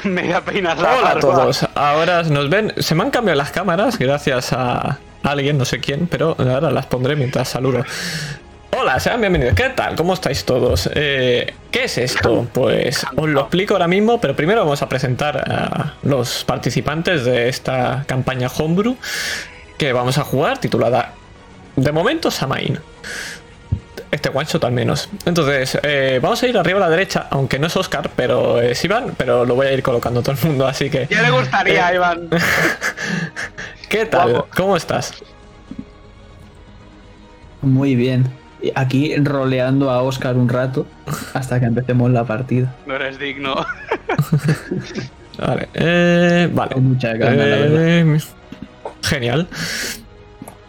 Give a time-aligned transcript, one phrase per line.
[0.04, 1.66] me voy a peinar la Hola a todos.
[1.74, 2.72] Ahora nos ven.
[2.78, 6.86] Se me han cambiado las cámaras gracias a alguien, no sé quién, pero ahora las
[6.86, 7.84] pondré mientras saludo.
[8.80, 9.54] Hola, sean bienvenidos.
[9.54, 9.96] ¿Qué tal?
[9.96, 10.88] ¿Cómo estáis todos?
[10.94, 12.46] Eh, ¿Qué es esto?
[12.52, 17.48] Pues os lo explico ahora mismo, pero primero vamos a presentar a los participantes de
[17.48, 18.96] esta campaña Homebrew
[19.78, 21.12] que vamos a jugar, titulada
[21.76, 22.78] de momento Samain.
[24.18, 25.08] Este one shot al menos.
[25.26, 28.84] Entonces, eh, vamos a ir arriba a la derecha, aunque no es Oscar, pero es
[28.84, 31.06] Iván, pero lo voy a ir colocando a todo el mundo, así que.
[31.08, 32.28] Ya le gustaría, Eh, Iván.
[33.88, 34.30] ¿Qué tal?
[34.32, 34.48] Guapo.
[34.56, 35.14] ¿Cómo estás?
[37.62, 38.24] Muy bien.
[38.74, 40.84] Aquí roleando a Oscar un rato
[41.32, 42.74] hasta que empecemos la partida.
[42.86, 43.54] No eres digno.
[45.38, 46.74] Vale, eh, vale.
[46.74, 48.20] Con mucha gana, la verdad.
[49.04, 49.46] Genial.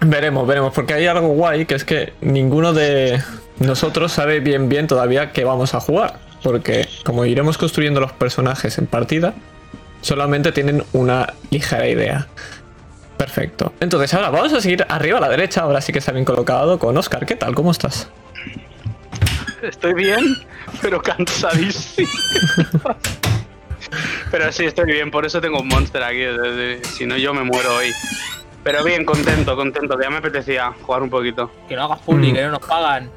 [0.01, 3.21] Veremos, veremos, porque hay algo guay que es que ninguno de
[3.59, 6.19] nosotros sabe bien bien todavía qué vamos a jugar.
[6.41, 9.33] Porque como iremos construyendo los personajes en partida,
[10.01, 12.27] solamente tienen una ligera idea.
[13.17, 13.73] Perfecto.
[13.81, 16.79] Entonces ahora vamos a seguir arriba a la derecha, ahora sí que está bien colocado
[16.79, 17.25] con Oscar.
[17.25, 17.53] ¿Qué tal?
[17.53, 18.09] ¿Cómo estás?
[19.61, 20.37] Estoy bien,
[20.81, 22.07] pero cansadísimo.
[24.31, 26.23] pero sí, estoy bien, por eso tengo un monster aquí.
[26.83, 27.91] Si no, yo me muero hoy.
[28.63, 29.97] Pero bien, contento, contento.
[29.97, 31.49] que Ya me apetecía jugar un poquito.
[31.67, 32.35] Que no hagas public, Mm.
[32.35, 33.09] que no nos pagan.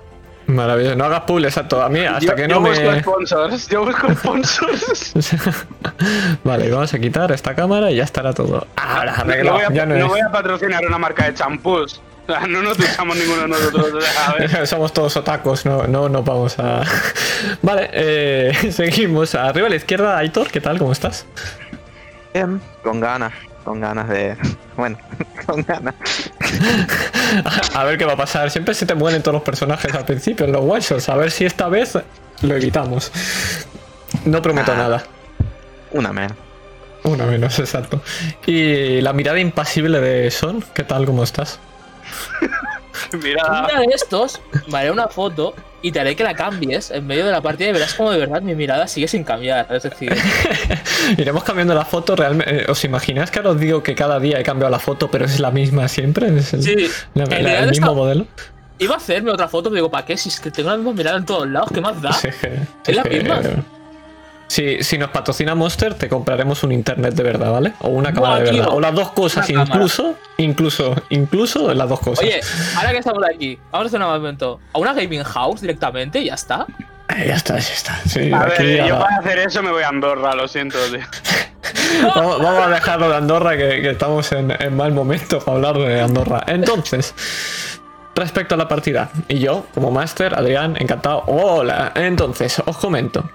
[0.47, 0.97] Maravilloso.
[0.97, 1.81] No hagas publi, exacto.
[1.83, 3.01] A mí, hasta yo, que yo no busco me.
[3.01, 3.69] sponsors.
[3.69, 5.13] Yo busco sponsors.
[6.45, 8.67] vale, vamos a quitar esta cámara y ya estará todo.
[8.77, 9.57] Ahora, No arreglado.
[9.57, 12.01] voy, a, ya no, no es- voy a patrocinar una marca de champús.
[12.29, 13.93] O sea, no nos duchamos ninguno de nosotros.
[14.39, 14.67] ver.
[14.67, 16.83] Somos todos otacos, no, no nos vamos a.
[17.63, 19.35] vale, eh, seguimos.
[19.35, 20.79] Arriba a la izquierda, Aitor, ¿qué tal?
[20.79, 21.27] ¿Cómo estás?
[22.35, 23.33] Bien, con ganas,
[23.65, 24.37] con ganas de.
[24.77, 24.97] Bueno,
[25.47, 25.95] con ganas.
[27.75, 28.51] A ver qué va a pasar.
[28.51, 30.83] Siempre se te mueren todos los personajes al principio en los one.
[31.07, 31.99] A ver si esta vez
[32.41, 33.13] lo evitamos.
[34.25, 34.77] No prometo Ah.
[34.77, 35.03] nada.
[35.91, 36.33] Una menos.
[37.05, 38.01] Uno menos, exacto.
[38.47, 41.05] Y la mirada impasible de Son, ¿qué tal?
[41.05, 41.59] ¿Cómo estás?
[43.23, 46.91] Mira, Un día de estos, me haré una foto y te haré que la cambies
[46.91, 49.67] en medio de la partida y verás como de verdad mi mirada sigue sin cambiar.
[49.71, 50.15] Es decir,
[51.19, 52.71] Iremos cambiando la foto realmente.
[52.71, 55.41] ¿Os imagináis que ahora os digo que cada día he cambiado la foto, pero es
[55.41, 56.29] la misma siempre?
[56.39, 56.77] ¿Es el, Sí,
[57.15, 58.27] la- la- el mismo está- modelo?
[58.79, 60.17] iba a hacerme otra foto, pero digo, ¿para qué?
[60.17, 62.13] Si es que tengo la misma mirada en todos lados, ¿qué más da?
[62.13, 62.37] Sí, es
[62.89, 63.41] ¿Es la que- misma?
[64.53, 67.73] Si, si nos patrocina Monster, te compraremos un internet de verdad, ¿vale?
[67.79, 68.65] O una cámara de verdad.
[68.67, 68.75] tío.
[68.75, 72.23] O las dos cosas, incluso, incluso, incluso las dos cosas.
[72.23, 72.39] Oye,
[72.77, 74.61] ahora que estamos aquí, vamos a hacer un momento.
[74.75, 76.67] ¿A una gaming house directamente y ya está?
[77.17, 77.99] Eh, ya está, ya está.
[78.07, 79.05] Sí, a ver, ya yo va.
[79.05, 81.01] para hacer eso me voy a Andorra, lo siento, tío.
[82.15, 85.79] vamos, vamos a dejarlo de Andorra, que, que estamos en, en mal momento para hablar
[85.79, 86.43] de Andorra.
[86.47, 87.15] Entonces,
[88.15, 91.23] respecto a la partida, y yo, como máster, Adrián, encantado.
[91.27, 91.93] Hola.
[91.95, 93.31] Entonces, os comento.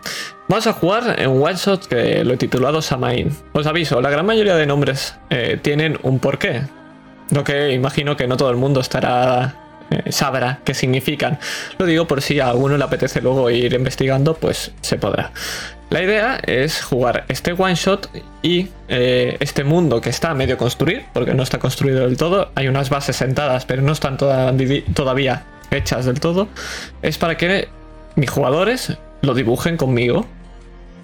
[0.50, 3.36] Vamos a jugar en un one shot que lo he titulado Samain.
[3.54, 6.62] Os aviso, la gran mayoría de nombres eh, tienen un porqué.
[7.32, 9.56] Lo que imagino que no todo el mundo estará.
[9.90, 11.38] eh, sabrá qué significan.
[11.78, 15.32] Lo digo por si a alguno le apetece luego ir investigando, pues se podrá.
[15.90, 18.10] La idea es jugar este one shot
[18.42, 22.52] y eh, este mundo que está a medio construir, porque no está construido del todo.
[22.56, 24.54] Hay unas bases sentadas, pero no están toda-
[24.94, 26.48] todavía hechas del todo.
[27.02, 27.68] Es para que
[28.16, 30.26] mis jugadores lo dibujen conmigo.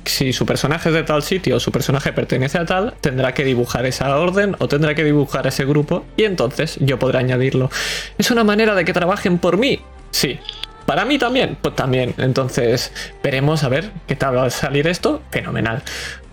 [0.05, 3.43] Si su personaje es de tal sitio o su personaje pertenece a tal, tendrá que
[3.43, 7.69] dibujar esa orden o tendrá que dibujar ese grupo y entonces yo podré añadirlo.
[8.17, 9.79] ¿Es una manera de que trabajen por mí?
[10.11, 10.39] Sí.
[10.85, 11.57] ¿Para mí también?
[11.61, 12.13] Pues también.
[12.17, 12.91] Entonces,
[13.23, 15.21] veremos a ver qué tal va a salir esto.
[15.31, 15.81] Fenomenal.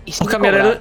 [0.05, 0.79] Y sin Os cambiaré el-.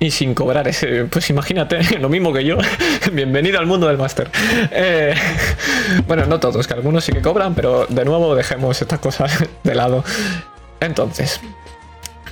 [0.00, 1.04] Y sin cobrar ese.
[1.06, 2.58] Pues imagínate, lo mismo que yo.
[3.12, 4.30] Bienvenido al mundo del máster.
[4.70, 5.14] Eh,
[6.06, 9.74] bueno, no todos, que algunos sí que cobran, pero de nuevo dejemos estas cosas de
[9.74, 10.04] lado.
[10.80, 11.40] Entonces,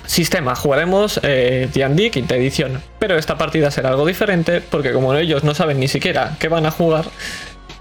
[0.06, 5.44] sistema, jugaremos eh, D&D quinta edición, pero esta partida será algo diferente porque como ellos
[5.44, 7.06] no saben ni siquiera qué van a jugar,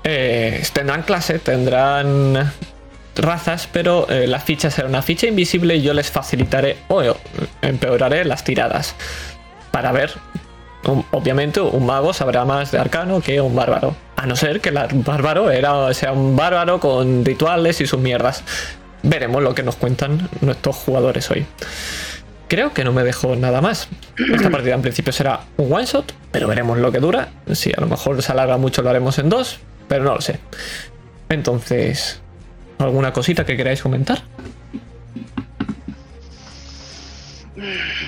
[0.03, 2.51] eh, tendrán clase, tendrán
[3.15, 7.13] razas, pero eh, la ficha será una ficha invisible y yo les facilitaré o eh,
[7.61, 8.95] empeoraré las tiradas
[9.71, 10.13] para ver.
[11.11, 13.95] Obviamente un mago sabrá más de arcano que un bárbaro.
[14.15, 18.43] A no ser que el bárbaro era, sea un bárbaro con rituales y sus mierdas.
[19.01, 21.45] Veremos lo que nos cuentan nuestros jugadores hoy.
[22.47, 23.89] Creo que no me dejo nada más.
[24.17, 27.29] Esta partida en principio será un one shot, pero veremos lo que dura.
[27.53, 30.39] Si a lo mejor se alarga mucho lo haremos en dos, pero no lo sé.
[31.29, 32.21] Entonces,
[32.77, 34.21] ¿alguna cosita que queráis comentar?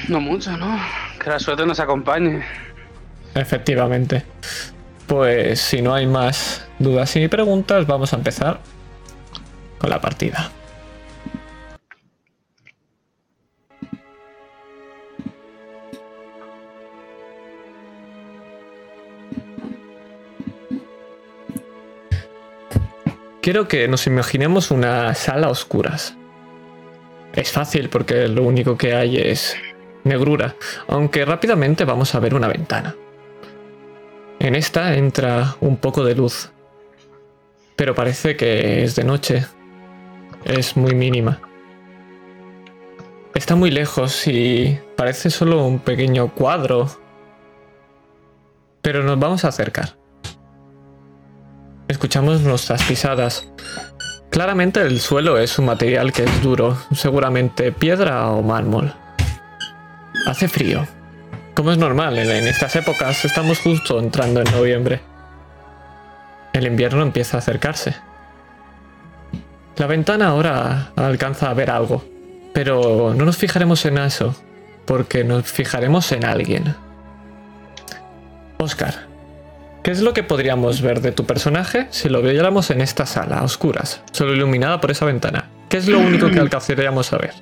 [0.08, 0.80] No mucho, ¿no?
[1.22, 2.44] Que la suerte nos acompañe.
[3.34, 4.24] Efectivamente.
[5.08, 8.60] Pues si no hay más dudas ni preguntas, vamos a empezar
[9.80, 10.52] con la partida.
[23.48, 26.18] Quiero que nos imaginemos una sala a oscuras.
[27.32, 29.56] Es fácil porque lo único que hay es
[30.04, 30.58] negrura,
[30.90, 32.98] aunque rápidamente vamos a ver una ventana.
[34.40, 36.52] En esta entra un poco de luz,
[37.78, 39.46] pero parece que es de noche.
[40.44, 41.40] Es muy mínima.
[43.34, 46.90] Está muy lejos y parece solo un pequeño cuadro.
[48.82, 49.96] Pero nos vamos a acercar.
[51.88, 53.48] Escuchamos nuestras pisadas.
[54.30, 58.94] Claramente el suelo es un material que es duro, seguramente piedra o mármol.
[60.26, 60.86] Hace frío.
[61.56, 65.02] Como es normal, en estas épocas estamos justo entrando en noviembre.
[66.52, 67.96] El invierno empieza a acercarse.
[69.78, 72.04] La ventana ahora alcanza a ver algo,
[72.54, 74.36] pero no nos fijaremos en eso,
[74.86, 76.76] porque nos fijaremos en alguien.
[78.58, 79.08] Oscar,
[79.84, 83.40] ¿qué es lo que podríamos ver de tu personaje si lo viéramos en esta sala,
[83.40, 85.50] a oscuras, solo iluminada por esa ventana?
[85.70, 87.34] ¿Qué es lo único que alcanzaríamos a ver?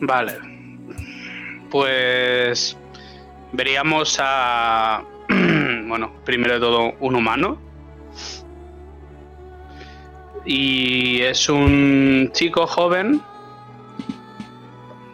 [0.00, 0.34] Vale.
[1.70, 2.76] Pues
[3.52, 7.58] veríamos a, bueno, primero de todo un humano.
[10.44, 13.22] Y es un chico joven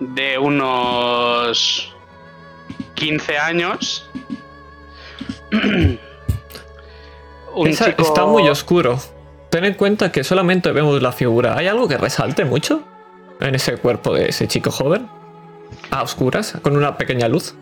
[0.00, 1.94] de unos
[2.94, 4.10] 15 años.
[7.54, 8.98] un Esa- chico- Está muy oscuro.
[9.50, 11.56] Ten en cuenta que solamente vemos la figura.
[11.56, 12.82] ¿Hay algo que resalte mucho
[13.40, 15.08] en ese cuerpo de ese chico joven?
[15.90, 17.54] A oscuras, con una pequeña luz.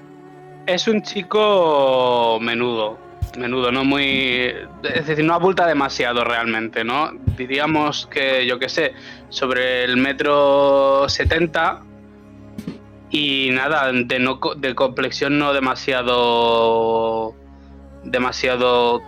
[0.67, 2.99] Es un chico menudo,
[3.39, 4.53] menudo, no muy...
[4.83, 7.11] Es decir, no abulta demasiado realmente, ¿no?
[7.39, 8.93] Diríamos que, yo qué sé,
[9.31, 11.83] sobre el metro 70
[13.11, 17.35] y nada, de, no, de complexión no demasiado...
[18.05, 19.03] demasiado...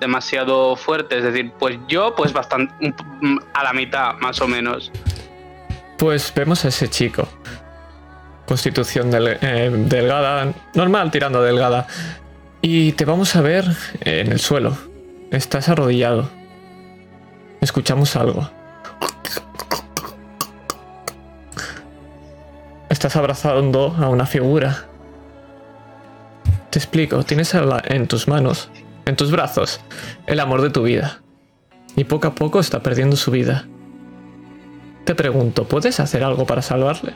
[0.00, 2.72] demasiado fuerte, es decir, pues yo pues bastante
[3.54, 4.92] a la mitad más o menos.
[5.98, 7.26] Pues vemos a ese chico.
[8.46, 11.86] Constitución del- eh, delgada, normal tirando delgada.
[12.62, 13.64] Y te vamos a ver
[14.02, 14.78] en el suelo.
[15.32, 16.30] Estás arrodillado.
[17.60, 18.48] Escuchamos algo.
[22.88, 24.87] Estás abrazando a una figura.
[26.70, 28.70] Te explico, tienes en tus manos,
[29.06, 29.80] en tus brazos,
[30.26, 31.20] el amor de tu vida.
[31.96, 33.66] Y poco a poco está perdiendo su vida.
[35.04, 37.14] Te pregunto, ¿puedes hacer algo para salvarle?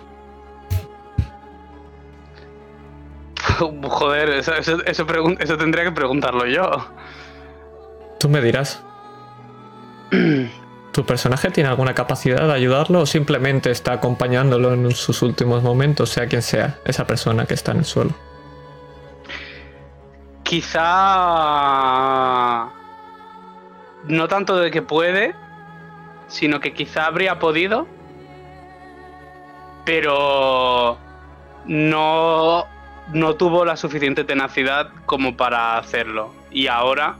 [3.58, 6.70] Joder, eso, eso, eso pregun- eso tendría que preguntarlo yo.
[8.18, 8.82] Tú me dirás.
[10.92, 16.10] ¿Tu personaje tiene alguna capacidad de ayudarlo o simplemente está acompañándolo en sus últimos momentos,
[16.10, 18.10] sea quien sea esa persona que está en el suelo?
[20.52, 20.84] Quizá
[24.04, 25.34] no tanto de que puede,
[26.28, 27.86] sino que quizá habría podido,
[29.86, 30.98] pero
[31.64, 32.66] no,
[33.14, 36.34] no tuvo la suficiente tenacidad como para hacerlo.
[36.50, 37.16] Y ahora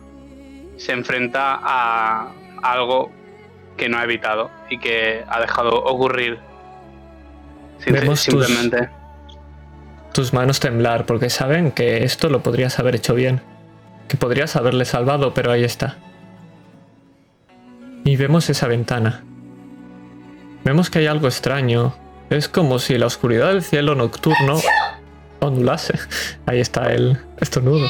[0.77, 2.33] se enfrenta a
[2.63, 3.11] algo
[3.79, 6.39] que no ha evitado y que ha dejado ocurrir.
[7.79, 8.89] Sin- Vemos tus- simplemente.
[8.89, 9.02] Tus
[10.33, 13.41] manos temblar porque saben que esto lo podrías haber hecho bien,
[14.09, 15.97] que podrías haberle salvado, pero ahí está.
[18.05, 19.25] Y vemos esa ventana.
[20.65, 21.95] Vemos que hay algo extraño.
[22.31, 24.61] Es como si la oscuridad del cielo nocturno
[25.41, 25.99] ondulase.
[26.47, 27.89] Ahí está el estornudo.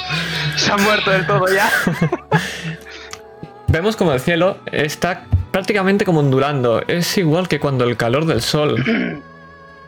[0.57, 1.71] Se ha muerto del todo ya.
[3.69, 6.83] Vemos como el cielo está prácticamente como ondulando.
[6.87, 8.83] Es igual que cuando el calor del sol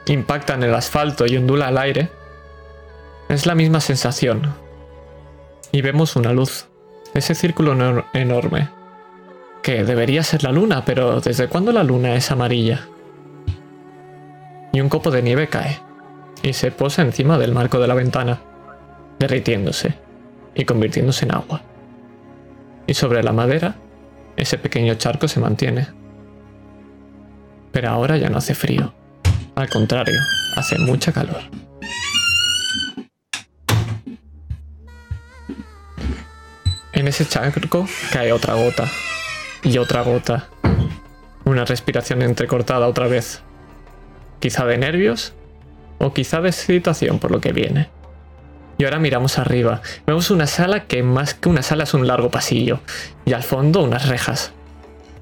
[0.07, 2.11] impacta en el asfalto y ondula el aire.
[3.29, 4.55] Es la misma sensación.
[5.73, 6.69] Y vemos una luz.
[7.15, 8.69] Ese círculo enor- enorme.
[9.63, 12.87] Que debería ser la luna, pero ¿desde cuándo la luna es amarilla?
[14.73, 15.79] Y un copo de nieve cae.
[16.43, 18.41] Y se posa encima del marco de la ventana,
[19.19, 19.95] derritiéndose
[20.55, 21.63] y convirtiéndose en agua
[22.87, 23.77] y sobre la madera
[24.37, 25.87] ese pequeño charco se mantiene.
[27.73, 28.93] Pero ahora ya no hace frío.
[29.55, 30.19] Al contrario,
[30.57, 31.41] hace mucha calor.
[37.05, 38.89] En ese charco cae otra gota.
[39.63, 40.49] Y otra gota.
[41.45, 43.43] Una respiración entrecortada otra vez.
[44.41, 45.35] Quizá de nervios.
[45.99, 47.91] O quizá de excitación por lo que viene.
[48.79, 49.83] Y ahora miramos arriba.
[50.07, 52.81] Vemos una sala que más que una sala es un largo pasillo.
[53.27, 54.55] Y al fondo unas rejas.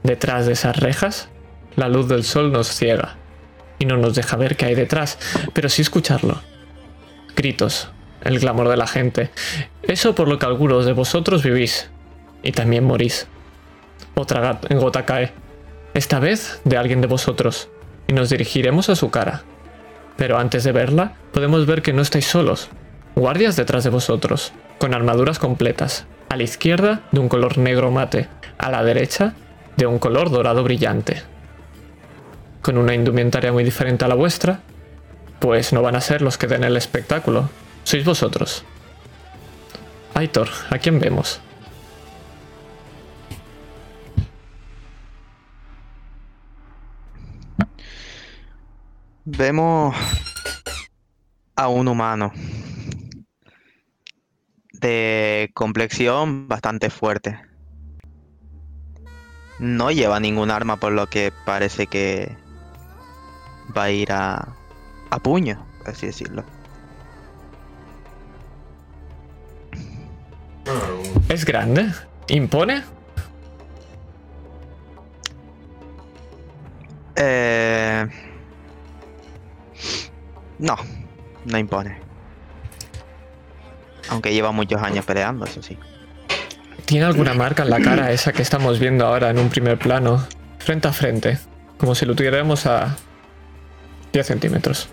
[0.04, 1.30] Detrás de esas rejas,
[1.74, 3.16] la luz del sol nos ciega.
[3.80, 5.18] Y no nos deja ver qué hay detrás,
[5.52, 6.40] pero sí escucharlo.
[7.34, 7.88] Gritos,
[8.24, 9.30] el clamor de la gente.
[9.82, 11.88] Eso por lo que algunos de vosotros vivís.
[12.44, 13.28] y también morís.
[14.14, 15.32] Otra gota cae,
[15.94, 17.68] esta vez de alguien de vosotros,
[18.08, 19.42] y nos dirigiremos a su cara.
[20.16, 22.68] Pero antes de verla, podemos ver que no estáis solos.
[23.14, 26.06] Guardias detrás de vosotros, con armaduras completas.
[26.28, 28.28] A la izquierda, de un color negro mate.
[28.58, 29.34] A la derecha,
[29.76, 31.22] de un color dorado brillante.
[32.62, 34.60] Con una indumentaria muy diferente a la vuestra,
[35.40, 37.50] pues no van a ser los que den el espectáculo.
[37.92, 38.64] Sois vosotros.
[40.14, 41.42] Aitor, ¿a quién vemos?
[49.26, 49.94] Vemos
[51.54, 52.32] a un humano
[54.72, 57.38] de complexión bastante fuerte.
[59.58, 62.34] No lleva ningún arma por lo que parece que
[63.76, 64.56] va a ir a,
[65.10, 66.61] a puño, así decirlo.
[71.28, 71.92] ¿Es grande?
[72.28, 72.82] ¿Impone?
[77.16, 78.06] Eh...
[80.58, 80.76] No,
[81.46, 81.98] no impone.
[84.10, 85.78] Aunque lleva muchos años peleando, eso sí.
[86.84, 90.26] ¿Tiene alguna marca en la cara esa que estamos viendo ahora en un primer plano?
[90.58, 91.38] Frente a frente.
[91.78, 92.96] Como si lo tuviéramos a
[94.12, 94.88] 10 centímetros.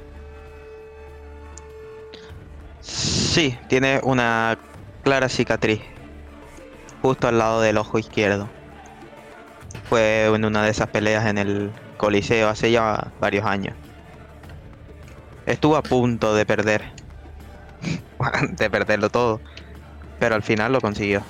[2.81, 4.57] Sí, tiene una
[5.09, 5.81] clara cicatriz.
[7.01, 8.47] Justo al lado del ojo izquierdo.
[9.89, 13.73] Fue en una de esas peleas en el Coliseo hace ya varios años.
[15.47, 16.83] Estuvo a punto de perder.
[18.51, 19.41] de perderlo todo.
[20.19, 21.23] Pero al final lo consiguió.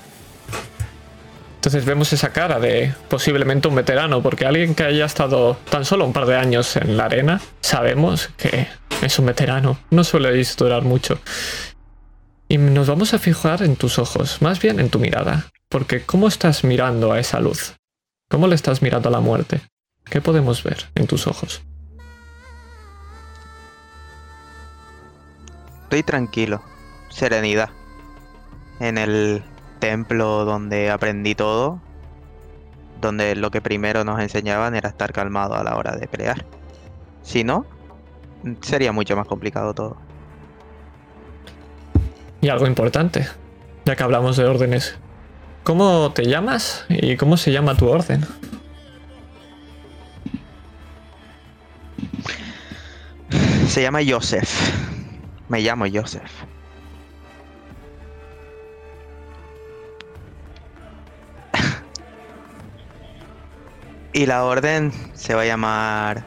[1.55, 6.03] Entonces vemos esa cara de posiblemente un veterano, porque alguien que haya estado tan solo
[6.03, 8.67] un par de años en la arena, sabemos que
[9.01, 9.79] es un veterano.
[9.89, 11.17] No sueléis durar mucho.
[12.51, 15.45] Y nos vamos a fijar en tus ojos, más bien en tu mirada.
[15.69, 17.75] Porque ¿cómo estás mirando a esa luz?
[18.27, 19.61] ¿Cómo le estás mirando a la muerte?
[20.05, 21.61] ¿Qué podemos ver en tus ojos?
[25.83, 26.63] Estoy tranquilo.
[27.09, 27.69] Serenidad.
[28.79, 29.43] En el
[29.77, 31.79] templo donde aprendí todo.
[32.99, 36.47] Donde lo que primero nos enseñaban era estar calmado a la hora de pelear.
[37.21, 37.67] Si no,
[38.61, 40.08] sería mucho más complicado todo.
[42.41, 43.27] Y algo importante,
[43.85, 44.97] ya que hablamos de órdenes.
[45.63, 48.25] ¿Cómo te llamas y cómo se llama tu orden?
[53.67, 54.49] Se llama Joseph.
[55.47, 56.31] Me llamo Joseph.
[64.19, 66.23] y la orden se va a llamar...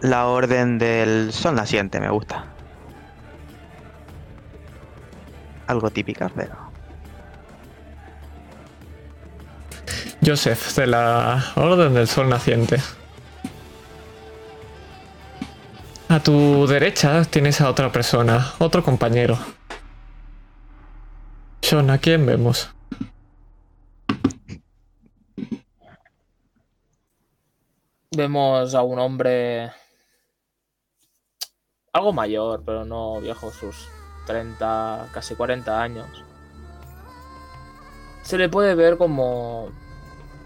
[0.00, 2.44] La orden del sol naciente, me gusta.
[5.68, 6.56] Algo típica, pero...
[10.24, 12.78] Joseph, de la Orden del Sol Naciente.
[16.08, 19.38] A tu derecha tienes a otra persona, otro compañero.
[21.60, 22.70] Sean, ¿a quién vemos?
[28.16, 29.70] Vemos a un hombre
[31.92, 33.97] algo mayor, pero no viejo, sus
[34.28, 36.06] 30, casi 40 años.
[38.22, 39.70] Se le puede ver como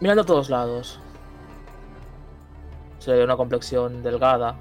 [0.00, 1.00] mirando a todos lados.
[3.00, 4.54] Se le ve una complexión delgada,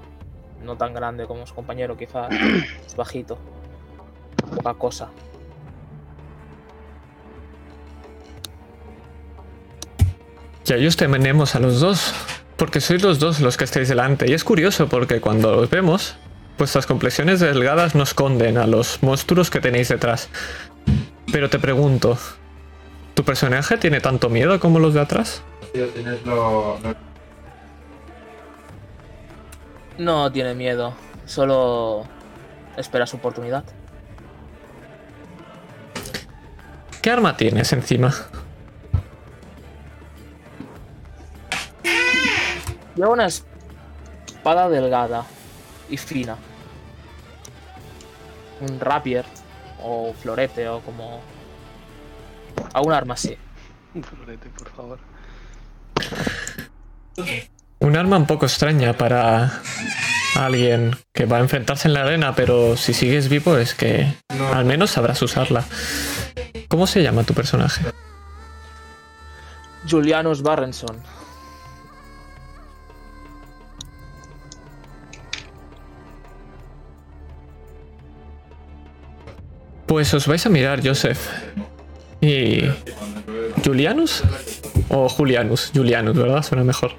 [0.64, 2.30] no tan grande como su compañero, quizás.
[2.86, 3.38] Es bajito.
[4.56, 5.08] Poca cosa.
[10.66, 12.14] Y a ellos tenemos a los dos,
[12.56, 14.28] porque sois los dos los que estáis delante.
[14.28, 16.16] Y es curioso porque cuando los vemos,
[16.62, 20.28] vuestras complexiones delgadas no esconden a los monstruos que tenéis detrás.
[21.32, 22.16] Pero te pregunto,
[23.14, 25.42] ¿tu personaje tiene tanto miedo como los de atrás?
[29.98, 30.94] No tiene miedo,
[31.26, 32.06] solo
[32.76, 33.64] espera su oportunidad.
[37.02, 38.14] ¿Qué arma tienes encima?
[42.94, 45.26] Lleva una espada delgada
[45.90, 46.36] y fina.
[48.62, 49.24] Un rapier
[49.82, 51.20] o florete o como...
[52.72, 53.36] A un arma así.
[53.94, 54.98] Un florete, por favor.
[57.80, 59.60] Un arma un poco extraña para
[60.36, 64.14] alguien que va a enfrentarse en la arena, pero si sigues vivo es que
[64.54, 65.64] al menos sabrás usarla.
[66.68, 67.84] ¿Cómo se llama tu personaje?
[69.88, 70.96] Julianus Barrenson.
[79.92, 81.18] Pues os vais a mirar, Joseph.
[82.22, 82.62] ¿Y
[83.62, 84.22] Julianus?
[84.88, 86.42] O Julianus, Julianus, ¿verdad?
[86.42, 86.92] Suena mejor.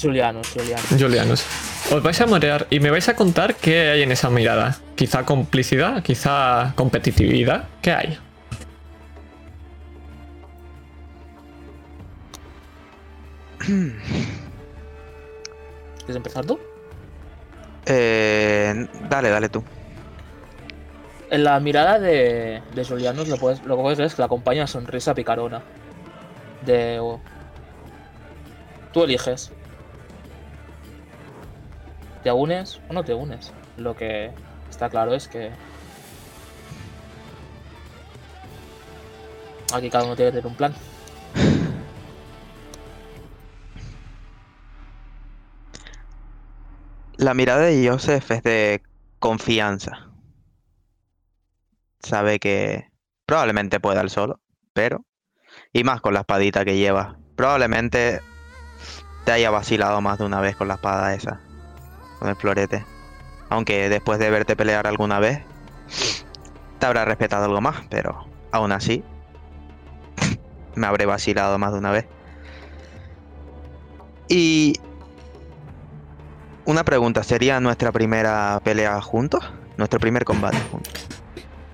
[0.00, 0.86] Julianus, Julianus.
[0.96, 1.44] Julianus.
[1.90, 4.78] Os vais a morear y me vais a contar qué hay en esa mirada.
[4.94, 7.68] Quizá complicidad, quizá competitividad.
[7.82, 8.18] ¿Qué hay?
[13.58, 14.06] ¿Quieres
[16.14, 16.60] empezar tú?
[17.84, 19.64] Eh, dale, dale tú.
[21.32, 24.26] En la mirada de, de Julianus lo, puedes, lo que puedes ver es que la
[24.26, 25.62] acompaña sonrisa picarona.
[26.66, 27.00] De.
[27.00, 27.20] o-
[28.92, 29.50] Tú eliges.
[32.22, 33.50] ¿Te unes o no te unes?
[33.78, 34.30] Lo que
[34.68, 35.50] está claro es que.
[39.72, 40.74] Aquí cada uno tiene que tener un plan.
[47.16, 48.82] La mirada de Joseph es de
[49.18, 50.11] confianza.
[52.02, 52.90] Sabe que
[53.26, 54.40] probablemente pueda él solo,
[54.72, 55.04] pero...
[55.72, 57.18] Y más con la espadita que lleva.
[57.36, 58.20] Probablemente
[59.24, 61.40] te haya vacilado más de una vez con la espada esa.
[62.18, 62.84] Con el florete.
[63.50, 65.42] Aunque después de verte pelear alguna vez,
[66.78, 69.04] te habrá respetado algo más, pero aún así,
[70.74, 72.06] me habré vacilado más de una vez.
[74.28, 74.80] Y
[76.64, 79.52] una pregunta, ¿sería nuestra primera pelea juntos?
[79.76, 81.21] Nuestro primer combate juntos.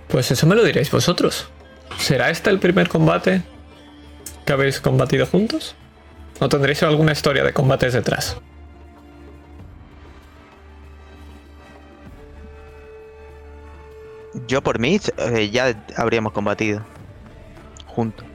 [0.09, 1.49] Pues eso me lo diréis vosotros.
[1.99, 3.43] ¿Será este el primer combate
[4.45, 5.75] que habéis combatido juntos?
[6.41, 8.37] ¿O tendréis alguna historia de combates detrás?
[14.47, 16.85] Yo por mí eh, ya habríamos combatido
[17.87, 18.28] juntos.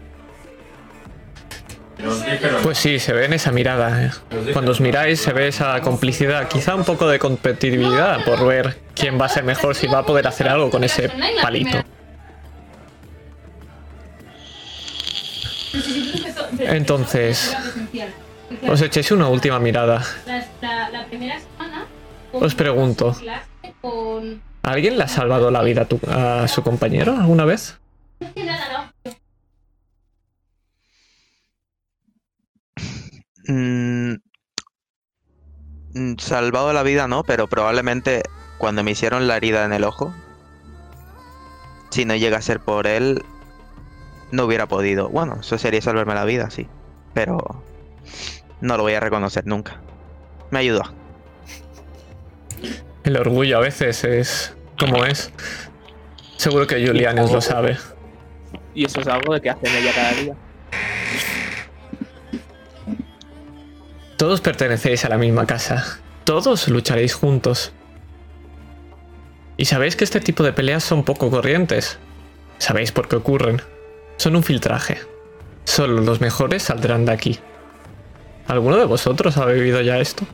[2.64, 4.06] Pues sí, se ve en esa mirada.
[4.06, 4.12] ¿eh?
[4.54, 9.20] Cuando os miráis se ve esa complicidad, quizá un poco de competitividad por ver quién
[9.20, 11.10] va a ser mejor, si va a poder hacer algo con ese
[11.42, 11.78] palito.
[16.60, 17.56] Entonces,
[18.70, 20.04] Os echéis una última mirada.
[22.32, 23.16] Os pregunto.
[24.64, 27.80] ¿Alguien le ha salvado la vida a, a su compañero alguna vez?
[33.48, 34.16] Mm,
[35.94, 38.24] mm, salvado la vida no, pero probablemente
[38.58, 40.14] cuando me hicieron la herida en el ojo,
[41.90, 43.24] si no llega a ser por él,
[44.32, 45.10] no hubiera podido.
[45.10, 46.68] Bueno, eso sería salvarme la vida, sí.
[47.14, 47.64] Pero
[48.62, 49.80] no lo voy a reconocer nunca.
[50.50, 50.84] Me ayudó.
[53.04, 55.32] El orgullo a veces es como es.
[56.38, 57.78] Seguro que Julianus lo sabe.
[58.74, 60.36] Y eso es algo de que hace ella cada día.
[64.24, 66.00] Todos pertenecéis a la misma casa.
[66.24, 67.74] Todos lucharéis juntos.
[69.58, 72.00] Y sabéis que este tipo de peleas son poco corrientes.
[72.58, 73.62] Sabéis por qué ocurren.
[74.16, 75.00] Son un filtraje.
[75.66, 77.40] Solo los mejores saldrán de aquí.
[78.48, 80.26] ¿Alguno de vosotros ha vivido ya esto?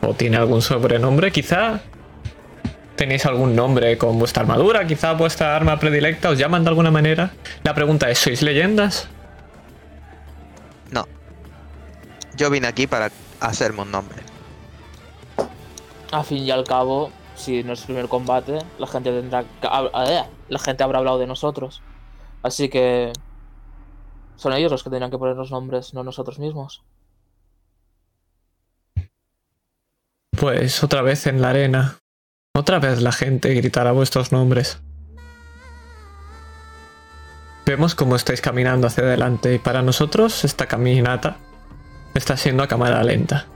[0.00, 1.30] ¿O tiene algún sobrenombre?
[1.30, 1.82] Quizá
[2.96, 7.30] tenéis algún nombre con vuestra armadura, quizá vuestra arma predilecta, os llaman de alguna manera.
[7.62, 9.08] La pregunta es, ¿sois leyendas?
[12.42, 14.20] Yo vine aquí para hacerme un nombre.
[16.10, 20.58] A fin y al cabo, si no es el primer combate, la gente tendrá la
[20.58, 21.82] gente habrá hablado de nosotros.
[22.42, 23.12] Así que
[24.34, 26.82] son ellos los que tendrán que poner los nombres, no nosotros mismos.
[30.32, 31.98] Pues otra vez en la arena.
[32.56, 34.82] Otra vez la gente gritará vuestros nombres.
[37.66, 41.36] Vemos cómo estáis caminando hacia adelante y para nosotros esta caminata
[42.14, 43.46] está siendo a cámara lenta.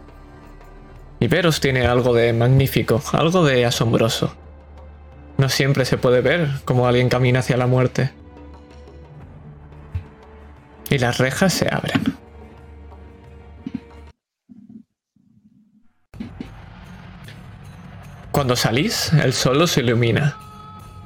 [1.21, 4.35] Y veros tiene algo de magnífico, algo de asombroso.
[5.39, 8.11] No siempre se puede ver cómo alguien camina hacia la muerte.
[10.89, 12.17] Y las rejas se abren.
[18.31, 20.37] Cuando salís, el sol se ilumina.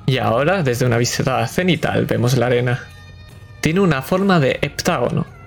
[0.06, 2.80] Y ahora, desde una vista cenital, vemos la arena.
[3.60, 5.39] Tiene una forma de heptágono.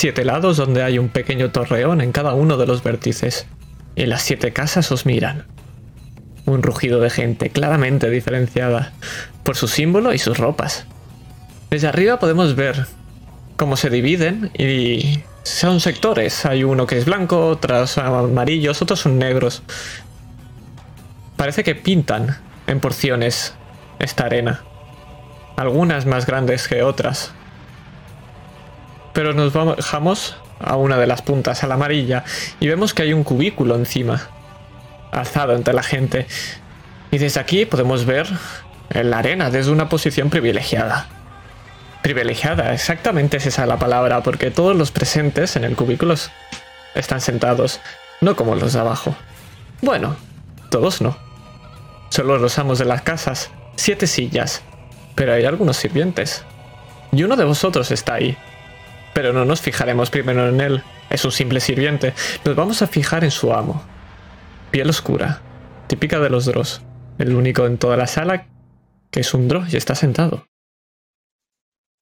[0.00, 3.46] Siete lados donde hay un pequeño torreón en cada uno de los vértices.
[3.96, 5.44] Y las siete casas os miran.
[6.46, 8.94] Un rugido de gente claramente diferenciada
[9.44, 10.86] por su símbolo y sus ropas.
[11.68, 12.86] Desde arriba podemos ver
[13.58, 16.46] cómo se dividen y son sectores.
[16.46, 19.62] Hay uno que es blanco, otros amarillos, otros son negros.
[21.36, 23.52] Parece que pintan en porciones
[23.98, 24.62] esta arena.
[25.56, 27.34] Algunas más grandes que otras.
[29.12, 32.24] Pero nos bajamos a una de las puntas, a la amarilla,
[32.60, 34.28] y vemos que hay un cubículo encima,
[35.10, 36.26] alzado entre la gente.
[37.10, 38.28] Y desde aquí podemos ver
[38.90, 41.08] la arena desde una posición privilegiada.
[42.02, 46.14] privilegiada, exactamente es esa la palabra, porque todos los presentes en el cubículo
[46.94, 47.80] están sentados,
[48.20, 49.14] no como los de abajo.
[49.82, 50.16] Bueno,
[50.70, 51.16] todos no.
[52.10, 54.62] Solo los amos de las casas, siete sillas,
[55.14, 56.44] pero hay algunos sirvientes.
[57.12, 58.36] Y uno de vosotros está ahí.
[59.14, 63.24] Pero no nos fijaremos primero en él, es un simple sirviente, nos vamos a fijar
[63.24, 63.82] en su amo.
[64.70, 65.40] Piel oscura,
[65.88, 66.82] típica de los Dross,
[67.18, 68.46] el único en toda la sala
[69.10, 70.46] que es un Dross y está sentado.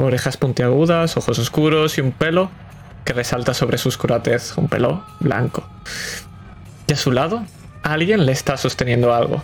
[0.01, 2.51] Orejas puntiagudas, ojos oscuros y un pelo
[3.05, 5.67] que resalta sobre su oscuratez, un pelo blanco.
[6.87, 7.45] Y a su lado,
[7.83, 9.43] alguien le está sosteniendo algo.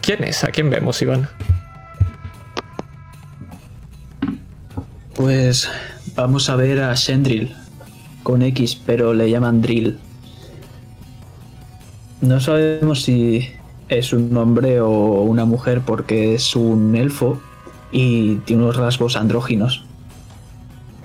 [0.00, 0.44] ¿Quién es?
[0.44, 1.28] ¿A quién vemos, Iván?
[5.16, 5.70] Pues
[6.14, 7.56] vamos a ver a Shendril.
[8.22, 9.98] Con X, pero le llaman Drill.
[12.20, 13.48] No sabemos si
[13.88, 17.40] es un hombre o una mujer porque es un elfo
[17.90, 19.86] y tiene unos rasgos andróginos.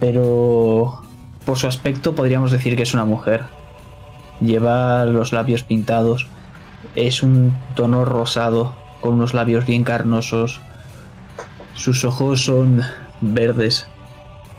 [0.02, 1.02] Pero
[1.46, 3.46] por su aspecto podríamos decir que es una mujer.
[4.42, 6.28] Lleva los labios pintados.
[6.96, 10.60] Es un tono rosado con unos labios bien carnosos.
[11.76, 12.82] Sus ojos son
[13.22, 13.88] verdes.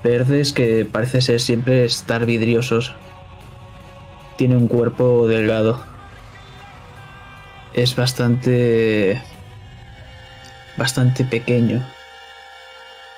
[0.03, 2.95] Verdes que parece ser siempre estar vidriosos.
[4.37, 5.81] Tiene un cuerpo delgado.
[7.75, 9.23] Es bastante...
[10.77, 11.85] bastante pequeño.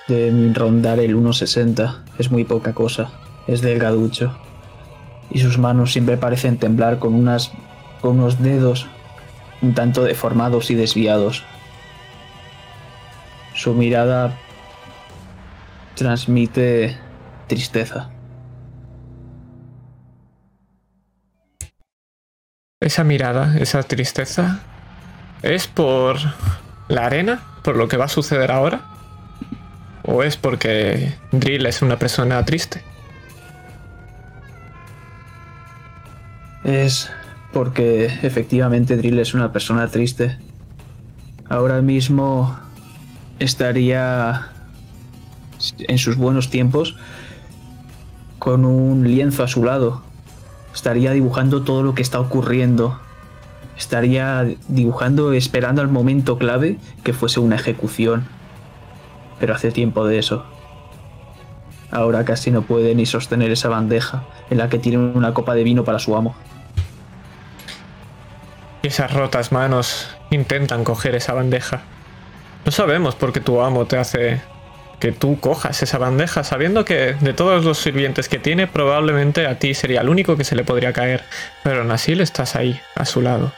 [0.09, 2.03] Debe rondar el 1,60.
[2.19, 3.11] Es muy poca cosa.
[3.47, 4.37] Es delgaducho.
[5.31, 7.51] Y sus manos siempre parecen temblar con unas.
[8.01, 8.87] con unos dedos
[9.65, 11.43] un tanto deformados y desviados.
[13.55, 14.37] Su mirada
[15.95, 16.97] transmite
[17.47, 18.11] tristeza.
[22.81, 24.61] Esa mirada, esa tristeza,
[25.43, 26.19] ¿es por
[26.89, 27.43] la arena?
[27.63, 28.83] ¿Por lo que va a suceder ahora?
[30.03, 32.83] ¿O es porque Drill es una persona triste?
[36.63, 37.11] Es
[37.53, 40.37] porque efectivamente Drill es una persona triste.
[41.49, 42.59] Ahora mismo
[43.39, 44.54] estaría
[45.79, 46.97] en sus buenos tiempos
[48.39, 50.03] con un lienzo a su lado.
[50.75, 52.99] Estaría dibujando todo lo que está ocurriendo.
[53.77, 58.27] Estaría dibujando esperando al momento clave que fuese una ejecución.
[59.41, 60.45] Pero hace tiempo de eso.
[61.91, 65.65] Ahora casi no puede ni sostener esa bandeja en la que tiene una copa de
[65.65, 66.35] vino para su amo.
[68.83, 71.83] Esas rotas manos intentan coger esa bandeja.
[72.67, 74.43] No sabemos por qué tu amo te hace
[75.05, 79.59] que tú cojas esa bandeja, sabiendo que de todos los sirvientes que tiene, probablemente a
[79.59, 81.23] ti sería el único que se le podría caer,
[81.63, 83.53] pero aún estás ahí, a su lado.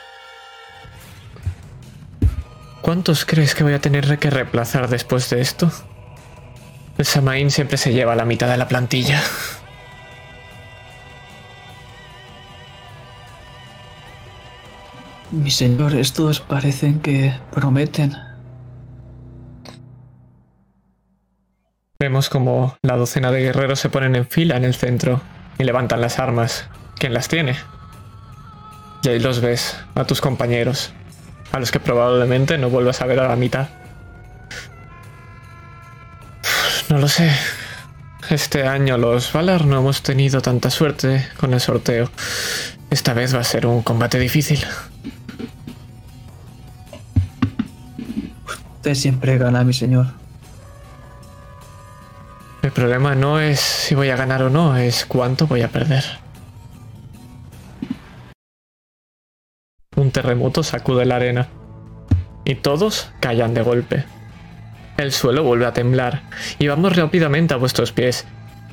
[2.81, 5.71] ¿Cuántos crees que voy a tener que reemplazar después de esto?
[6.97, 9.23] El Samaín siempre se lleva la mitad de la plantilla.
[15.31, 18.26] Mi señor, estos parecen que prometen.
[21.99, 25.19] Vemos como la docena de guerreros se ponen en fila en el centro
[25.57, 26.67] y levantan las armas.
[26.99, 27.55] ¿Quién las tiene?
[29.01, 30.93] Y ahí los ves, a tus compañeros,
[31.51, 33.69] a los que probablemente no vuelvas a ver a la mitad.
[36.89, 37.31] No lo sé.
[38.29, 42.11] Este año los Valar no hemos tenido tanta suerte con el sorteo.
[42.91, 44.63] Esta vez va a ser un combate difícil.
[48.75, 50.26] Usted siempre gana, mi señor.
[52.61, 56.03] El problema no es si voy a ganar o no, es cuánto voy a perder.
[59.95, 61.47] Un terremoto sacude la arena
[62.45, 64.05] y todos callan de golpe.
[64.97, 66.23] El suelo vuelve a temblar
[66.59, 68.25] y vamos rápidamente a vuestros pies.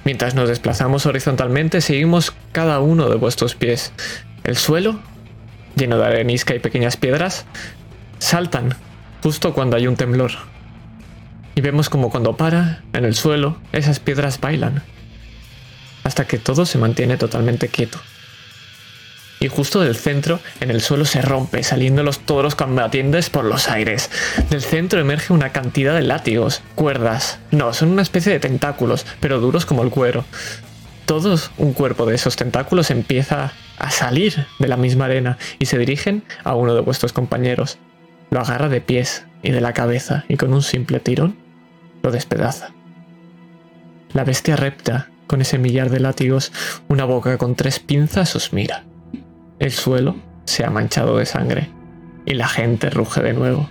[0.04, 3.92] Mientras nos desplazamos horizontalmente, seguimos cada uno de vuestros pies.
[4.44, 5.00] El suelo,
[5.76, 7.46] lleno de arenisca y pequeñas piedras,
[8.18, 8.74] saltan
[9.22, 10.32] justo cuando hay un temblor.
[11.54, 14.82] Y vemos como cuando para, en el suelo, esas piedras bailan.
[16.02, 17.98] Hasta que todo se mantiene totalmente quieto.
[19.40, 23.68] Y justo del centro, en el suelo se rompe, saliendo los toros combatientes por los
[23.68, 24.10] aires.
[24.48, 27.38] Del centro emerge una cantidad de látigos, cuerdas.
[27.50, 30.24] No, son una especie de tentáculos, pero duros como el cuero.
[31.04, 35.78] Todos un cuerpo de esos tentáculos empieza a salir de la misma arena y se
[35.78, 37.78] dirigen a uno de vuestros compañeros.
[38.30, 41.43] Lo agarra de pies y de la cabeza y con un simple tirón
[42.04, 42.68] lo despedaza.
[44.12, 46.52] La bestia repta, con ese millar de látigos,
[46.86, 48.84] una boca con tres pinzas, os mira.
[49.58, 50.14] El suelo
[50.44, 51.70] se ha manchado de sangre
[52.26, 53.70] y la gente ruge de nuevo.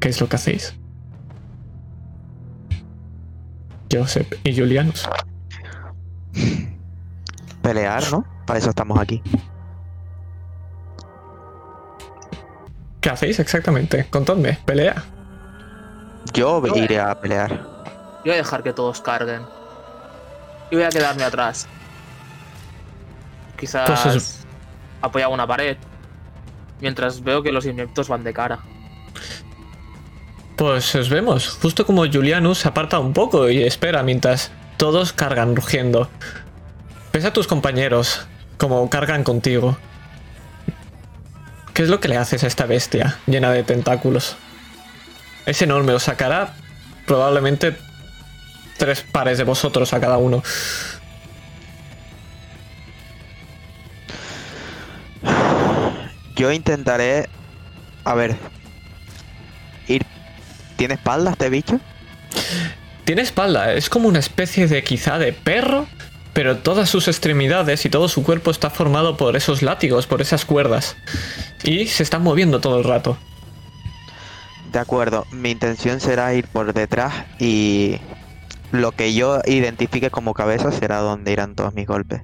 [0.00, 0.74] ¿Qué es lo que hacéis?
[3.92, 5.06] Joseph y Julianus.
[7.62, 8.24] Pelear, ¿no?
[8.46, 9.22] Para eso estamos aquí.
[13.02, 14.06] ¿Qué hacéis exactamente?
[14.08, 15.04] Contadme, pelea.
[16.32, 17.50] Yo iré a pelear.
[17.52, 19.42] Yo voy a dejar que todos carguen.
[20.70, 21.66] Y voy a quedarme atrás.
[23.58, 24.46] Quizás Pues es-
[25.00, 25.76] apoyar una pared.
[26.80, 28.58] Mientras veo que los ineptos van de cara.
[30.56, 35.54] Pues os vemos, justo como Julianus se aparta un poco y espera mientras todos cargan
[35.54, 36.08] rugiendo.
[37.12, 38.26] Ves a tus compañeros,
[38.58, 39.76] como cargan contigo.
[41.74, 44.36] ¿Qué es lo que le haces a esta bestia llena de tentáculos?
[45.46, 46.54] Es enorme, os sacará
[47.06, 47.76] probablemente
[48.76, 50.42] tres pares de vosotros a cada uno.
[56.36, 57.28] Yo intentaré.
[58.04, 58.36] A ver.
[59.88, 60.04] Ir.
[60.76, 61.80] ¿Tiene espalda este bicho?
[63.04, 65.86] Tiene espalda, es como una especie de quizá de perro,
[66.32, 70.44] pero todas sus extremidades y todo su cuerpo está formado por esos látigos, por esas
[70.44, 70.96] cuerdas.
[71.62, 73.16] Y se está moviendo todo el rato.
[74.76, 75.24] De acuerdo.
[75.32, 77.96] Mi intención será ir por detrás y.
[78.72, 82.20] Lo que yo identifique como cabeza será donde irán todos mis golpes.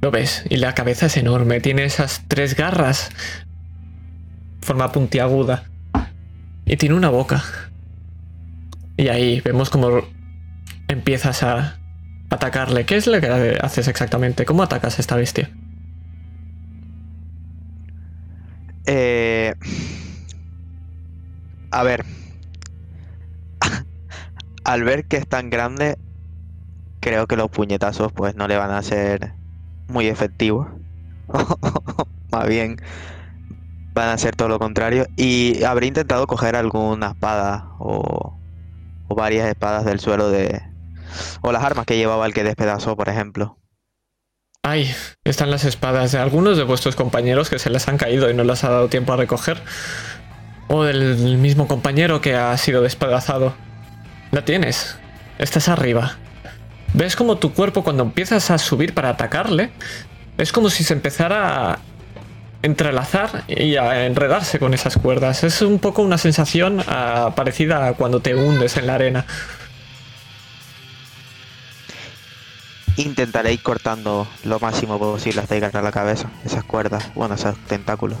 [0.00, 3.10] Lo ves, y la cabeza es enorme, tiene esas tres garras,
[4.60, 5.64] forma puntiaguda,
[6.64, 7.42] y tiene una boca.
[8.96, 10.02] Y ahí vemos como
[10.86, 11.80] empiezas a
[12.30, 12.86] atacarle.
[12.86, 14.44] ¿Qué es lo que haces exactamente?
[14.44, 15.50] ¿Cómo atacas a esta bestia?
[18.86, 19.54] Eh...
[21.70, 22.04] A ver.
[24.64, 25.98] Al ver que es tan grande,
[27.00, 29.34] creo que los puñetazos pues no le van a ser
[29.88, 30.68] muy efectivos.
[32.30, 32.76] Más bien
[33.94, 35.06] van a ser todo lo contrario.
[35.16, 38.38] Y habré intentado coger alguna espada o,
[39.08, 40.62] o varias espadas del suelo de...
[41.42, 43.58] O las armas que llevaba el que despedazó, por ejemplo.
[44.62, 48.34] Ay, están las espadas de algunos de vuestros compañeros que se les han caído y
[48.34, 49.60] no les ha dado tiempo a recoger.
[50.72, 53.54] O del mismo compañero que ha sido despedazado.
[54.30, 54.96] La tienes.
[55.38, 56.16] Estás arriba.
[56.94, 59.72] ¿Ves como tu cuerpo cuando empiezas a subir para atacarle?
[60.38, 61.78] Es como si se empezara a
[62.62, 65.42] entrelazar y a enredarse con esas cuerdas.
[65.42, 69.26] Es un poco una sensación ah, parecida a cuando te hundes en la arena.
[72.94, 76.30] Intentaré ir cortando lo máximo posible hasta llegar a la cabeza.
[76.44, 78.18] Esas cuerdas, bueno, esos tentáculos.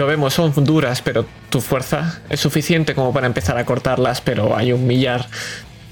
[0.00, 4.56] Lo vemos, son duras, pero tu fuerza es suficiente como para empezar a cortarlas, pero
[4.56, 5.26] hay un millar.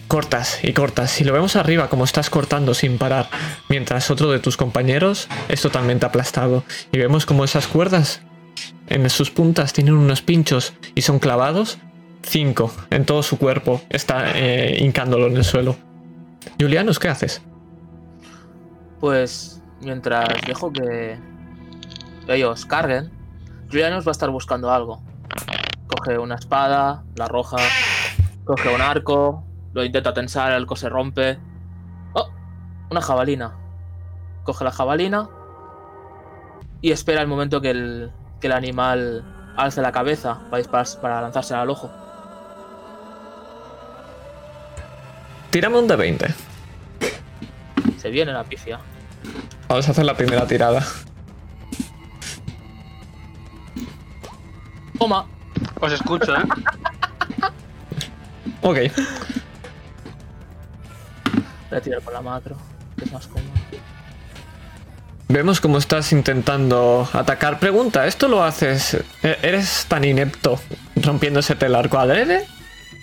[0.06, 1.20] Cortas y cortas.
[1.20, 3.28] Y lo vemos arriba como estás cortando sin parar,
[3.68, 6.64] mientras otro de tus compañeros es totalmente aplastado.
[6.90, 8.22] Y vemos como esas cuerdas
[8.86, 11.76] en sus puntas tienen unos pinchos y son clavados.
[12.22, 13.82] Cinco en todo su cuerpo.
[13.90, 15.76] Está eh, hincándolo en el suelo.
[16.58, 17.42] Julianus, ¿qué haces?
[19.00, 21.18] Pues mientras dejo que
[22.26, 23.17] ellos carguen,
[23.70, 25.02] Julianus va a estar buscando algo.
[25.86, 27.56] Coge una espada, la roja,
[28.44, 31.38] coge un arco, lo intenta tensar, el arco se rompe.
[32.14, 32.28] ¡Oh!
[32.90, 33.52] Una jabalina.
[34.44, 35.28] Coge la jabalina
[36.80, 39.24] y espera el momento que el, que el animal
[39.56, 41.90] alce la cabeza para, disparar- para lanzársela al ojo.
[45.50, 46.34] Tírame un de 20.
[47.98, 48.78] Se viene la pifia.
[49.68, 50.82] Vamos a hacer la primera tirada.
[54.98, 55.26] Toma.
[55.80, 56.42] Os escucho, ¿eh?
[58.60, 58.76] Ok.
[61.70, 62.56] Voy a tirar con la macro,
[62.96, 63.50] que es más cómodo.
[65.28, 67.60] Vemos cómo estás intentando atacar.
[67.60, 68.94] Pregunta, ¿esto lo haces?
[69.22, 70.58] e- ¿Eres tan inepto
[70.96, 72.46] rompiéndose el arco adrede?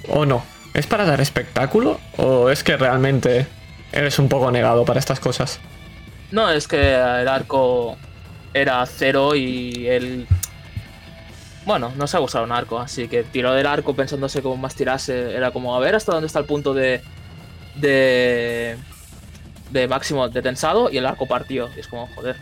[0.10, 0.44] ¿O no?
[0.74, 2.00] ¿Es para dar espectáculo?
[2.18, 3.48] ¿O es que realmente
[3.92, 5.60] eres un poco negado para estas cosas?
[6.32, 7.96] No, es que el arco
[8.54, 10.28] era cero y él.
[11.66, 15.36] Bueno, no sabe usar un arco, así que tiró del arco pensándose cómo más tirase.
[15.36, 17.02] Era como a ver hasta dónde está el punto de.
[17.76, 18.78] de.
[19.72, 21.70] de máximo de tensado y el arco partió.
[21.76, 22.36] Y es como, joder.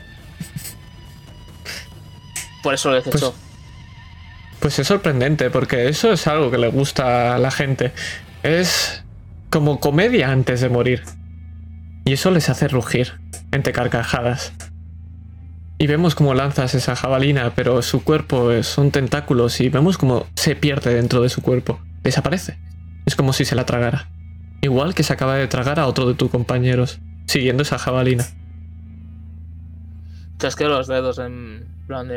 [2.62, 3.34] Por eso lo desechó.
[4.60, 7.92] Pues es sorprendente, porque eso es algo que le gusta a la gente.
[8.44, 9.04] Es
[9.50, 11.04] como comedia antes de morir.
[12.06, 13.20] Y eso les hace rugir
[13.52, 14.54] entre carcajadas.
[15.84, 20.56] Y vemos cómo lanzas esa jabalina, pero su cuerpo son tentáculos y vemos cómo se
[20.56, 21.78] pierde dentro de su cuerpo.
[22.04, 22.58] Desaparece.
[23.06, 24.10] Es como si se la tragara.
[24.62, 28.26] Igual que se acaba de tragar a otro de tus compañeros, siguiendo esa jabalina.
[30.40, 32.10] Chasqueo los dedos en plan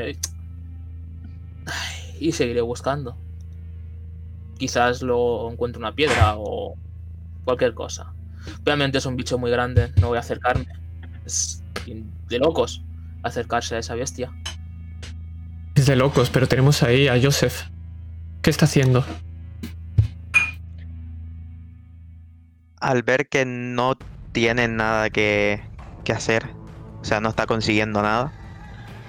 [2.21, 3.19] y seguiré buscando.
[4.59, 6.77] Quizás luego encuentre una piedra o
[7.45, 8.15] cualquier cosa.
[8.63, 10.69] Obviamente es un bicho muy grande, no voy a acercarme.
[11.25, 11.65] Es
[12.29, 12.86] de locos
[13.29, 14.33] acercarse a esa bestia.
[15.75, 17.65] Es de locos, pero tenemos ahí a Joseph.
[18.43, 19.05] ¿Qué está haciendo?
[22.81, 23.97] Al ver que no
[24.33, 25.63] tiene nada que,
[26.05, 26.47] que hacer,
[27.01, 28.33] o sea, no está consiguiendo nada,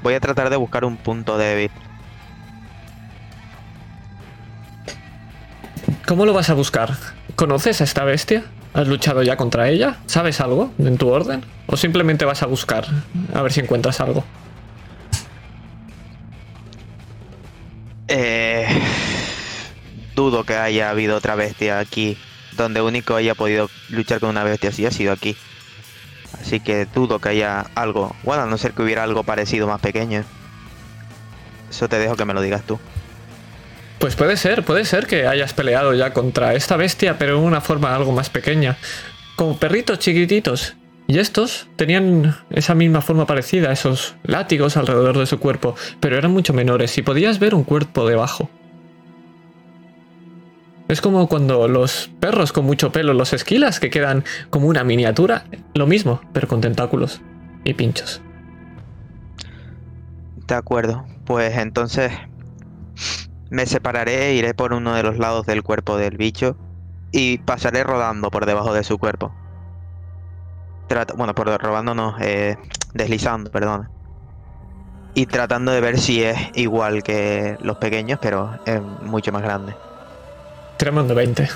[0.03, 1.71] voy a tratar de buscar un punto débil.
[6.07, 6.95] ¿Cómo lo vas a buscar?
[7.35, 8.45] ¿Conoces a esta bestia?
[8.73, 9.97] ¿Has luchado ya contra ella?
[10.05, 11.43] ¿Sabes algo en tu orden?
[11.65, 12.85] ¿O simplemente vas a buscar
[13.33, 14.23] a ver si encuentras algo?
[18.07, 18.67] Eh,
[20.15, 22.17] dudo que haya habido otra bestia aquí.
[22.55, 25.35] Donde único haya podido luchar con una bestia así ha sido aquí.
[26.41, 28.15] Así que dudo que haya algo.
[28.23, 30.23] Bueno, a no ser que hubiera algo parecido más pequeño.
[31.69, 32.79] Eso te dejo que me lo digas tú.
[33.99, 37.61] Pues puede ser, puede ser que hayas peleado ya contra esta bestia, pero en una
[37.61, 38.77] forma algo más pequeña.
[39.35, 40.75] Como perritos chiquititos.
[41.07, 46.31] Y estos tenían esa misma forma parecida, esos látigos alrededor de su cuerpo, pero eran
[46.31, 48.49] mucho menores y podías ver un cuerpo debajo.
[50.89, 55.45] Es como cuando los perros con mucho pelo, los esquilas, que quedan como una miniatura,
[55.73, 57.21] lo mismo, pero con tentáculos
[57.63, 58.21] y pinchos.
[60.45, 61.05] De acuerdo.
[61.25, 62.11] Pues entonces
[63.49, 66.55] me separaré, iré por uno de los lados del cuerpo del bicho
[67.11, 69.33] y pasaré rodando por debajo de su cuerpo.
[70.87, 72.57] Trata- bueno, por rodando no, eh,
[72.93, 73.89] deslizando, perdón.
[75.13, 79.75] Y tratando de ver si es igual que los pequeños, pero es mucho más grande.
[81.07, 81.47] De 20.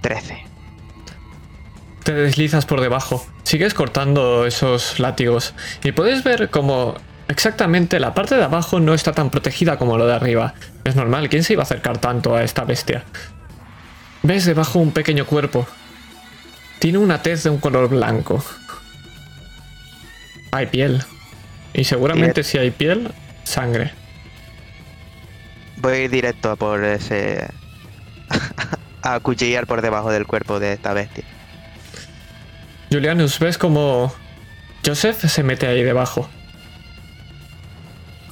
[0.00, 0.47] Trece.
[2.08, 5.52] Te deslizas por debajo, sigues cortando esos látigos
[5.84, 6.94] y puedes ver como
[7.28, 10.54] exactamente la parte de abajo no está tan protegida como lo de arriba.
[10.84, 13.04] Es normal, ¿quién se iba a acercar tanto a esta bestia?
[14.22, 15.66] Ves debajo un pequeño cuerpo.
[16.78, 18.42] Tiene una tez de un color blanco.
[20.50, 21.04] Hay piel.
[21.74, 23.12] Y seguramente si hay piel,
[23.44, 23.92] sangre.
[25.76, 27.50] Voy directo a por ese.
[29.02, 31.26] a cuchillar por debajo del cuerpo de esta bestia.
[32.90, 34.12] Julianus, ves como
[34.84, 36.28] Joseph se mete ahí debajo.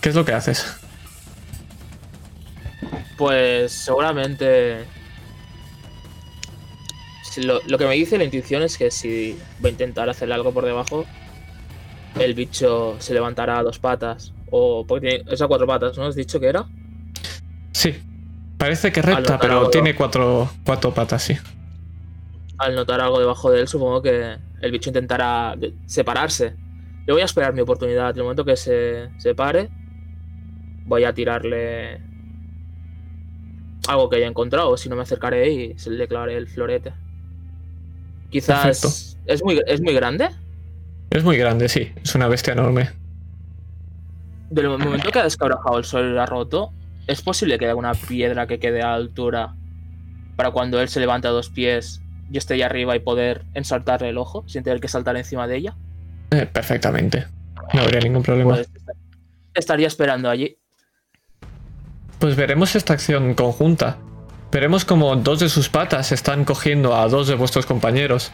[0.01, 0.77] ¿Qué es lo que haces?
[3.17, 4.85] Pues seguramente.
[7.39, 10.53] Lo, lo que me dice la intuición es que si va a intentar hacer algo
[10.53, 11.05] por debajo,
[12.19, 14.33] el bicho se levantará a dos patas.
[14.51, 16.07] O porque tiene, es a cuatro patas, ¿no?
[16.07, 16.65] ¿Has dicho que era?
[17.73, 17.95] Sí.
[18.57, 21.37] Parece que recta, pero tiene cuatro, cuatro patas, sí.
[22.59, 26.55] Al notar algo debajo de él, supongo que el bicho intentará separarse.
[27.07, 28.11] Yo voy a esperar mi oportunidad.
[28.11, 29.69] En el momento que se separe,
[30.87, 32.01] voy a tirarle
[33.87, 34.77] algo que haya encontrado.
[34.77, 36.93] Si no me acercaré y se le clavaré el florete.
[38.31, 39.23] Quizás Perfecto.
[39.27, 40.31] es muy, es muy grande.
[41.11, 41.93] Es muy grande, sí.
[42.03, 42.91] Es una bestia enorme.
[44.51, 46.73] Del momento que ha descabrajado el sol y lo ha roto,
[47.07, 49.55] ¿es posible que haya una piedra que quede a altura
[50.37, 54.09] para cuando él se levante a dos pies yo esté ahí arriba y poder ensartarle
[54.09, 55.77] el ojo sin tener que saltar encima de ella?
[56.31, 57.27] Eh, perfectamente.
[57.73, 58.55] No habría ningún problema.
[58.55, 58.69] Pues
[59.55, 60.57] estaría esperando allí.
[62.19, 63.99] Pues veremos esta acción conjunta.
[64.51, 68.33] Veremos como dos de sus patas están cogiendo a dos de vuestros compañeros.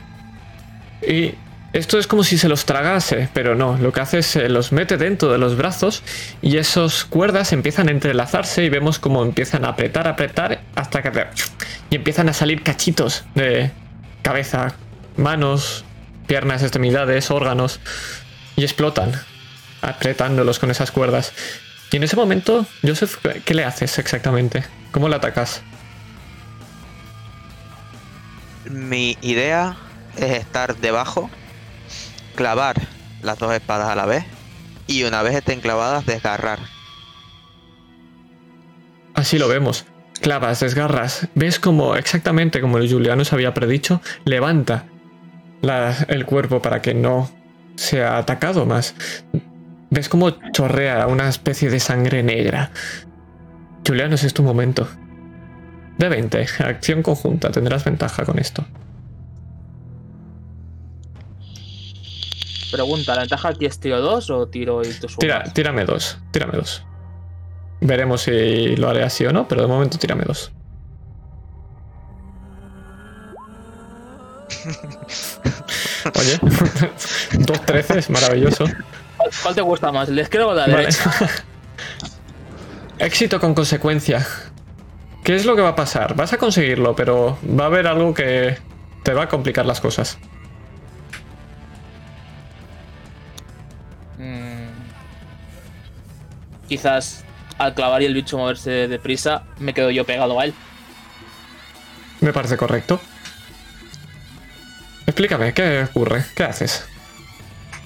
[1.07, 1.35] Y
[1.73, 4.73] esto es como si se los tragase, pero no, lo que hace es se los
[4.73, 6.03] mete dentro de los brazos
[6.43, 11.11] y esas cuerdas empiezan a entrelazarse y vemos como empiezan a apretar, apretar hasta que...
[11.91, 13.71] Y empiezan a salir cachitos de
[14.23, 14.75] cabeza,
[15.17, 15.85] manos,
[16.27, 17.81] piernas, extremidades, órganos
[18.57, 19.13] y explotan,
[19.83, 21.33] apretándolos con esas cuerdas.
[21.91, 24.65] Y en ese momento, Joseph, ¿qué le haces exactamente?
[24.93, 25.63] ¿Cómo le atacas?
[28.71, 29.77] Mi idea
[30.17, 31.29] es estar debajo,
[32.35, 32.77] clavar
[33.23, 34.25] las dos espadas a la vez
[34.87, 36.59] y una vez estén clavadas desgarrar.
[39.15, 39.85] Así lo vemos.
[40.23, 41.29] Clavas, desgarras.
[41.35, 44.85] Ves como, exactamente como el Julianus había predicho, levanta
[45.63, 47.31] la- el cuerpo para que no
[47.77, 48.95] sea atacado más.
[49.91, 52.71] Ves como chorrea una especie de sangre negra.
[53.87, 54.89] Julianus, es tu momento.
[55.99, 58.65] De 20, acción conjunta, tendrás ventaja con esto.
[62.71, 65.19] Pregunta, ¿la ventaja aquí es tiro 2 o tiro y tú sumas?
[65.19, 66.87] Tira, tírame dos, tírame dos.
[67.85, 70.53] Veremos si lo haré así o no, pero de momento tírame dos.
[76.15, 76.39] Oye,
[77.45, 78.67] dos trece es maravilloso.
[79.43, 80.77] ¿Cuál, te gusta más, el de izquierda o la Vale.
[80.77, 81.11] derecha?
[82.99, 84.25] Éxito con consecuencia.
[85.25, 86.15] ¿Qué es lo que va a pasar?
[86.15, 88.59] Vas a conseguirlo, pero va a haber algo que
[89.03, 90.19] te va a complicar las cosas.
[94.19, 94.69] Mm.
[96.69, 97.25] Quizás
[97.59, 100.55] al clavar y el bicho moverse deprisa, me quedo yo pegado a él.
[102.21, 103.01] Me parece correcto.
[105.07, 106.25] Explícame, ¿qué ocurre?
[106.35, 106.87] ¿Qué haces?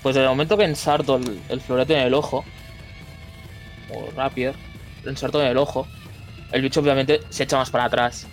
[0.03, 2.45] Pues en el momento que ensarto el, el florete en el ojo,
[3.93, 4.55] o rapier,
[5.05, 5.87] ensarto en el ojo,
[6.53, 8.27] el bicho obviamente se echa más para atrás.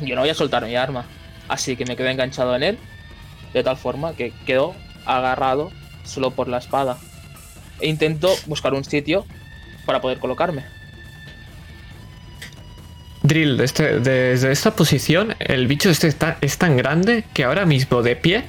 [0.00, 1.04] Yo no voy a soltar mi arma,
[1.48, 2.78] así que me quedo enganchado en él,
[3.52, 4.74] de tal forma que quedo
[5.04, 5.70] agarrado
[6.04, 6.98] solo por la espada.
[7.80, 9.26] E intento buscar un sitio
[9.86, 10.64] para poder colocarme.
[13.22, 18.02] Drill, este- desde esta posición, el bicho este está, es tan grande que ahora mismo
[18.02, 18.44] de pie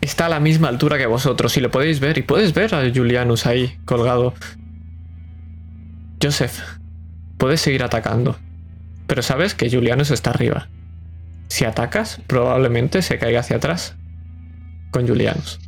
[0.00, 1.56] está a la misma altura que vosotros.
[1.56, 4.34] Y lo podéis ver, y puedes ver a Julianus ahí colgado.
[6.22, 6.58] Joseph,
[7.38, 8.38] puedes seguir atacando.
[9.06, 10.68] Pero sabes que Julianus está arriba.
[11.48, 13.96] Si atacas, probablemente se caiga hacia atrás.
[14.90, 15.60] Con Julianus.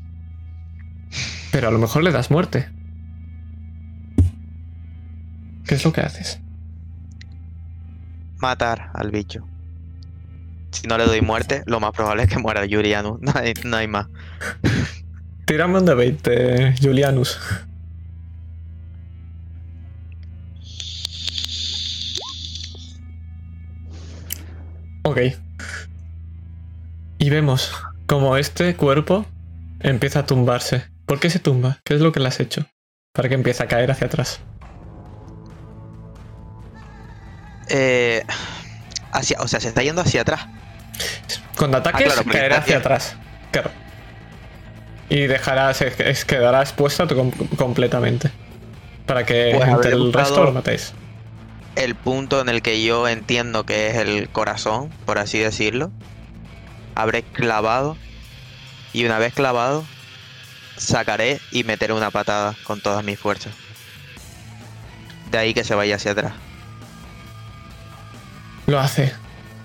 [1.52, 2.68] Pero a lo mejor le das muerte.
[5.72, 6.38] ¿Qué es lo que haces?
[8.36, 9.48] Matar al bicho.
[10.70, 12.66] Si no le doy muerte, lo más probable es que muera.
[12.66, 14.06] No hay, no hay más.
[15.46, 17.40] Tirame un de 20, Julianus.
[25.04, 25.20] Ok.
[27.16, 27.72] Y vemos
[28.06, 29.24] como este cuerpo
[29.80, 30.84] empieza a tumbarse.
[31.06, 31.78] ¿Por qué se tumba?
[31.82, 32.66] ¿Qué es lo que le has hecho?
[33.14, 34.42] Para que empiece a caer hacia atrás.
[37.74, 38.22] Eh,
[39.12, 40.46] hacia, o sea, se está yendo hacia atrás.
[41.56, 43.16] Cuando ataques, claro, porque caerá hacia atrás.
[43.50, 43.70] Claro.
[45.08, 47.06] Y dejarás, es- es- quedará expuesta
[47.56, 48.30] completamente.
[49.06, 50.92] Para que Pues entre el resto lo matéis.
[51.74, 55.90] El punto en el que yo entiendo que es el corazón, por así decirlo.
[56.94, 57.96] Habré clavado.
[58.92, 59.84] Y una vez clavado,
[60.76, 63.54] sacaré y meteré una patada con todas mis fuerzas.
[65.30, 66.34] De ahí que se vaya hacia atrás.
[68.66, 69.12] Lo hace.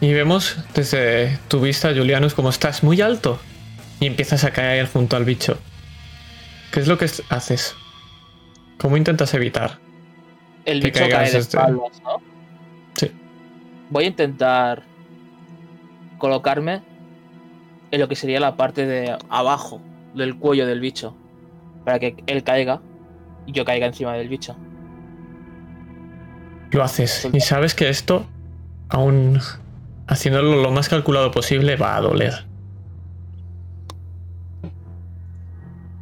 [0.01, 3.39] Y vemos desde tu vista, Julianus, como estás muy alto
[3.99, 5.57] y empiezas a caer junto al bicho.
[6.71, 7.75] ¿Qué es lo que es- haces?
[8.77, 9.79] ¿Cómo intentas evitar?
[10.65, 12.17] El Que bicho cae de este- espaldas, ¿no?
[12.95, 13.11] Sí.
[13.89, 14.83] Voy a intentar
[16.17, 16.81] colocarme
[17.89, 19.81] en lo que sería la parte de abajo
[20.13, 21.15] del cuello del bicho.
[21.85, 22.81] Para que él caiga
[23.45, 24.55] y yo caiga encima del bicho.
[26.71, 27.27] Lo haces.
[27.31, 28.27] Y sabes que esto,
[28.89, 29.39] aún
[30.07, 32.45] haciéndolo lo más calculado posible, va a doler.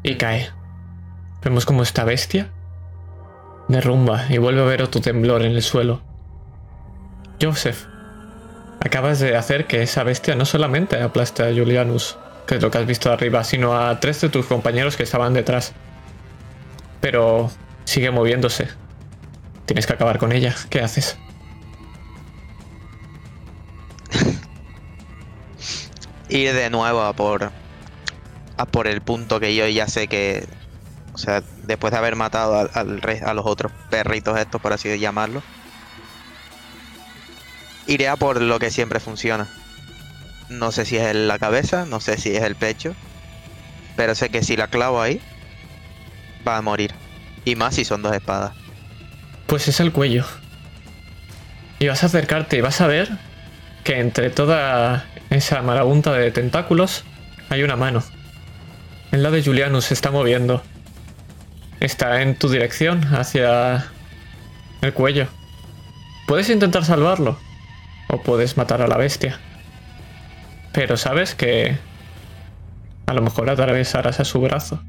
[0.04, 0.50] Y cae.
[1.42, 2.52] Vemos como esta bestia
[3.68, 6.02] derrumba y vuelve a ver otro temblor en el suelo.
[7.42, 7.86] Joseph,
[8.80, 12.18] acabas de hacer que esa bestia no solamente aplaste a Julianus,
[12.48, 15.34] que es lo que has visto arriba, sino a tres de tus compañeros que estaban
[15.34, 15.74] detrás.
[17.02, 17.52] Pero
[17.84, 18.68] sigue moviéndose.
[19.66, 20.56] Tienes que acabar con ella.
[20.70, 21.18] ¿Qué haces?
[26.36, 27.52] Ir de nuevo a por.
[28.58, 30.46] a por el punto que yo ya sé que.
[31.14, 34.74] O sea, después de haber matado al, al re- a los otros perritos estos, por
[34.74, 35.42] así llamarlo.
[37.88, 39.48] Iré a por lo que siempre funciona.
[40.50, 42.96] No sé si es la cabeza, no sé si es el pecho.
[43.96, 45.22] Pero sé que si la clavo ahí,
[46.46, 46.94] va a morir.
[47.46, 48.54] Y más si son dos espadas.
[49.48, 50.26] Pues es el cuello.
[51.80, 53.10] Y vas a acercarte y vas a ver
[53.86, 57.06] que entre toda esa marabunta de tentáculos
[57.50, 58.04] hay una mano.
[59.12, 60.64] El lado de Julianus se está moviendo.
[61.80, 63.86] Está en tu dirección, hacia
[64.82, 65.28] el cuello.
[66.28, 67.38] Puedes intentar salvarlo.
[68.10, 69.40] O puedes matar a la bestia.
[70.74, 71.78] Pero sabes que
[73.06, 74.82] a lo mejor atravesarás a su brazo.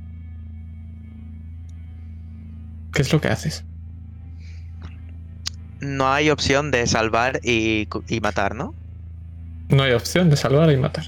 [2.95, 3.63] ¿Qué es lo que haces?
[5.81, 8.75] No hay opción de salvar y, y matar, ¿no?
[9.69, 11.07] No hay opción de salvar y matar.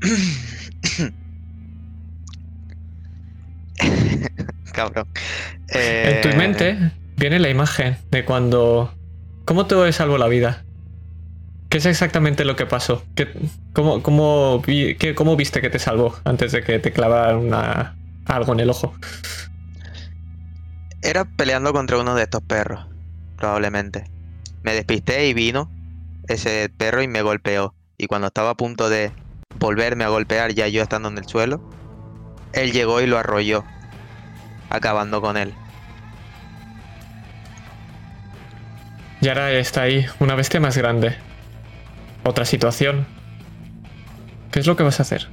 [4.72, 5.06] Cabrón.
[6.02, 8.92] En tu Eh, mente viene la imagen de cuando...
[9.44, 10.64] ¿Cómo te salvó la vida?
[11.68, 13.04] ¿Qué es exactamente lo que pasó?
[13.14, 13.28] ¿Qué,
[13.72, 17.96] cómo, cómo, vi- qué- cómo viste que te salvó antes de que te clavaran una,
[18.26, 18.94] algo en el ojo?
[21.02, 22.86] Era peleando contra uno de estos perros,
[23.44, 24.04] probablemente.
[24.62, 25.70] Me despisté y vino
[26.28, 27.74] ese perro y me golpeó.
[27.98, 29.12] Y cuando estaba a punto de
[29.58, 31.60] volverme a golpear, ya yo estando en el suelo,
[32.54, 33.62] él llegó y lo arrolló.
[34.70, 35.52] acabando con él.
[39.20, 41.14] Yara está ahí, una bestia más grande.
[42.24, 43.06] Otra situación.
[44.52, 45.28] ¿Qué es lo que vas a hacer?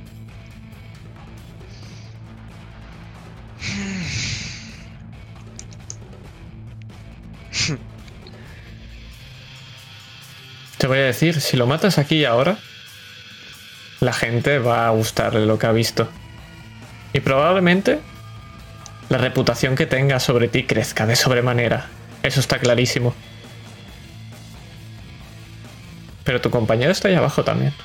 [10.81, 12.57] Te voy a decir, si lo matas aquí y ahora,
[13.99, 16.09] la gente va a gustarle lo que ha visto.
[17.13, 17.99] Y probablemente
[19.09, 21.85] la reputación que tenga sobre ti crezca de sobremanera.
[22.23, 23.13] Eso está clarísimo.
[26.23, 27.75] Pero tu compañero está ahí abajo también.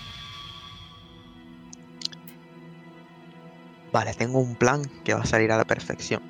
[3.92, 6.22] Vale, tengo un plan que va a salir a la perfección.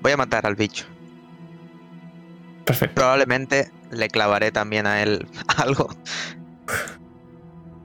[0.00, 0.84] Voy a matar al bicho.
[2.68, 2.96] Perfecto.
[2.96, 5.88] Probablemente le clavaré también a él algo.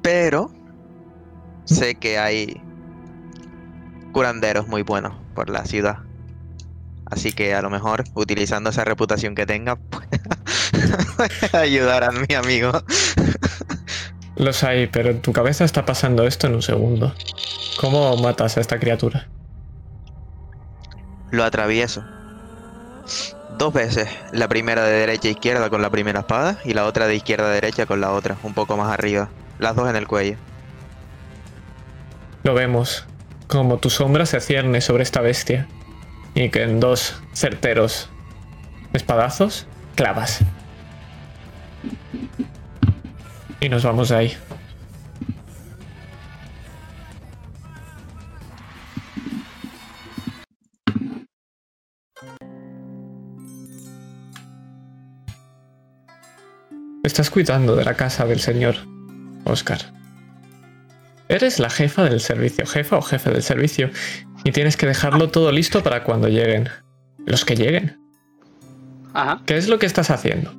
[0.01, 0.51] Pero
[1.63, 2.61] sé que hay
[4.11, 5.99] curanderos muy buenos por la ciudad.
[7.05, 9.75] Así que a lo mejor, utilizando esa reputación que tenga,
[11.17, 12.71] pueda ayudar a mi amigo.
[14.36, 17.13] Los hay, pero en tu cabeza está pasando esto en un segundo.
[17.79, 19.29] ¿Cómo matas a esta criatura?
[21.31, 22.03] Lo atravieso.
[23.64, 24.09] Dos veces.
[24.34, 27.45] La primera de derecha a izquierda con la primera espada y la otra de izquierda
[27.45, 29.30] a derecha con la otra, un poco más arriba.
[29.57, 30.36] Las dos en el cuello.
[32.43, 33.05] Lo vemos,
[33.47, 35.70] como tu sombra se cierne sobre esta bestia
[36.36, 38.09] y que en dos certeros
[38.91, 40.39] espadazos clavas.
[43.61, 44.38] Y nos vamos de ahí.
[57.04, 58.76] Estás cuidando de la casa del señor,
[59.43, 59.80] Oscar.
[61.28, 63.89] Eres la jefa del servicio, jefa o jefe del servicio,
[64.45, 66.70] y tienes que dejarlo todo listo para cuando lleguen.
[67.26, 67.99] Los que lleguen.
[69.14, 69.41] Ajá.
[69.45, 70.54] ¿Qué es lo que estás haciendo?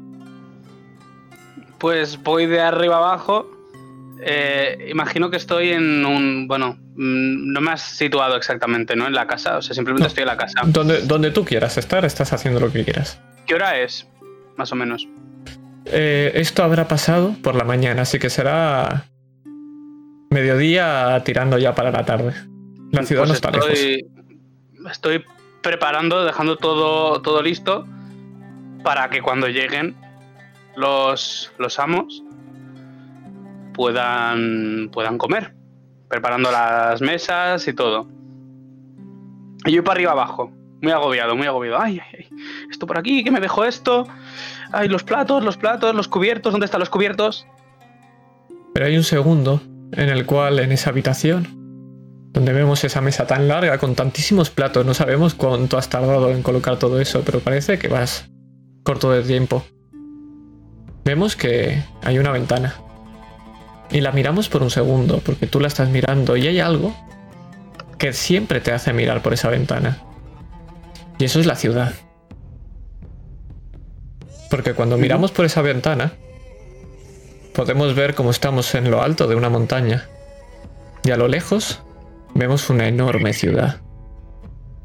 [1.78, 3.51] Pues voy de arriba abajo.
[4.22, 6.47] Eh, imagino que estoy en un.
[6.47, 9.07] Bueno, mm, no me has situado exactamente, ¿no?
[9.07, 9.57] En la casa.
[9.57, 10.09] O sea, simplemente No.
[10.09, 10.61] estoy en la casa.
[10.66, 13.18] Donde, donde tú quieras estar, estás haciendo lo que quieras.
[13.47, 14.07] ¿Qué hora es?
[14.57, 15.09] Más o menos.
[15.87, 19.05] Eh, esto habrá pasado por la mañana, así que será
[20.30, 22.35] mediodía tirando ya para la tarde.
[22.93, 23.70] La ciudad Pues no está lejos.
[23.70, 24.07] estoy,
[24.91, 25.24] estoy
[25.62, 27.87] preparando, dejando todo, todo listo
[28.82, 29.97] para que cuando lleguen
[30.76, 32.22] los, los amos
[33.72, 35.55] puedan, puedan comer.
[36.09, 38.07] Preparando las mesas y todo.
[39.64, 40.53] Y yo para arriba abajo.
[40.82, 41.80] Muy agobiado, muy agobiado.
[41.80, 42.39] Ay, ay, ay.
[42.70, 44.07] Esto por aquí, que me dejó esto.
[44.74, 46.52] Ay, los platos, los platos, los cubiertos.
[46.52, 47.46] ¿Dónde están los cubiertos?
[48.72, 49.60] Pero hay un segundo
[49.92, 51.46] en el cual en esa habitación,
[52.32, 56.42] donde vemos esa mesa tan larga con tantísimos platos, no sabemos cuánto has tardado en
[56.42, 58.28] colocar todo eso, pero parece que vas
[58.82, 59.64] corto de tiempo.
[61.04, 62.74] Vemos que hay una ventana.
[63.90, 66.96] Y la miramos por un segundo, porque tú la estás mirando y hay algo
[67.98, 69.98] que siempre te hace mirar por esa ventana.
[71.18, 71.94] Y eso es la ciudad.
[74.55, 76.12] Porque cuando miramos por esa ventana,
[77.57, 80.07] podemos ver cómo estamos en lo alto de una montaña.
[81.02, 81.82] Y a lo lejos
[82.36, 83.80] vemos una enorme ciudad.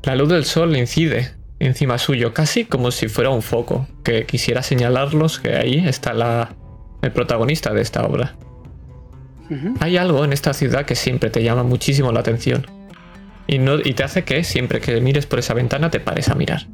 [0.01, 4.63] La luz del sol incide encima suyo, casi como si fuera un foco, que quisiera
[4.63, 6.55] señalarlos que ahí está la,
[7.03, 8.37] el protagonista de esta obra.
[9.81, 12.65] Hay algo en esta ciudad que siempre te llama muchísimo la atención.
[13.45, 16.33] Y, no, y te hace que siempre que mires por esa ventana te pares a
[16.33, 16.65] mirar.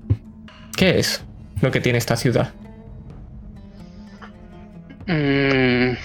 [0.77, 1.25] ¿Qué es
[1.61, 2.53] lo que tiene esta ciudad?
[5.07, 5.97] Mm.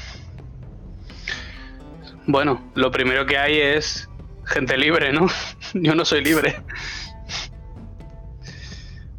[2.27, 4.09] Bueno, lo primero que hay es
[4.45, 5.27] gente libre, ¿no?
[5.75, 6.61] Yo no soy libre.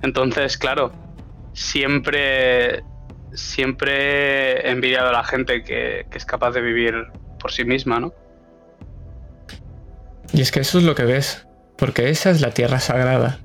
[0.02, 0.92] Entonces, claro,
[1.54, 2.84] siempre,
[3.34, 7.08] siempre he envidiado a la gente que, que es capaz de vivir
[7.40, 8.14] por sí misma, ¿no?
[10.34, 13.40] Y es que eso es lo que ves, porque esa es la tierra sagrada.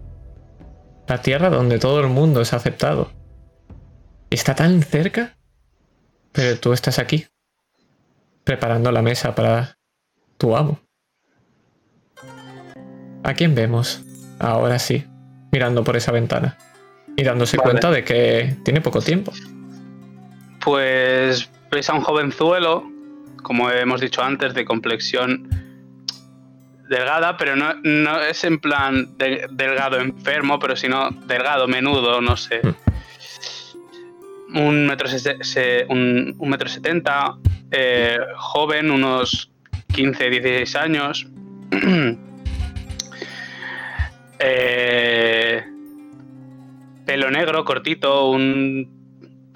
[1.09, 3.11] La tierra donde todo el mundo es aceptado.
[4.31, 5.36] Está tan cerca,
[6.37, 7.27] pero tú estás aquí,
[8.45, 9.79] preparando la mesa para
[10.39, 10.79] tu amo.
[13.25, 14.03] ¿A quién vemos?
[14.39, 15.05] Ahora sí,
[15.51, 16.57] mirando por esa ventana
[17.17, 17.71] y dándose Vale.
[17.71, 19.33] cuenta de que tiene poco tiempo.
[20.63, 22.85] Pues veis a un jovenzuelo,
[23.43, 25.49] como hemos dicho antes, de complexión
[26.89, 32.37] delgada, pero no, no es en plan de- delgado enfermo, pero sino delgado, menudo, no
[32.37, 32.61] sé.
[34.57, 35.09] Un metro,
[36.69, 37.37] setenta,
[37.71, 39.51] eh, joven, unos
[39.95, 41.27] 15, 16 años.
[44.39, 45.65] Eh,
[47.07, 48.87] pelo negro, cortito, un,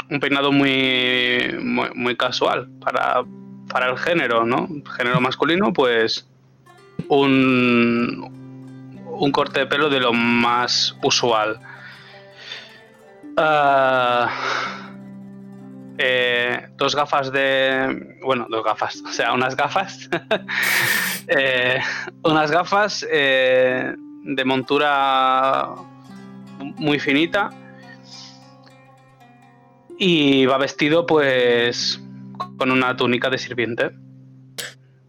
[0.08, 3.22] un peinado muy, muy, muy casual para,
[3.68, 4.66] para el género, ¿no?
[4.96, 6.26] Género masculino, pues
[7.08, 8.30] un,
[9.06, 11.60] un corte de pelo de lo más usual.
[13.36, 14.89] Ah,
[16.02, 18.16] eh, dos gafas de.
[18.22, 20.08] Bueno, dos gafas, o sea, unas gafas.
[21.32, 21.78] Eh,
[22.24, 23.94] unas gafas eh,
[24.24, 25.68] de montura
[26.58, 27.50] muy finita.
[29.96, 32.00] Y va vestido, pues,
[32.58, 33.92] con una túnica de sirviente.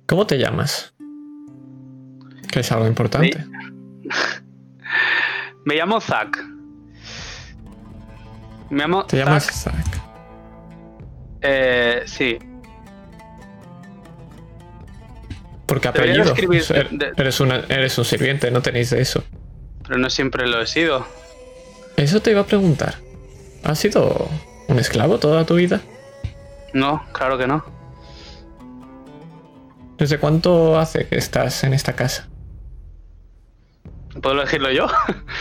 [0.06, 0.94] ¿Cómo te llamas?
[2.52, 3.44] Que es algo importante.
[5.66, 6.46] Me llamo Zack.
[8.70, 10.01] Me llamo Te llamas Zack.
[11.42, 12.38] Eh, sí,
[15.66, 16.24] Porque apellido.
[16.34, 19.24] escribir- Er- Eres, una, eres un sirviente, no tenéis de eso.
[19.84, 21.06] pero no siempre lo he sido.
[21.98, 22.96] Eso te iba a preguntar.
[23.64, 24.28] ¿Has sido
[24.68, 25.82] un esclavo toda tu vida?
[26.74, 27.64] No, claro que no.
[29.98, 32.28] ¿Desde cuánto hace que estás en esta casa?
[34.22, 34.88] ¿Puedo elegirlo yo?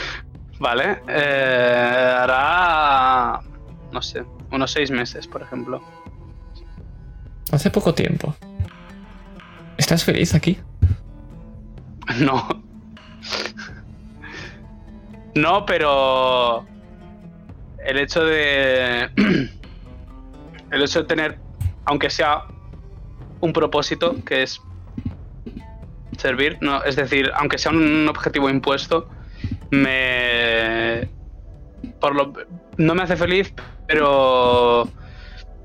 [0.58, 1.00] vale.
[1.08, 3.40] eh, hará.
[3.92, 5.82] No sé, unos seis meses, por ejemplo.
[7.52, 8.34] Hace poco tiempo.
[9.76, 10.58] ¿Estás feliz aquí?
[12.18, 12.48] No.
[15.34, 16.66] No, pero.
[17.84, 19.08] El hecho de.
[20.70, 21.38] El hecho de tener,
[21.84, 22.44] aunque sea
[23.40, 24.60] un propósito, que es
[26.16, 29.08] servir, no, es decir, aunque sea un objetivo impuesto,
[29.70, 31.08] me.
[32.00, 32.32] Por lo,
[32.80, 33.52] no me hace feliz,
[33.86, 34.88] pero.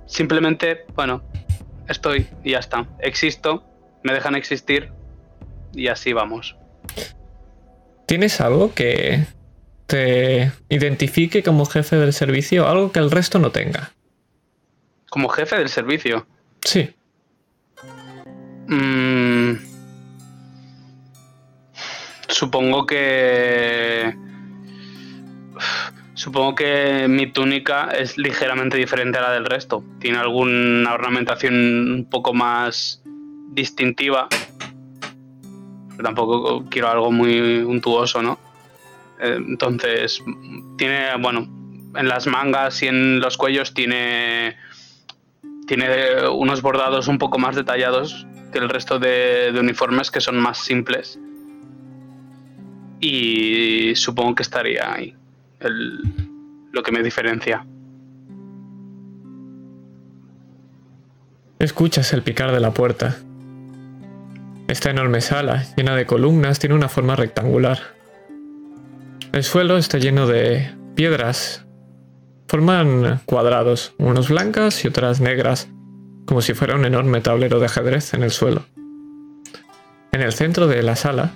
[0.05, 1.23] Simplemente, bueno,
[1.87, 2.85] estoy y ya está.
[2.99, 3.63] Existo,
[4.03, 4.91] me dejan existir
[5.73, 6.55] y así vamos.
[8.05, 9.25] ¿Tienes algo que
[9.87, 12.67] te identifique como jefe del servicio?
[12.67, 13.91] Algo que el resto no tenga.
[15.09, 16.27] Como jefe del servicio.
[16.61, 16.93] Sí.
[18.67, 19.53] Mm,
[22.27, 24.13] supongo que.
[26.15, 29.83] Supongo que mi túnica es ligeramente diferente a la del resto.
[29.99, 33.03] Tiene alguna ornamentación un poco más
[33.49, 34.29] distintiva.
[35.89, 38.39] Pero tampoco quiero algo muy untuoso, ¿no?
[39.19, 40.23] Eh, Entonces,
[40.77, 41.49] tiene, bueno,
[41.95, 44.55] en las mangas y en los cuellos tiene
[45.67, 50.37] tiene unos bordados un poco más detallados que el resto de, de uniformes que son
[50.37, 51.19] más simples.
[53.01, 55.15] Y supongo que estaría ahí
[55.69, 57.65] lo que me diferencia.
[61.59, 63.17] Escuchas el picar de la puerta.
[64.67, 67.79] Esta enorme sala, llena de columnas, tiene una forma rectangular.
[69.31, 71.65] El suelo está lleno de piedras.
[72.47, 75.69] Forman cuadrados, unos blancas y otras negras,
[76.25, 78.65] como si fuera un enorme tablero de ajedrez en el suelo.
[80.11, 81.31] En el centro de la sala,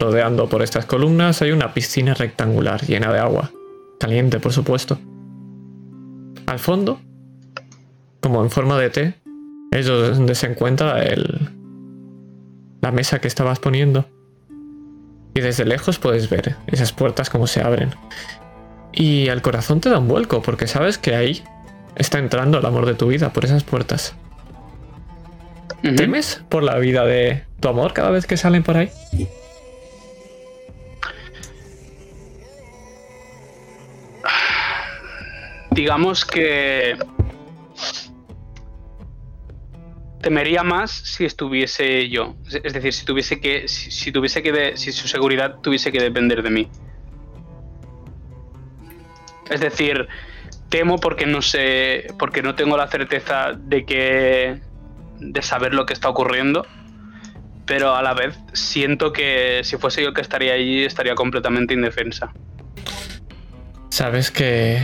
[0.00, 3.50] rodeando por estas columnas, hay una piscina rectangular llena de agua,
[3.98, 4.98] caliente por supuesto.
[6.46, 7.00] Al fondo,
[8.20, 9.14] como en forma de T,
[9.72, 11.50] es donde se encuentra el,
[12.80, 14.06] la mesa que estabas poniendo.
[15.34, 17.90] Y desde lejos puedes ver esas puertas como se abren.
[18.92, 21.42] Y al corazón te da un vuelco porque sabes que ahí
[21.96, 24.14] está entrando el amor de tu vida por esas puertas.
[25.82, 28.90] ¿Temes por la vida de tu amor cada vez que salen por ahí?
[35.76, 36.96] Digamos que
[40.22, 42.34] temería más si estuviese yo.
[42.50, 43.68] Es- decir, si tuviese que.
[43.68, 46.70] Si, tuviese que si su seguridad tuviese que depender de mí.
[49.50, 50.08] Es decir,
[50.70, 52.06] temo porque no sé.
[52.18, 54.60] porque no tengo la certeza de que.
[55.20, 56.66] de saber lo que está ocurriendo.
[57.66, 62.32] Pero a la vez siento que si fuese yo que estaría allí, estaría completamente indefensa.
[63.90, 64.82] Sabes que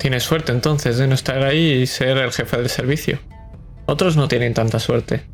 [0.00, 3.20] tienes suerte entonces de no estar ahí y ser el jefe del servicio.
[3.86, 5.24] Otros no tienen tanta suerte.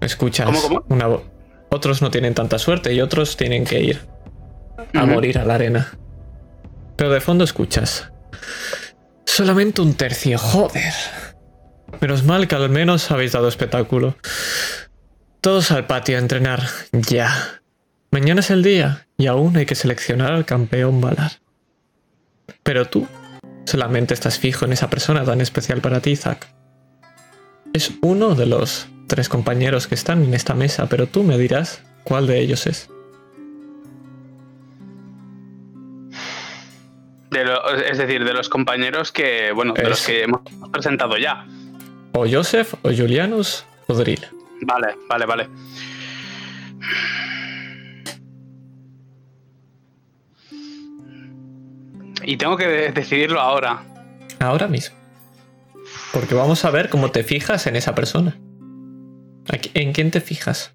[0.00, 0.84] Escuchas ¿Cómo, cómo?
[0.88, 1.22] una voz.
[1.70, 4.00] Otros no tienen tanta suerte y otros tienen que ir
[4.94, 5.92] a morir a la arena.
[6.96, 8.10] Pero de fondo escuchas.
[9.26, 10.94] Solamente un tercio, joder.
[12.00, 14.16] Menos mal que al menos habéis dado espectáculo.
[15.42, 16.62] Todos al patio a entrenar,
[16.92, 17.60] ya.
[18.10, 21.32] Mañana es el día y aún hay que seleccionar al campeón Valar.
[22.68, 23.06] Pero tú
[23.64, 26.46] solamente estás fijo en esa persona tan especial para ti, Zack.
[27.72, 31.82] Es uno de los tres compañeros que están en esta mesa, pero tú me dirás
[32.04, 32.90] cuál de ellos es.
[37.30, 41.46] De lo- es decir, de los compañeros que, bueno, de los que hemos presentado ya.
[42.12, 44.26] O Joseph, o Julianus, o Drill.
[44.60, 45.48] Vale, vale, vale.
[52.30, 53.82] Y tengo que de- decidirlo ahora.
[54.38, 54.94] Ahora mismo.
[56.12, 58.36] Porque vamos a ver cómo te fijas en esa persona.
[59.48, 60.74] ¿A qui- ¿En quién te fijas?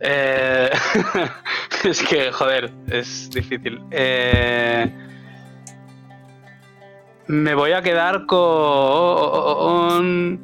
[0.00, 0.70] Eh,
[1.84, 3.80] es que, joder, es difícil.
[3.92, 4.92] Eh,
[7.28, 10.40] me voy a quedar con.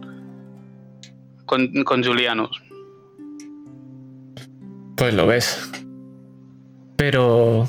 [1.46, 2.62] con, con Julianus.
[4.96, 5.70] Pues lo ves.
[6.98, 7.68] Pero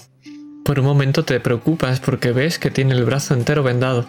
[0.65, 4.07] por un momento te preocupas porque ves que tiene el brazo entero vendado.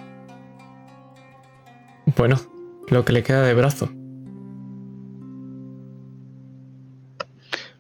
[2.17, 2.41] Bueno,
[2.89, 3.91] lo que le queda de brazo.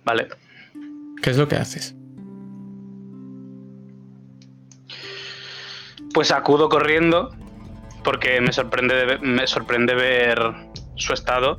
[0.05, 0.28] Vale.
[1.22, 1.97] ¿Qué es lo que haces?
[6.12, 7.34] Pues acudo corriendo
[8.05, 10.38] porque me sorprende, me sorprende ver
[10.97, 11.57] su estado.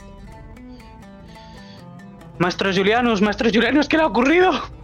[2.37, 4.80] Maestro Julianus, Maestro Julianus, ¿qué le ha ocurrido?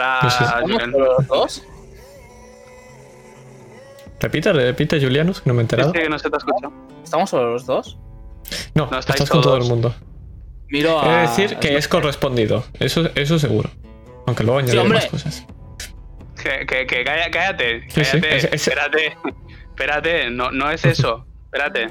[0.00, 1.62] Ahora, Pues es- ¿Estamos Julian- solo los dos?
[4.20, 5.92] Repite, repite, Julianus, que no me he enterado.
[5.92, 6.36] Dice que no se te.
[7.04, 7.98] ¿Estamos solo los dos?
[8.74, 9.94] No, No, estáis estás con todo el mundo.
[10.70, 11.22] Miro a.
[11.22, 12.64] decir que es correspondido.
[12.80, 13.70] Eso, eso seguro.
[14.26, 14.98] Aunque luego añadiré hombre.
[14.98, 15.46] más cosas.
[16.42, 19.16] Que, que, que cállate, Sí, sí, cállate, espérate,
[19.70, 21.88] espérate, no, no es eso, espérate.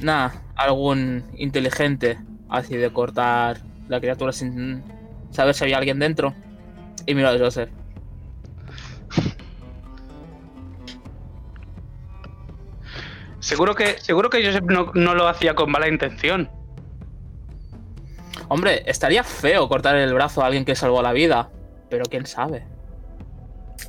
[0.00, 4.82] Nada, algún inteligente así de cortar la criatura sin
[5.30, 6.34] saber si había alguien dentro.
[7.06, 7.70] Y miro a Joseph.
[13.40, 16.50] Seguro que, seguro que Joseph no, no lo hacía con mala intención.
[18.48, 21.50] Hombre, estaría feo cortar el brazo a alguien que salvó la vida.
[21.88, 22.66] Pero quién sabe.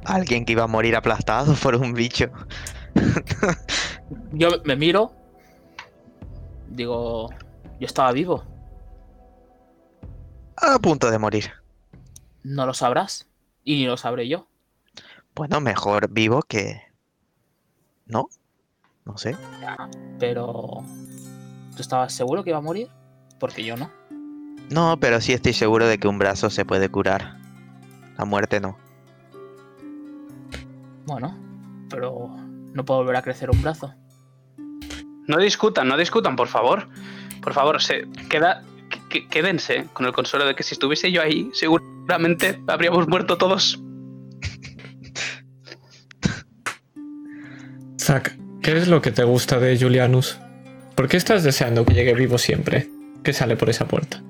[0.06, 2.32] Alguien que iba a morir aplastado por un bicho.
[4.32, 5.14] Yo me miro.
[6.70, 7.30] Digo,
[7.80, 8.44] yo estaba vivo.
[10.62, 11.52] A punto de morir.
[12.44, 13.28] No lo sabrás.
[13.64, 14.48] Y ni lo sabré yo.
[15.36, 16.82] Bueno, mejor vivo que...
[18.06, 18.30] ¿No?
[19.06, 19.36] No sé.
[20.20, 20.84] Pero...
[21.76, 22.90] ¿Tú estabas seguro que iba a morir?
[23.40, 23.92] Porque yo no.
[24.70, 27.38] No, pero sí estoy seguro de que un brazo se puede curar.
[28.18, 28.78] La muerte no.
[31.06, 31.38] Bueno,
[31.90, 32.30] pero
[32.74, 33.94] no puedo volver a crecer un brazo.
[35.28, 36.88] No discutan, no discutan, por favor.
[37.42, 38.64] Por favor, se queda,
[39.12, 43.80] que- quédense con el consuelo de que si estuviese yo ahí, seguramente habríamos muerto todos.
[48.00, 50.40] Zack, ¿qué es lo que te gusta de Julianus?
[50.96, 52.90] ¿Por qué estás deseando que llegue vivo siempre?
[53.24, 54.22] Que sale por esa puerta.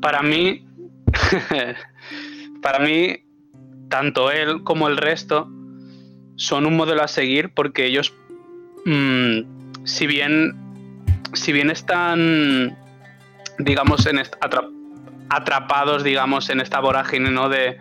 [0.00, 0.66] Para mí,
[2.62, 3.24] para mí,
[3.88, 5.48] tanto él como el resto
[6.36, 8.12] son un modelo a seguir porque ellos,
[8.84, 10.54] mm, si bien,
[11.32, 12.76] si bien están,
[13.58, 14.68] digamos, en est- atra-
[15.30, 17.48] atrapados, digamos, en esta vorágine, ¿no?
[17.48, 17.76] De,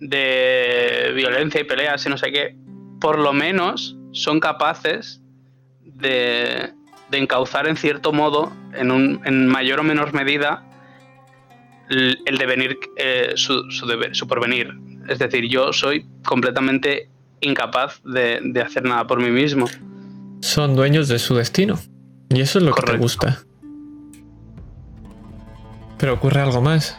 [0.00, 2.56] de violencia y peleas y no sé qué,
[3.00, 5.20] por lo menos son capaces
[5.80, 6.72] de,
[7.10, 10.64] de encauzar en cierto modo, en, un, en mayor o menor medida,
[11.90, 14.72] el, el devenir, eh, su, su, deber- su porvenir.
[15.08, 17.08] Es decir, yo soy completamente
[17.40, 19.66] incapaz de, de hacer nada por mí mismo.
[20.40, 21.78] Son dueños de su destino.
[22.30, 23.42] Y eso es lo que te gusta.
[26.02, 26.98] Pero ocurre algo más.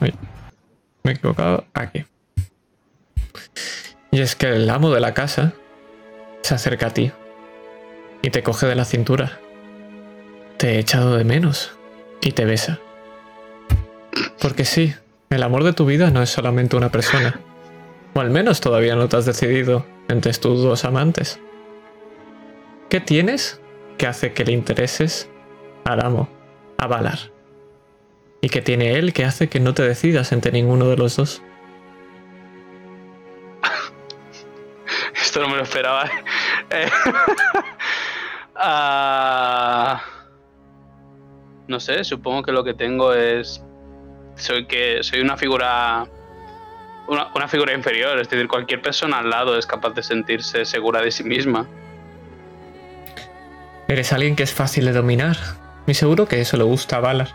[0.00, 0.10] Me
[1.04, 1.66] he equivocado.
[1.74, 2.06] Aquí.
[4.10, 5.52] Y es que el amo de la casa
[6.40, 7.12] se acerca a ti
[8.22, 9.38] y te coge de la cintura.
[10.56, 11.76] Te he echado de menos
[12.22, 12.78] y te besa.
[14.40, 14.94] Porque sí,
[15.28, 17.38] el amor de tu vida no es solamente una persona.
[18.14, 21.38] O al menos todavía no te has decidido entre tus dos amantes.
[22.88, 23.60] ¿Qué tienes
[23.98, 25.29] que hace que le intereses
[25.84, 26.28] al amo,
[26.78, 27.18] a Valar?
[28.40, 31.42] ¿Y qué tiene él que hace que no te decidas entre ninguno de los dos?
[35.14, 36.06] Esto no me lo esperaba.
[36.06, 36.10] ¿eh?
[36.70, 36.88] Eh,
[38.56, 40.02] ah,
[41.68, 43.62] no sé, supongo que lo que tengo es.
[44.36, 45.02] Soy que.
[45.02, 46.06] Soy una figura.
[47.08, 48.18] Una, una figura inferior.
[48.18, 51.66] Es decir, cualquier persona al lado es capaz de sentirse segura de sí misma.
[53.88, 55.36] Eres alguien que es fácil de dominar.
[55.86, 57.28] Y seguro que eso le gusta a Valar.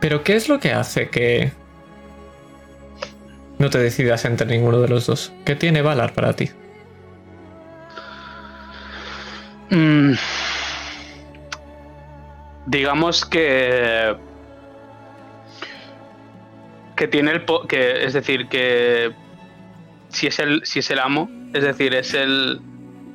[0.00, 1.52] Pero ¿qué es lo que hace que
[3.58, 5.32] no te decidas entre ninguno de los dos?
[5.44, 6.50] ¿Qué tiene Valar para ti?
[9.70, 10.12] Mm.
[12.66, 14.14] digamos que
[16.94, 19.12] que tiene el po- que es decir que
[20.10, 22.60] si es el si es el amo es decir es el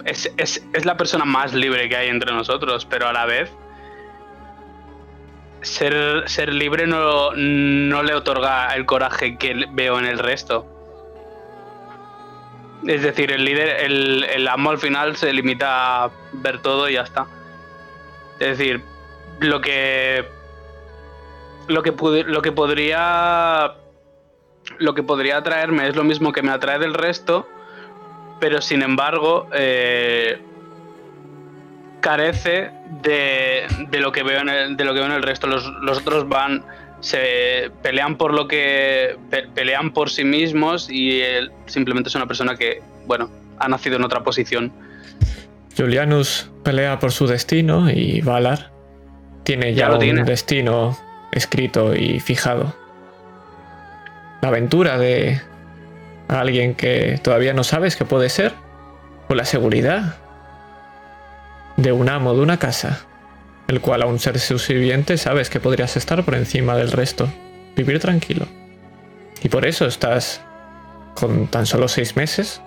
[0.05, 3.51] es, es- es la persona más libre que hay entre nosotros pero a la vez
[5.61, 10.65] ser, ser libre no, no le otorga el coraje que veo en el resto.
[12.85, 16.93] Es decir el líder el, el amo al final se limita a ver todo y
[16.93, 17.25] ya está.
[18.39, 18.81] Es decir
[19.39, 20.25] lo que
[21.67, 21.91] lo que
[22.25, 23.73] lo que podría
[24.77, 27.47] lo que podría atraerme es lo mismo que me atrae del resto
[28.39, 30.39] pero sin embargo eh,
[32.01, 32.69] carece
[33.01, 35.65] de, de lo que veo en el, de lo que veo en el resto los,
[35.81, 36.63] los otros van
[36.99, 42.25] se pelean por lo que pe- pelean por sí mismos y él simplemente es una
[42.27, 43.29] persona que bueno
[43.59, 44.71] ha nacido en otra posición
[45.77, 48.71] Julianus pelea por su destino y Valar
[49.43, 50.23] tiene ya, Ya lo un tiene.
[50.23, 50.97] destino
[51.31, 52.73] escrito y fijado.
[54.41, 55.39] La aventura de
[56.27, 58.53] alguien que todavía no sabes qué puede ser,
[59.29, 60.17] o la seguridad
[61.77, 63.05] de un amo de una casa,
[63.67, 67.29] el cual a un ser subviviente sabes que podrías estar por encima del resto,
[67.75, 68.47] vivir tranquilo.
[69.43, 70.41] Y por eso estás
[71.15, 72.61] con tan solo seis meses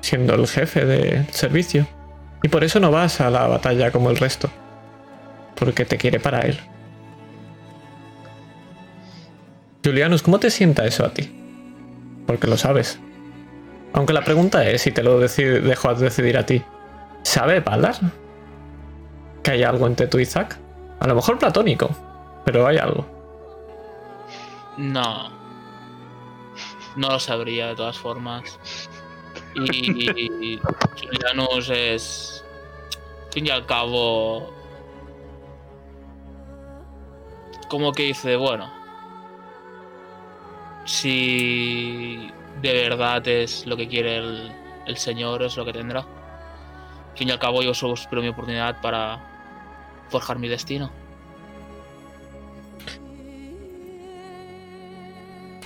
[0.00, 1.86] siendo el jefe del servicio.
[2.42, 4.48] Y por eso no vas a la batalla como el resto.
[5.56, 6.58] Porque te quiere para él.
[9.84, 11.32] Julianus, ¿cómo te sienta eso a ti?
[12.26, 13.00] Porque lo sabes.
[13.92, 16.62] Aunque la pregunta es si te lo dejo a decidir a ti.
[17.22, 17.96] ¿Sabe Valar?
[19.48, 20.58] ¿Que hay algo entre tú y Zack?
[21.00, 21.88] A lo mejor platónico,
[22.44, 23.06] pero hay algo.
[24.76, 25.30] No.
[26.96, 28.60] No lo sabría de todas formas.
[29.54, 30.60] Y
[31.00, 32.44] Julianus es.
[33.30, 34.52] Fin y al cabo.
[37.70, 38.70] Como que dice, bueno.
[40.84, 42.30] Si
[42.60, 44.52] de verdad es lo que quiere el,
[44.84, 46.04] el señor, es lo que tendrá.
[47.14, 49.27] Fin y al cabo, yo solo espero mi oportunidad para
[50.10, 50.90] forjar mi destino.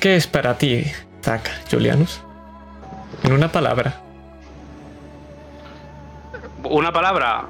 [0.01, 0.85] ¿Qué es para ti,
[1.23, 2.21] Zack, Julianus?
[3.23, 4.01] En una palabra.
[6.65, 7.45] una palabra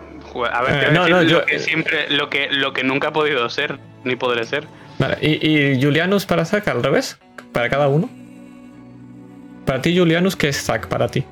[0.53, 3.12] a ver Eh, no, no, lo yo- que siempre lo que lo que nunca ha
[3.12, 4.66] podido ser ni podré ser
[4.99, 7.18] Vale, ¿y, y Julianus para Zack al revés?
[7.53, 8.09] ¿Para cada uno?
[9.66, 11.24] Para ti, Julianus, ¿qué es Zack para ti?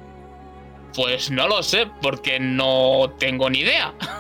[0.95, 3.93] Pues no lo sé, porque no tengo ni idea.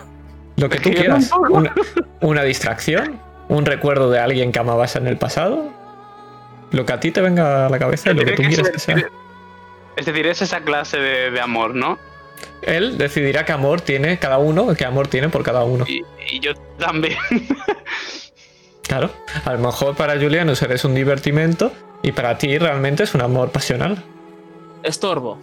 [0.61, 1.30] Lo que tú quieras.
[1.50, 1.74] Una,
[2.20, 5.68] una distracción, un recuerdo de alguien que amabas en el pasado.
[6.70, 8.66] Lo que a ti te venga a la cabeza y lo que tú que quieras
[8.66, 9.11] ser- que sea.
[9.96, 11.98] es decir es esa clase de, de amor no
[12.62, 15.84] Él decidirá qué amor tiene cada uno, qué amor tiene por cada uno.
[15.88, 17.16] y, y yo también
[18.82, 19.11] Claro.
[19.44, 23.50] A lo mejor para Julianus eres un divertimento y para ti realmente es un amor
[23.50, 24.02] pasional.
[24.82, 25.40] Estorbo.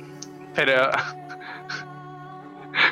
[0.55, 0.89] pero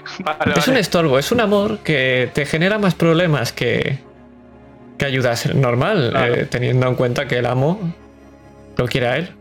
[0.23, 3.99] vale, Es un estorbo, es un amor que te genera más problemas que,
[4.97, 6.33] que ayuda a ser normal, Claro.
[6.35, 7.79] eh, teniendo en cuenta que el amo
[8.77, 9.35] lo quiere a él.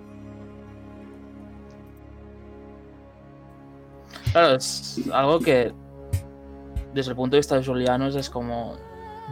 [4.32, 5.72] Claro, es algo que
[6.92, 8.76] desde el punto de vista de Julianos es como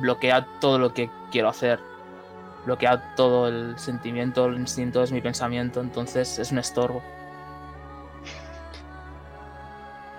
[0.00, 1.80] bloquea todo lo que quiero hacer.
[2.66, 7.02] Bloquea todo el sentimiento, el instinto, es mi pensamiento, entonces es un estorbo.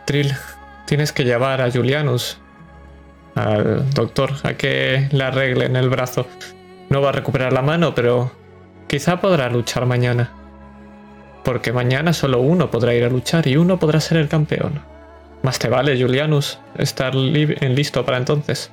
[0.06, 0.34] Trill,
[0.94, 2.38] tienes que llevar a Julianus
[3.34, 6.28] al doctor a que le arreglen el brazo.
[6.92, 8.32] No va a recuperar la mano, pero
[8.88, 10.30] quizá podrá luchar mañana.
[11.44, 14.82] Porque mañana solo uno podrá ir a luchar y uno podrá ser el campeón.
[15.42, 18.70] Más te vale, Julianus, estar en listo para entonces.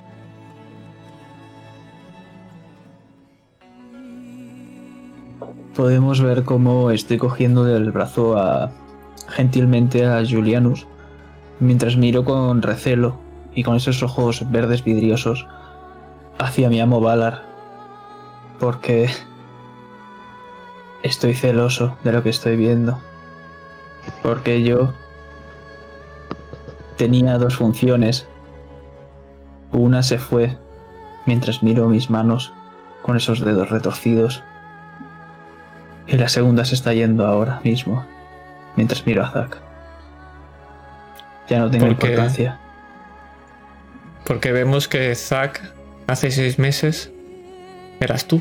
[5.75, 8.71] Podemos ver cómo estoy cogiendo del brazo a,
[9.31, 10.87] gentilmente a Julianus
[11.61, 13.19] mientras miro con recelo
[13.55, 15.47] y con esos ojos verdes vidriosos
[16.39, 17.43] hacia mi amo Valar.
[18.59, 19.09] Porque
[21.03, 22.99] estoy celoso de lo que estoy viendo.
[24.23, 24.93] Porque yo
[26.97, 28.27] tenía dos funciones.
[29.73, 30.59] Una se fue
[31.27, 32.53] mientras miro mis manos
[33.03, 34.43] con esos dedos retorcidos.
[36.07, 38.05] Y la segunda se está yendo ahora mismo,
[38.77, 39.70] mientras miro a Zack.
[41.51, 42.07] Ya no tengo ¿Por qué?
[42.07, 42.59] importancia.
[44.25, 45.61] Porque vemos que Zack
[46.07, 47.11] hace seis meses
[47.99, 48.41] eras tú.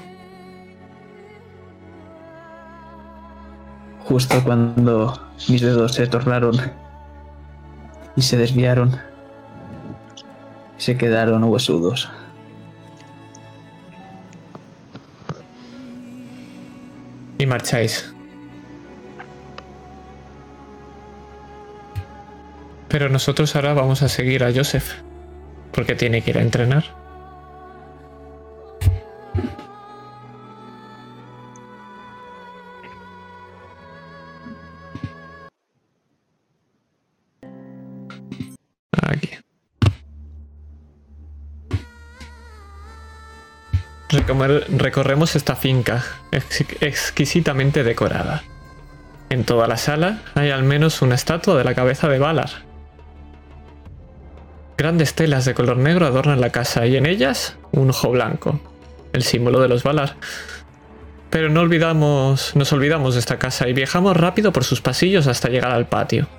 [4.05, 6.55] Justo cuando mis dedos se tornaron
[8.15, 8.97] y se desviaron,
[10.77, 12.09] Se quedaron huesudos.
[17.37, 18.13] Y marcháis.
[22.89, 24.91] Pero nosotros ahora vamos a seguir a Joseph.
[25.71, 26.83] Porque tiene que ir a entrenar.
[38.91, 39.29] Aquí.
[44.09, 48.43] Recorremos esta finca, ex- exquisitamente decorada.
[49.29, 52.49] En toda la sala hay al menos una estatua de la cabeza de Valar.
[54.79, 58.61] Grandes telas de color negro adornan la casa y en ellas un ojo blanco,
[59.11, 60.15] el símbolo de los Valar.
[61.29, 65.49] Pero no olvidamos, nos olvidamos de esta casa y viajamos rápido por sus pasillos hasta
[65.49, 66.29] llegar al patio.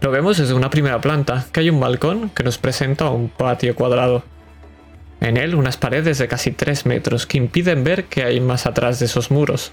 [0.00, 3.74] Lo vemos desde una primera planta, que hay un balcón que nos presenta un patio
[3.74, 4.22] cuadrado.
[5.20, 9.00] En él unas paredes de casi 3 metros que impiden ver qué hay más atrás
[9.00, 9.72] de esos muros.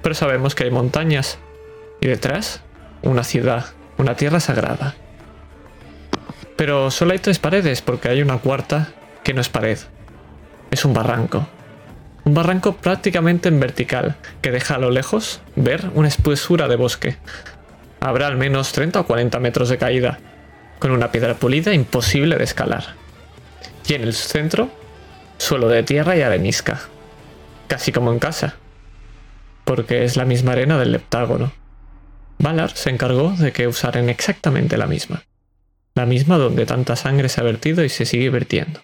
[0.00, 1.38] Pero sabemos que hay montañas.
[2.00, 2.62] Y detrás,
[3.02, 3.66] una ciudad,
[3.98, 4.94] una tierra sagrada.
[6.56, 8.92] Pero solo hay tres paredes porque hay una cuarta
[9.22, 9.78] que no es pared.
[10.70, 11.48] Es un barranco.
[12.24, 17.16] Un barranco prácticamente en vertical que deja a lo lejos ver una espesura de bosque.
[18.00, 20.18] Habrá al menos 30 o 40 metros de caída,
[20.78, 22.94] con una piedra pulida imposible de escalar.
[23.86, 24.70] Y en el centro,
[25.38, 26.80] suelo de tierra y arenisca.
[27.66, 28.54] Casi como en casa.
[29.64, 31.52] Porque es la misma arena del leptágono.
[32.38, 35.22] Valar se encargó de que usaran exactamente la misma.
[35.94, 38.80] La misma donde tanta sangre se ha vertido y se sigue vertiendo.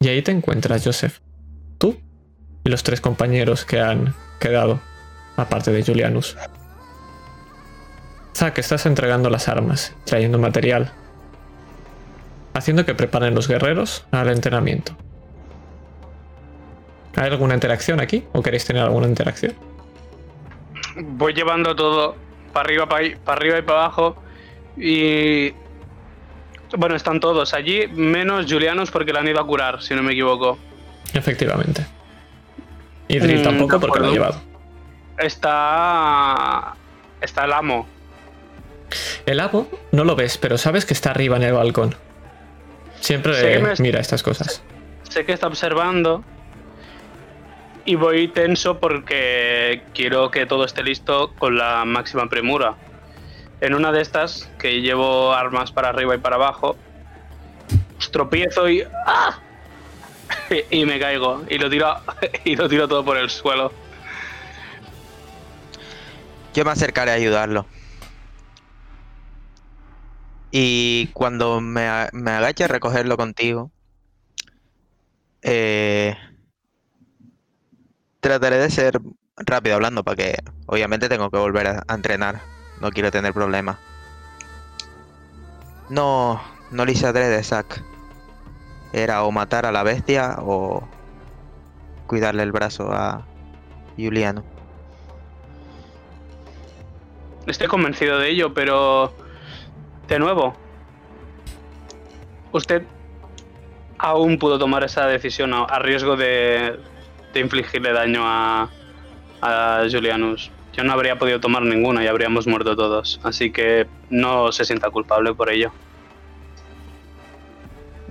[0.00, 1.20] Y ahí te encuentras, Joseph.
[1.78, 2.00] Tú
[2.64, 4.80] y los tres compañeros que han quedado,
[5.36, 6.36] aparte de Julianus.
[8.34, 10.92] Zack, estás entregando las armas, trayendo material,
[12.54, 14.96] haciendo que preparen los guerreros al entrenamiento.
[17.16, 18.24] ¿Hay alguna interacción aquí?
[18.32, 19.54] ¿O queréis tener alguna interacción?
[20.96, 22.16] Voy llevando todo
[22.52, 24.16] para arriba, para arriba y para abajo.
[24.76, 25.52] Y.
[26.76, 30.12] Bueno, están todos allí, menos Julianos porque la han ido a curar, si no me
[30.12, 30.58] equivoco.
[31.12, 31.86] Efectivamente.
[33.06, 34.40] Y Drill Mm, tampoco porque lo ha llevado.
[35.18, 36.74] Está.
[37.20, 37.86] Está el amo.
[39.26, 41.94] El amo no lo ves, pero sabes que está arriba en el balcón.
[43.00, 44.62] Siempre Sé que me- mira estas cosas.
[45.08, 46.24] Sé que está observando.
[47.84, 52.74] Y voy tenso porque quiero que todo esté listo con la máxima premura.
[53.60, 56.76] En una de estas, que llevo armas para arriba y para abajo,
[57.96, 58.82] pues tropiezo y.
[59.06, 59.38] ¡ah!
[60.70, 61.42] y me caigo.
[61.48, 61.96] Y lo tiro,
[62.44, 63.72] y lo tiro todo por el suelo.
[66.54, 67.66] Yo me acercaré a ayudarlo.
[70.50, 73.72] Y cuando me, me agache a recogerlo contigo,
[75.42, 76.16] eh,
[78.20, 79.00] trataré de ser
[79.36, 80.36] rápido hablando para que
[80.66, 82.53] obviamente tengo que volver a entrenar.
[82.84, 83.78] No quiero tener problemas.
[85.88, 86.38] No,
[86.70, 87.82] no lo hice Zack.
[88.92, 90.86] Era o matar a la bestia o
[92.06, 93.24] cuidarle el brazo a
[93.96, 94.44] Juliano.
[97.46, 99.14] Estoy convencido de ello, pero.
[100.06, 100.54] De nuevo.
[102.52, 102.82] Usted
[103.96, 106.78] aún pudo tomar esa decisión a, riesgo de,
[107.32, 108.68] de infligirle daño a,
[109.40, 110.50] a Julianus.
[110.76, 113.20] Yo no habría podido tomar ninguna y habríamos muerto todos.
[113.22, 115.72] Así que no se sienta culpable por ello.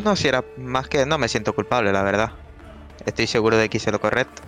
[0.04, 2.32] No, si era más que no me siento culpable, la verdad.
[3.06, 4.42] Estoy seguro de que hice lo correcto.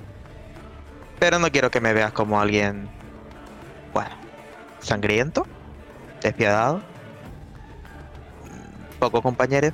[1.20, 2.88] Pero no quiero que me veas como alguien.
[3.93, 4.11] Bueno,
[4.80, 5.45] sangriento,
[6.22, 6.82] despiadado,
[8.99, 9.72] poco compañero.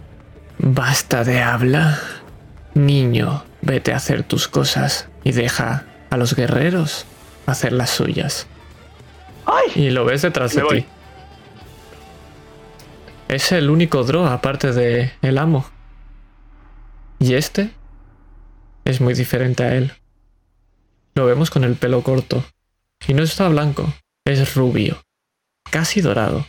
[0.57, 1.99] Basta de habla.
[2.73, 7.05] Niño, vete a hacer tus cosas y deja a los guerreros
[7.45, 8.47] hacer las suyas.
[9.75, 10.85] Y lo ves detrás de Me ti.
[13.27, 15.65] Es el único Drow aparte de el amo.
[17.19, 17.71] Y este
[18.83, 19.93] es muy diferente a él.
[21.15, 22.43] Lo vemos con el pelo corto.
[23.07, 23.91] Y no está blanco,
[24.25, 25.01] es rubio,
[25.69, 26.45] casi dorado.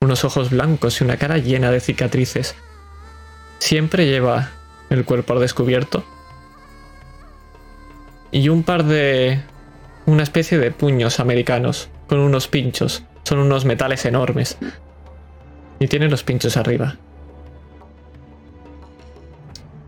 [0.00, 2.54] Unos ojos blancos y una cara llena de cicatrices.
[3.58, 4.50] Siempre lleva
[4.90, 6.04] el cuerpo al descubierto.
[8.30, 9.42] Y un par de...
[10.06, 13.04] una especie de puños americanos, con unos pinchos.
[13.24, 14.58] Son unos metales enormes.
[15.78, 16.96] Y tiene los pinchos arriba.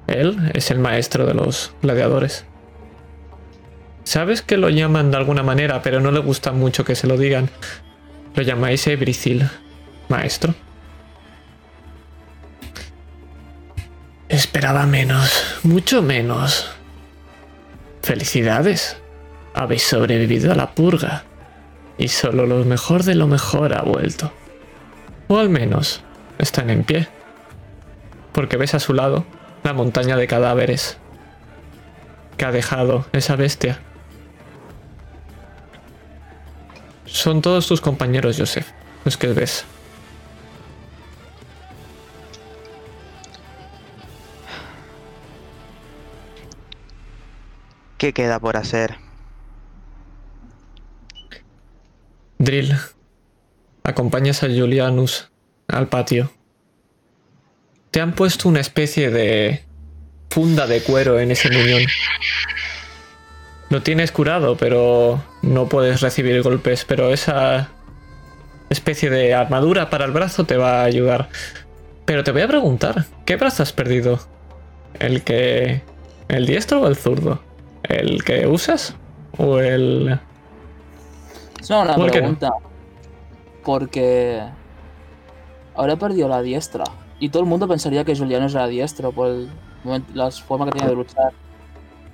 [0.06, 2.44] Él es el maestro de los gladiadores.
[4.04, 7.18] Sabes que lo llaman de alguna manera, pero no le gusta mucho que se lo
[7.18, 7.50] digan.
[8.34, 9.48] Lo llamáis Ebricil,
[10.08, 10.54] maestro.
[14.28, 16.70] Esperaba menos, mucho menos.
[18.02, 18.96] Felicidades.
[19.56, 21.24] Habéis sobrevivido a la purga.
[21.96, 24.30] Y solo lo mejor de lo mejor ha vuelto.
[25.28, 26.02] O al menos
[26.38, 27.08] están en pie.
[28.32, 29.24] Porque ves a su lado
[29.64, 30.98] la montaña de cadáveres
[32.36, 33.80] que ha dejado esa bestia.
[37.06, 38.68] Son todos tus compañeros, Joseph,
[39.06, 39.64] los que ves.
[47.96, 49.05] ¿Qué queda por hacer?
[52.38, 52.76] Drill,
[53.82, 55.30] acompañas a Julianus
[55.68, 56.30] al patio.
[57.90, 59.64] Te han puesto una especie de
[60.28, 61.82] funda de cuero en ese muñón.
[63.70, 67.70] Lo tienes curado, pero no puedes recibir golpes, pero esa
[68.68, 71.28] especie de armadura para el brazo te va a ayudar.
[72.04, 74.20] Pero te voy a preguntar, ¿qué brazo has perdido?
[75.00, 75.82] ¿El que...
[76.28, 77.42] el diestro o el zurdo?
[77.82, 78.94] ¿El que usas?
[79.38, 80.20] ¿O el...
[81.66, 82.22] Es una buena ¿Por qué no?
[82.36, 82.50] pregunta.
[83.64, 84.40] Porque.
[85.74, 86.84] Ahora perdido la diestra.
[87.18, 89.50] Y todo el mundo pensaría que Juliano era diestro por el
[89.82, 91.32] momento- la forma que tenía de luchar.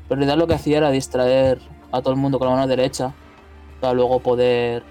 [0.09, 1.61] Pero en realidad lo que hacía era distraer
[1.92, 3.12] a todo el mundo con la mano derecha.
[3.80, 4.82] Para luego poder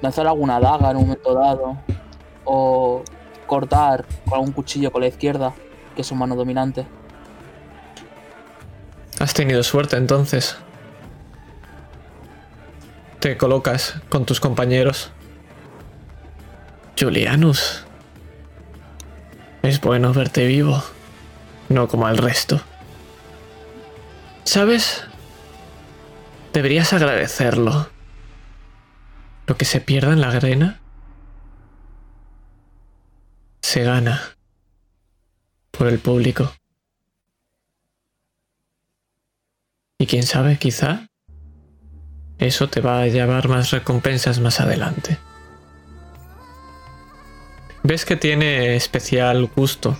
[0.00, 1.76] lanzar alguna daga en un momento dado.
[2.44, 3.02] O
[3.46, 5.52] cortar con algún cuchillo con la izquierda,
[5.94, 6.86] que es su mano dominante.
[9.20, 10.56] Has tenido suerte entonces.
[13.24, 15.10] Te colocas con tus compañeros.
[17.00, 17.86] Julianus.
[19.62, 20.84] Es bueno verte vivo.
[21.70, 22.60] No como al resto.
[24.44, 25.04] ¿Sabes?
[26.52, 27.88] Deberías agradecerlo.
[29.46, 30.82] Lo que se pierda en la arena
[33.62, 34.36] se gana
[35.70, 36.52] por el público.
[39.96, 41.08] Y quién sabe, quizá
[42.38, 45.18] eso te va a llevar más recompensas más adelante.
[47.82, 49.96] Ves que tiene especial gusto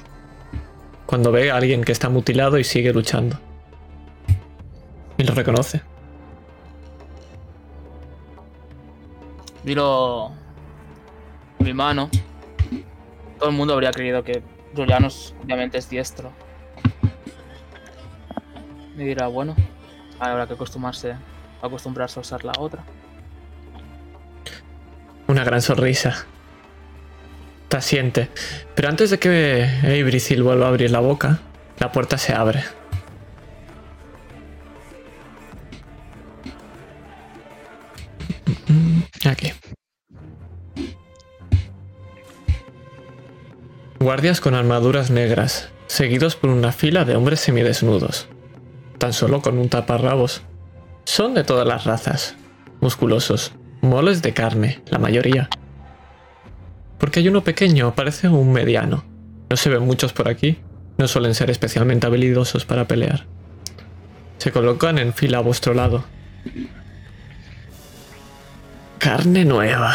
[1.06, 3.38] cuando ve a alguien que está mutilado y sigue luchando.
[5.16, 5.82] Y lo reconoce.
[9.62, 10.32] Miro
[11.58, 12.10] mi mano.
[13.38, 14.42] Todo el mundo habría creído que
[14.74, 16.32] Julianos obviamente es diestro.
[18.96, 19.56] Me dirá, bueno,
[20.18, 21.16] ahora habrá que acostumbrarse,
[21.66, 22.84] acostumbrarse a usar la otra.
[25.26, 26.26] Una gran sonrisa.
[27.68, 28.28] Te asiente.
[28.74, 31.40] Pero antes de que Eibrithil vuelva a abrir la boca,
[31.78, 32.64] la puerta se abre.
[39.24, 39.52] Aquí.
[43.98, 48.28] Guardias con armaduras negras, seguidos por una fila de hombres semidesnudos,
[48.98, 50.42] tan solo con un taparrabos.
[51.04, 52.34] Son de todas las razas,
[52.80, 53.52] musculosos,
[53.82, 55.48] moles de carne, la mayoría.
[56.98, 59.04] Porque hay uno pequeño, parece un mediano.
[59.50, 60.58] No se ven muchos por aquí,
[60.96, 63.26] no suelen ser especialmente habilidosos para pelear.
[64.38, 66.04] Se colocan en fila a vuestro lado.
[68.98, 69.94] Carne nueva.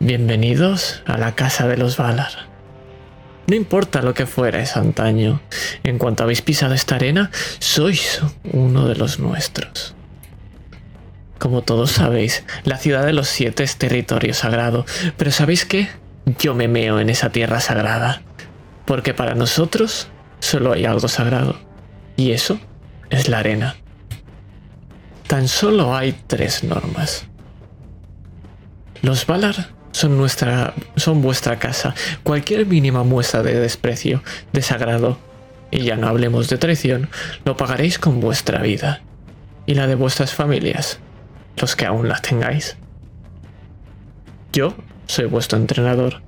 [0.00, 2.49] Bienvenidos a la casa de los Valar.
[3.50, 5.40] No importa lo que fuerais antaño,
[5.82, 9.96] en cuanto habéis pisado esta arena, sois uno de los nuestros.
[11.40, 14.86] Como todos sabéis, la ciudad de los siete es territorio sagrado,
[15.16, 15.88] pero ¿sabéis qué?
[16.38, 18.22] Yo me meo en esa tierra sagrada,
[18.84, 20.06] porque para nosotros
[20.38, 21.58] solo hay algo sagrado,
[22.16, 22.60] y eso
[23.10, 23.74] es la arena.
[25.26, 27.26] Tan solo hay tres normas.
[29.02, 31.94] Los Valar son nuestra son vuestra casa.
[32.22, 34.22] Cualquier mínima muestra de desprecio,
[34.52, 35.18] desagrado,
[35.70, 37.08] y ya no hablemos de traición,
[37.44, 39.02] lo pagaréis con vuestra vida
[39.66, 40.98] y la de vuestras familias,
[41.56, 42.76] los que aún las tengáis.
[44.52, 44.74] Yo
[45.06, 46.22] soy vuestro entrenador,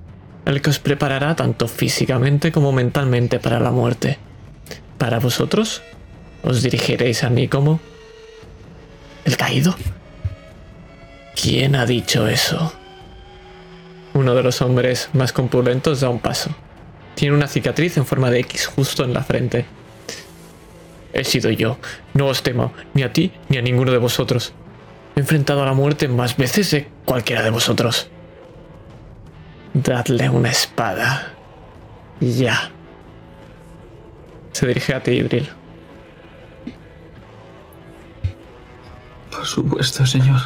[0.45, 4.17] el que os preparará tanto físicamente como mentalmente para la muerte.
[4.97, 5.81] Para vosotros,
[6.43, 7.79] os dirigiréis a mí como
[9.25, 9.75] el caído.
[11.35, 12.73] ¿Quién ha dicho eso?
[14.13, 16.51] Uno de los hombres más corpulentos da un paso.
[17.15, 19.65] Tiene una cicatriz en forma de X justo en la frente.
[21.13, 21.77] He sido yo.
[22.13, 24.53] No os temo, ni a ti ni a ninguno de vosotros.
[25.15, 28.09] He enfrentado a la muerte más veces de cualquiera de vosotros.
[29.73, 31.33] Dadle una espada.
[32.19, 32.71] Ya.
[34.51, 35.49] Se dirige a ti, Ibril.
[39.31, 40.39] Por supuesto, señor.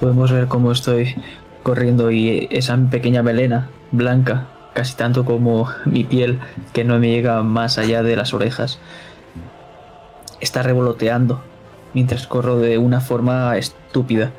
[0.00, 1.14] Podemos ver cómo estoy
[1.62, 4.48] corriendo y esa pequeña melena blanca
[4.78, 6.38] casi tanto como mi piel,
[6.72, 8.78] que no me llega más allá de las orejas,
[10.40, 11.42] está revoloteando
[11.94, 14.30] mientras corro de una forma estúpida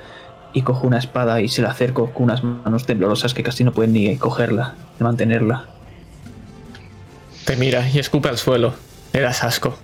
[0.53, 3.73] y cojo una espada y se la acerco con unas manos temblorosas que casi no
[3.73, 5.65] pueden ni cogerla, ni mantenerla.
[7.43, 8.75] Te mira y escupe al suelo.
[9.11, 9.77] Le das asco.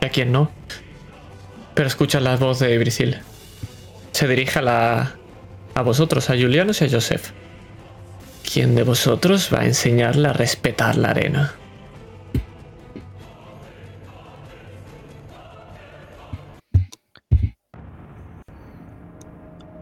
[0.00, 0.50] ¿Y a quién no?
[1.74, 3.18] Pero escuchas la voz de Brisil.
[4.10, 5.14] Se dirige a la.
[5.76, 7.32] A vosotros, a Julianos y a Joseph.
[8.50, 11.54] ¿Quién de vosotros va a enseñarle a respetar la arena?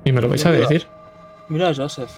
[0.05, 0.63] ¿Y me lo vais a Mira.
[0.63, 0.89] decir?
[1.49, 2.11] Mira a Joseph.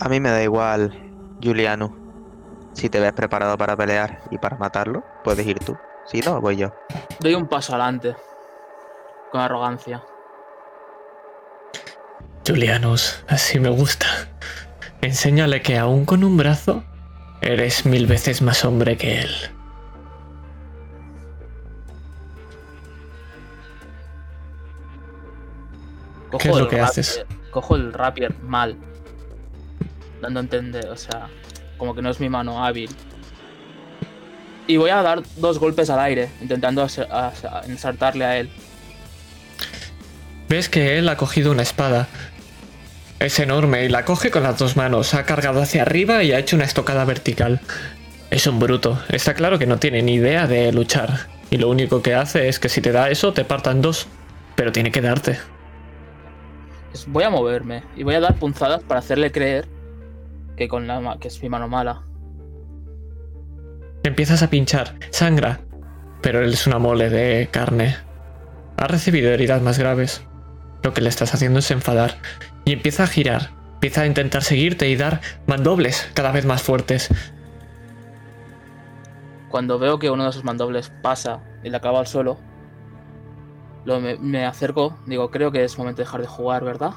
[0.00, 0.94] A mí me da igual,
[1.42, 1.94] Juliano.
[2.72, 5.76] Si te ves preparado para pelear y para matarlo, puedes ir tú.
[6.06, 6.72] Si no, voy yo.
[7.20, 8.16] Doy un paso adelante.
[9.30, 10.02] Con arrogancia.
[12.46, 14.06] Julianus, así me gusta.
[15.02, 16.82] Enséñale que aún con un brazo,
[17.42, 19.30] eres mil veces más hombre que él.
[26.30, 27.24] Cojo ¿Qué es lo que rapier- haces?
[27.50, 28.76] Cojo el rapier mal.
[30.20, 31.28] Dando a entender, o sea,
[31.76, 32.90] como que no es mi mano hábil.
[34.66, 36.86] Y voy a dar dos golpes al aire, intentando
[37.66, 38.50] ensartarle a él.
[40.50, 42.08] Ves que él ha cogido una espada.
[43.20, 45.14] Es enorme y la coge con las dos manos.
[45.14, 47.60] Ha cargado hacia arriba y ha hecho una estocada vertical.
[48.30, 49.00] Es un bruto.
[49.10, 51.28] Está claro que no tiene ni idea de luchar.
[51.50, 54.08] Y lo único que hace es que si te da eso, te partan dos.
[54.56, 55.38] Pero tiene que darte.
[57.06, 59.68] Voy a moverme y voy a dar punzadas para hacerle creer
[60.56, 62.02] que con la que es mi mano mala.
[64.02, 64.96] Empiezas a pinchar.
[65.10, 65.60] Sangra.
[66.22, 67.94] Pero él es una mole de carne.
[68.76, 70.24] Ha recibido heridas más graves.
[70.82, 72.18] Lo que le estás haciendo es enfadar.
[72.64, 73.50] Y empieza a girar.
[73.74, 77.08] Empieza a intentar seguirte y dar mandobles cada vez más fuertes.
[79.48, 82.38] Cuando veo que uno de esos mandobles pasa y le acaba al suelo,
[83.84, 86.92] lo me, acerco, digo, creo que es momento de dejar de jugar, ¿verdad?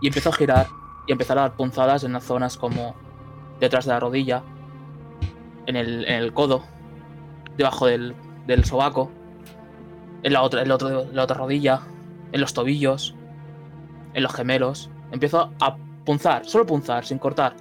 [0.00, 0.66] Y empiezo a girar
[1.06, 2.94] y empezar a dar punzadas en las zonas como
[3.60, 4.42] detrás de la rodilla,
[5.66, 6.64] en el, en el codo,
[7.56, 8.14] debajo del,
[8.46, 9.10] del sobaco,
[10.22, 11.82] en la otra, en la otra, la otra rodilla,
[12.34, 13.14] en los tobillos,
[14.12, 14.90] en los gemelos.
[15.12, 17.54] Empiezo a punzar, solo punzar, sin cortar.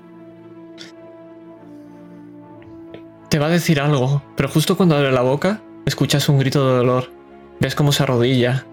[3.29, 6.77] Te va a decir algo, pero justo cuando abre la boca, escuchas un grito de
[6.77, 7.11] dolor.
[7.59, 8.65] Ves cómo se arrodilla.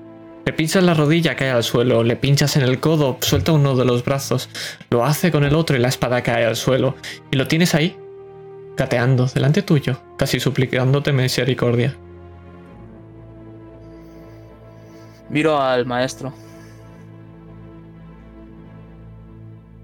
[0.46, 2.02] Le pinchas la rodilla, cae al suelo.
[2.02, 4.48] Le pinchas en el codo, suelta uno de los brazos.
[4.88, 6.94] Lo hace con el otro y la espada cae al suelo.
[7.30, 7.96] Y lo tienes ahí,
[8.76, 11.94] cateando, delante tuyo, casi suplicándote misericordia.
[15.30, 16.32] Miro al maestro.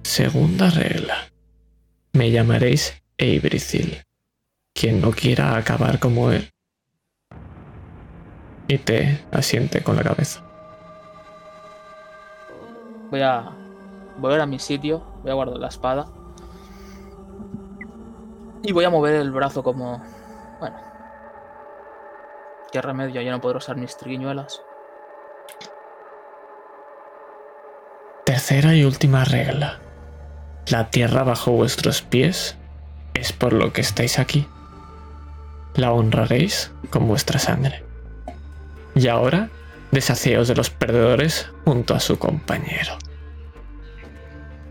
[0.02, 1.14] Segunda regla.
[2.14, 4.02] Me llamaréis Eibricil.
[4.74, 6.51] Quien no quiera acabar como él.
[8.66, 10.43] Y te asiente con la cabeza.
[13.12, 13.52] Voy a
[14.18, 16.09] volver a mi sitio, voy a guardar la espada.
[18.64, 20.02] Y voy a mover el brazo como...
[20.59, 20.77] Bueno.
[22.73, 23.20] ¿Qué remedio?
[23.20, 24.60] Ya no podré usar mis triquiñuelas.
[28.27, 29.78] Tercera y última regla.
[30.66, 32.57] La tierra bajo vuestros pies
[33.15, 34.48] es por lo que estáis aquí.
[35.77, 37.85] La honraréis con vuestra sangre.
[38.97, 39.48] Y ahora,
[39.93, 42.98] deshaceos de los perdedores junto a su compañero.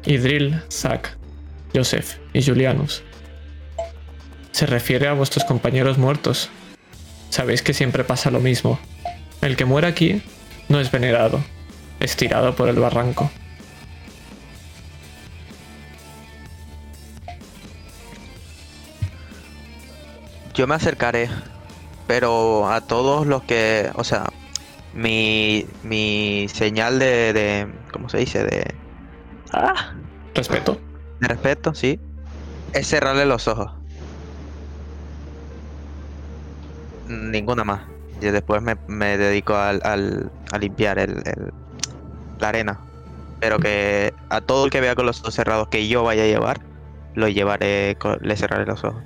[0.06, 1.18] Idril, Zack,
[1.74, 3.04] Joseph y Julianus.
[4.52, 6.50] Se refiere a vuestros compañeros muertos.
[7.30, 8.80] Sabéis que siempre pasa lo mismo.
[9.42, 10.22] El que muere aquí
[10.68, 11.42] no es venerado,
[12.02, 13.32] es tirado por el barranco.
[20.56, 21.30] Yo me acercaré,
[22.08, 24.26] pero a todos los que, o sea,
[24.94, 28.44] mi, mi señal de, de, ¿cómo se dice?
[28.46, 28.74] De,
[29.52, 29.94] ah,
[30.34, 30.80] Respeto.
[31.20, 32.00] de respeto, sí,
[32.74, 33.72] es cerrarle los ojos.
[37.08, 37.84] Ninguna más.
[38.22, 41.54] Y después me, me dedico al, al- a limpiar el, el-
[42.40, 42.80] la arena.
[43.42, 46.28] Pero que a todo el que vea con los ojos cerrados que yo vaya a
[46.28, 46.62] llevar,
[47.14, 49.04] lo llevaré, con- le cerraré los ojos.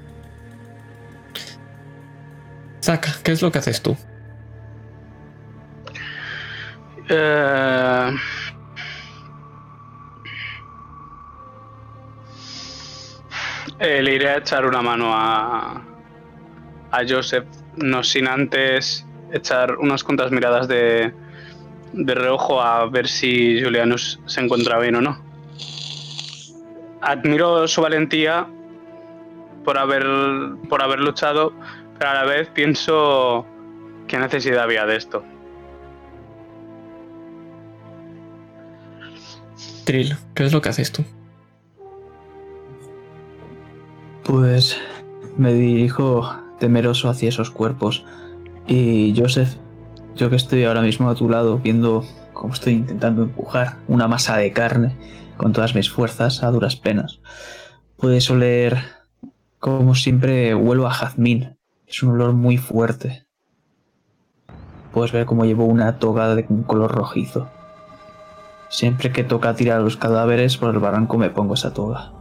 [2.81, 3.95] Zack, ¿qué es lo que haces tú?
[7.09, 8.11] Eh,
[13.79, 15.81] eh, le iré a echar una mano a,
[16.91, 17.45] a Joseph,
[17.77, 21.13] no sin antes echar unas cuantas miradas de,
[21.93, 25.17] de reojo a ver si Julianus se encuentra bien o no.
[27.01, 28.47] admiro su valentía
[29.63, 30.05] por haber,
[30.69, 31.53] por haber luchado,
[31.99, 33.45] pero a la vez pienso
[34.07, 35.23] qué necesidad había de esto.
[39.83, 41.03] Trill, ¿qué es lo que haces tú?
[44.23, 44.79] Pues
[45.37, 48.05] me dirijo temeroso hacia esos cuerpos.
[48.67, 49.55] Y Joseph,
[50.15, 54.37] yo que estoy ahora mismo a tu lado viendo cómo estoy intentando empujar una masa
[54.37, 54.95] de carne
[55.37, 57.19] con todas mis fuerzas a duras penas,
[57.97, 58.77] puedes oler
[59.57, 61.58] como siempre huelo a jazmín.
[61.89, 63.25] Es un olor muy fuerte.
[64.93, 67.49] Puedes ver cómo llevo una toga de un color rojizo.
[68.69, 72.11] Siempre que toca tirar los cadáveres por el barranco me pongo esa toga.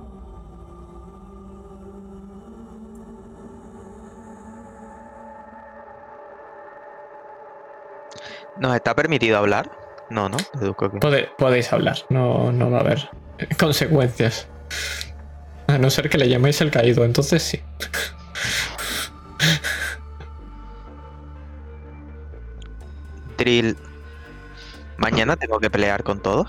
[8.59, 9.71] ¿Nos está permitido hablar?
[10.11, 10.37] No, ¿no?
[10.55, 13.11] Deduzco que- Pode- podéis hablar, no, no va a haber
[13.59, 14.49] consecuencias.
[15.67, 17.61] A no ser que le llaméis el caído, entonces sí.
[23.37, 23.77] Trill,
[24.97, 26.49] mañana tengo que pelear con todos.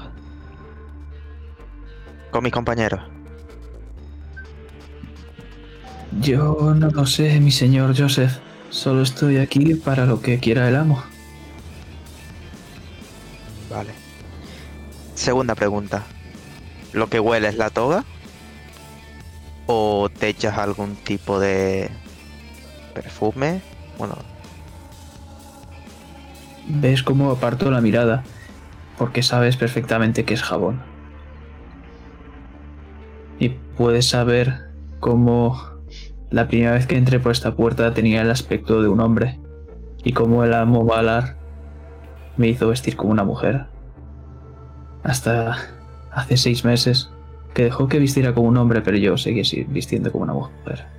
[2.31, 3.01] Con mis compañeros.
[6.19, 8.33] Yo no lo sé, mi señor Joseph.
[8.71, 11.03] Solo estoy aquí para lo que quiera el amo.
[13.69, 13.91] Vale.
[15.13, 16.03] Segunda pregunta.
[16.93, 18.03] ¿Lo que huele es la toga?
[19.67, 21.91] ¿O te echas algún tipo de
[22.93, 23.61] perfume?
[23.97, 24.15] Bueno,
[26.71, 28.23] Ves cómo aparto la mirada,
[28.99, 30.81] porque sabes perfectamente que es jabón.
[33.39, 35.59] Y puedes saber cómo
[36.29, 39.39] la primera vez que entré por esta puerta tenía el aspecto de un hombre,
[40.03, 41.37] y cómo el amo Valar
[42.37, 43.65] me hizo vestir como una mujer.
[45.01, 45.57] Hasta
[46.11, 47.09] hace seis meses,
[47.55, 50.98] que dejó que vistiera como un hombre, pero yo seguí vistiendo como una mujer.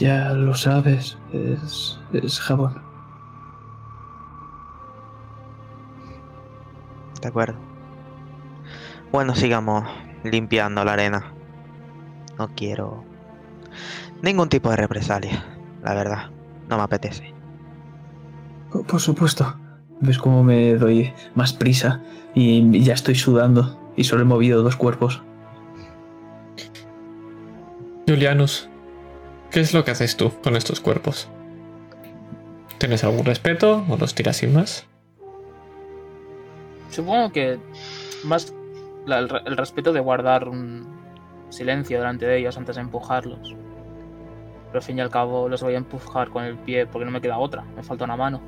[0.00, 2.90] Ya lo sabes, es, es jabón.
[7.20, 7.58] de acuerdo.
[9.12, 9.84] Bueno, sigamos
[10.24, 11.34] limpiando la arena.
[12.38, 13.04] No quiero
[14.22, 15.44] ningún tipo de represalia,
[15.82, 16.30] la verdad.
[16.68, 17.34] No me apetece.
[18.70, 19.54] Por supuesto.
[20.00, 22.00] ¿Ves cómo me doy más prisa?
[22.34, 25.22] Y ya estoy sudando y solo he movido dos cuerpos.
[28.08, 28.69] Julianus,
[29.50, 31.28] ¿qué es lo que haces tú con estos cuerpos?
[32.78, 34.86] ¿Tienes algún respeto o los tiras sin más?
[36.90, 37.58] Supongo que
[38.24, 38.52] más
[39.06, 40.86] la- el, el respeto de guardar un
[41.50, 43.54] silencio delante de ellos antes de empujarlos.
[44.68, 47.10] Pero al fin y al cabo los voy a empujar con el pie porque no
[47.10, 48.40] me queda otra, me falta una mano.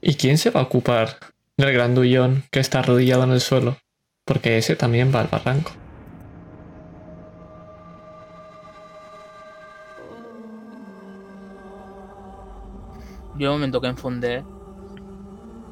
[0.00, 1.16] ¿Y quién se va a ocupar
[1.56, 3.76] del grandullón que está arrodillado en el suelo?
[4.24, 5.72] Porque ese también va al barranco.
[13.38, 14.44] Yo en el momento que enfundé,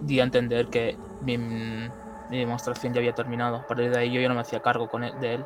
[0.00, 3.56] di a entender que mi, mi demostración ya había terminado.
[3.56, 5.44] A partir de ahí yo ya no me hacía cargo con él- de él.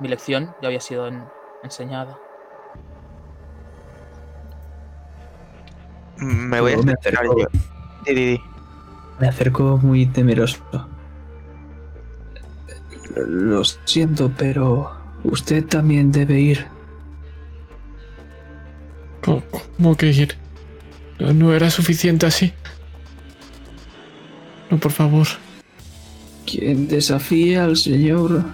[0.00, 1.24] Mi lección ya había sido en-
[1.62, 2.18] enseñada.
[6.18, 7.26] Me voy a acercar.
[8.04, 8.40] Di, di, di.
[9.20, 10.60] Me acerco muy temeroso.
[13.16, 14.90] Lo siento, pero
[15.22, 16.73] usted también debe ir.
[19.24, 20.36] ¿Cómo, que ir?
[21.18, 22.52] No, no era suficiente así.
[24.70, 25.26] No, por favor.
[26.46, 28.44] Quien desafía al señor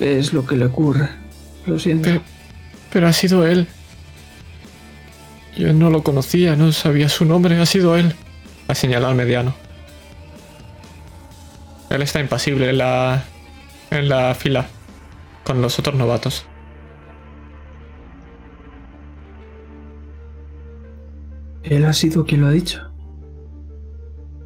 [0.00, 1.08] es lo que le ocurre.
[1.66, 2.08] Lo siento.
[2.08, 2.22] Pero,
[2.92, 3.66] pero ha sido él.
[5.56, 8.14] Yo no lo conocía, no sabía su nombre, ha sido él.
[8.68, 9.54] Ha señalado al mediano.
[11.90, 13.24] Él está impasible en la,
[13.90, 14.66] en la fila
[15.44, 16.46] con los otros novatos.
[21.62, 22.92] Él ha sido quien lo ha dicho.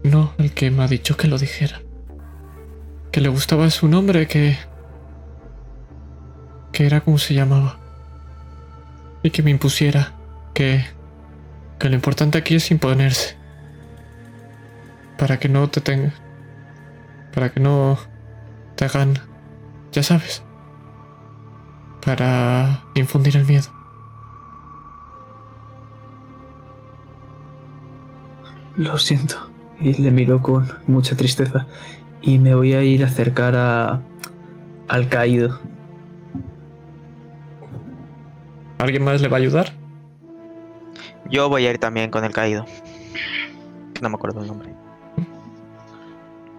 [0.02, 1.80] No, el que me ha dicho que lo dijera.
[3.10, 4.56] Que le gustaba su nombre, que...
[6.72, 7.78] Que era como se llamaba.
[9.22, 10.12] Y que me impusiera.
[10.54, 10.84] Que...
[11.78, 13.36] Que lo importante aquí es imponerse.
[15.18, 16.12] Para que no te tenga...
[17.34, 17.98] Para que no...
[18.76, 19.18] Te hagan...
[19.92, 20.42] Ya sabes.
[22.04, 23.75] Para infundir el miedo.
[28.76, 29.36] Lo siento.
[29.80, 31.66] Y le miro con mucha tristeza.
[32.22, 34.00] Y me voy a ir a acercar a,
[34.88, 35.58] al caído.
[38.78, 39.72] ¿Alguien más le va a ayudar?
[41.30, 42.64] Yo voy a ir también con el caído.
[44.00, 44.68] No me acuerdo el nombre.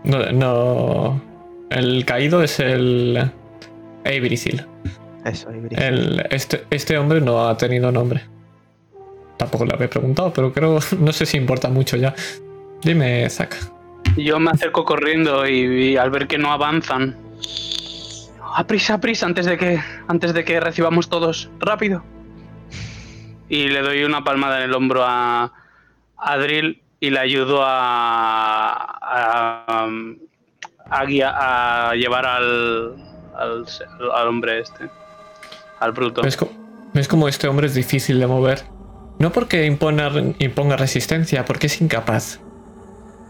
[0.03, 1.21] No, no.
[1.69, 3.31] El caído es el.
[4.03, 4.65] Eibrisil.
[5.25, 5.49] Eso.
[5.49, 8.23] El, este, este hombre no ha tenido nombre.
[9.37, 10.79] Tampoco le había preguntado, pero creo.
[10.99, 12.13] No sé si importa mucho ya.
[12.83, 13.55] Dime, Zack.
[14.17, 17.15] Yo me acerco corriendo y, y al ver que no avanzan.
[18.55, 19.79] A prisa, a prisa, antes de que.
[20.07, 21.49] antes de que recibamos todos.
[21.59, 22.03] Rápido.
[23.49, 25.53] Y le doy una palmada en el hombro a.
[26.17, 28.73] a Drill y le ayudo a.
[29.01, 29.87] a.
[30.89, 31.35] a, guia-
[31.89, 32.95] a llevar al,
[33.35, 33.65] al.
[34.15, 34.89] al hombre este.
[35.79, 36.21] Al bruto.
[36.23, 36.37] ¿Ves,
[36.93, 38.63] ves cómo este hombre es difícil de mover?
[39.19, 42.39] No porque imponga, imponga resistencia, porque es incapaz.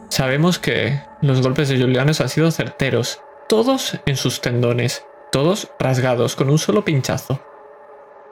[0.09, 6.35] Sabemos que los golpes de Julianos han sido certeros, todos en sus tendones, todos rasgados
[6.35, 7.41] con un solo pinchazo.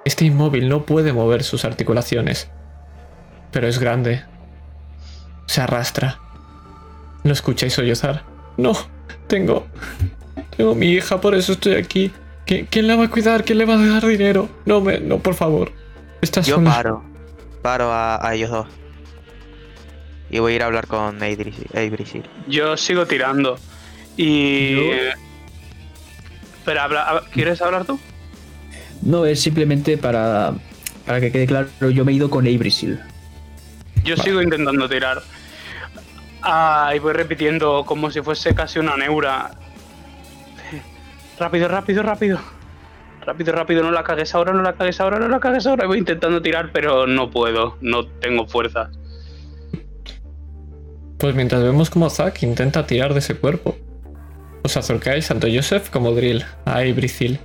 [0.04, 2.50] Este inmóvil no puede mover sus articulaciones,
[3.52, 4.24] pero es grande.
[5.48, 6.20] Se arrastra.
[7.24, 8.24] ¿Lo escucháis sollozar?
[8.58, 8.74] No,
[9.28, 9.66] tengo...
[10.58, 12.12] Tengo mi hija, por eso estoy aquí.
[12.46, 13.44] ¿Qui- ¿Quién la va a cuidar?
[13.44, 14.48] ¿Quién le va a dar dinero?
[14.66, 15.72] No, me, no, por favor.
[16.22, 17.04] Esta Yo paro.
[17.66, 18.68] Paro a, a ellos dos.
[20.30, 22.24] Y voy a ir a hablar con Eibrisil.
[22.48, 23.58] Yo sigo tirando.
[24.16, 24.76] Y.
[24.76, 24.92] Yo-
[26.64, 28.00] Pero habla, hab- ¿quieres hablar tú?
[29.02, 30.54] No, es simplemente para,
[31.08, 33.00] para que quede claro, yo me he ido con Abrisil.
[34.04, 35.24] Yo sigo intentando tirar.
[36.44, 39.54] Ah, y voy repitiendo como si fuese casi una neura.
[41.40, 42.40] Rápido, rápido, rápido.
[43.26, 45.88] Rápido, rápido, no la cagues ahora, no la cagues ahora, no la cagues ahora.
[45.88, 48.92] Voy intentando tirar, pero no puedo, no tengo fuerza.
[51.18, 53.76] Pues mientras vemos como Zack intenta tirar de ese cuerpo,
[54.64, 57.40] os acercáis tanto Joseph como Drill a Ibricil.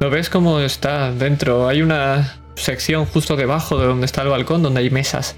[0.00, 1.68] Lo ves como está dentro.
[1.68, 5.36] Hay una sección justo debajo de donde está el balcón donde hay mesas.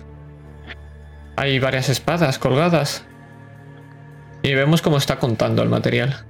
[1.36, 3.04] Hay varias espadas colgadas.
[4.42, 6.24] Y vemos cómo está contando el material.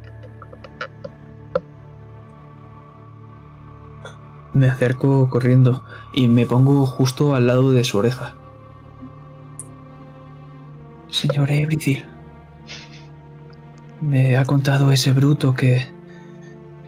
[4.56, 5.84] Me acerco corriendo
[6.14, 8.36] y me pongo justo al lado de su oreja.
[11.10, 12.06] Señor Abrisil,
[14.00, 15.86] me ha contado ese bruto que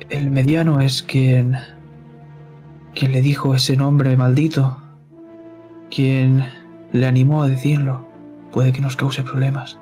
[0.09, 1.59] el mediano es quien
[2.95, 4.78] quien le dijo ese nombre maldito,
[5.90, 6.47] quien
[6.93, 8.09] le animó a decirlo.
[8.51, 9.78] Puede que nos cause problemas.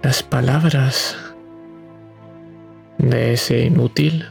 [0.00, 1.31] Las palabras
[3.02, 4.24] de ese inútil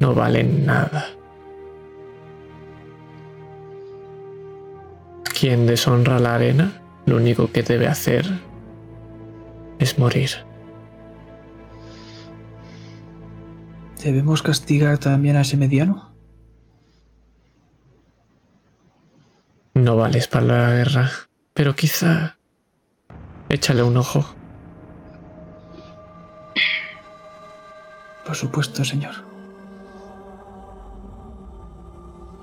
[0.00, 1.06] no valen nada.
[5.38, 8.26] Quien deshonra la arena, lo único que debe hacer
[9.78, 10.30] es morir.
[14.02, 16.14] ¿Debemos castigar también a ese mediano?
[19.74, 21.10] No vales para la guerra,
[21.52, 22.38] pero quizá
[23.50, 24.24] échale un ojo.
[28.26, 29.14] Por supuesto, señor.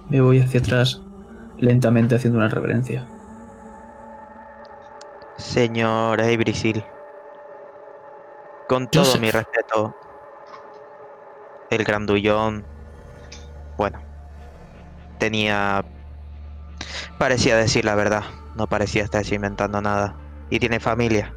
[0.10, 1.02] Me voy hacia atrás,
[1.58, 3.06] lentamente haciendo una reverencia.
[5.38, 6.84] Señor Eibrisil.
[8.70, 9.22] Con todo Joseph.
[9.22, 9.96] mi respeto.
[11.70, 12.66] El grandullón.
[13.78, 14.02] Bueno.
[15.20, 15.84] Tenía.
[17.18, 18.24] Parecía decir la verdad.
[18.56, 20.16] No parecía estarse inventando nada.
[20.50, 21.34] Y tiene familia.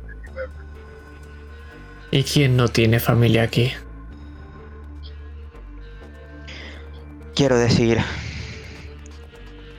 [2.10, 3.72] ¿Y quién no tiene familia aquí?
[7.36, 7.98] Quiero decir.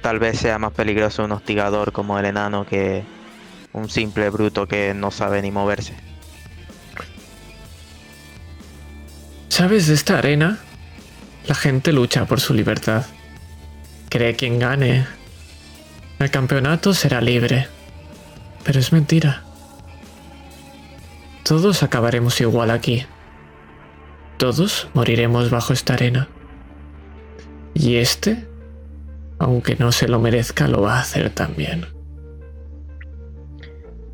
[0.03, 3.03] Tal vez sea más peligroso un hostigador como el enano que
[3.73, 5.95] un simple bruto que no sabe ni moverse.
[9.49, 10.59] ¿Sabes de esta arena?
[11.47, 13.07] La gente lucha por su libertad.
[14.09, 15.07] Cree quien gane.
[16.19, 17.67] El campeonato será libre.
[18.65, 19.41] Pero es mentira.
[21.41, 23.03] Todos acabaremos igual aquí.
[24.37, 26.27] Todos moriremos bajo esta arena.
[27.79, 28.47] Y este,
[29.37, 31.85] aunque no se lo merezca, lo va a hacer también.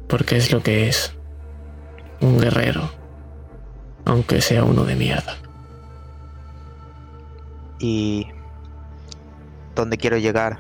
[0.08, 1.16] Porque es lo que es.
[2.20, 2.92] Un guerrero.
[4.06, 5.38] Aunque sea uno de mierda.
[7.84, 8.28] y
[9.76, 10.60] dónde quiero llegar.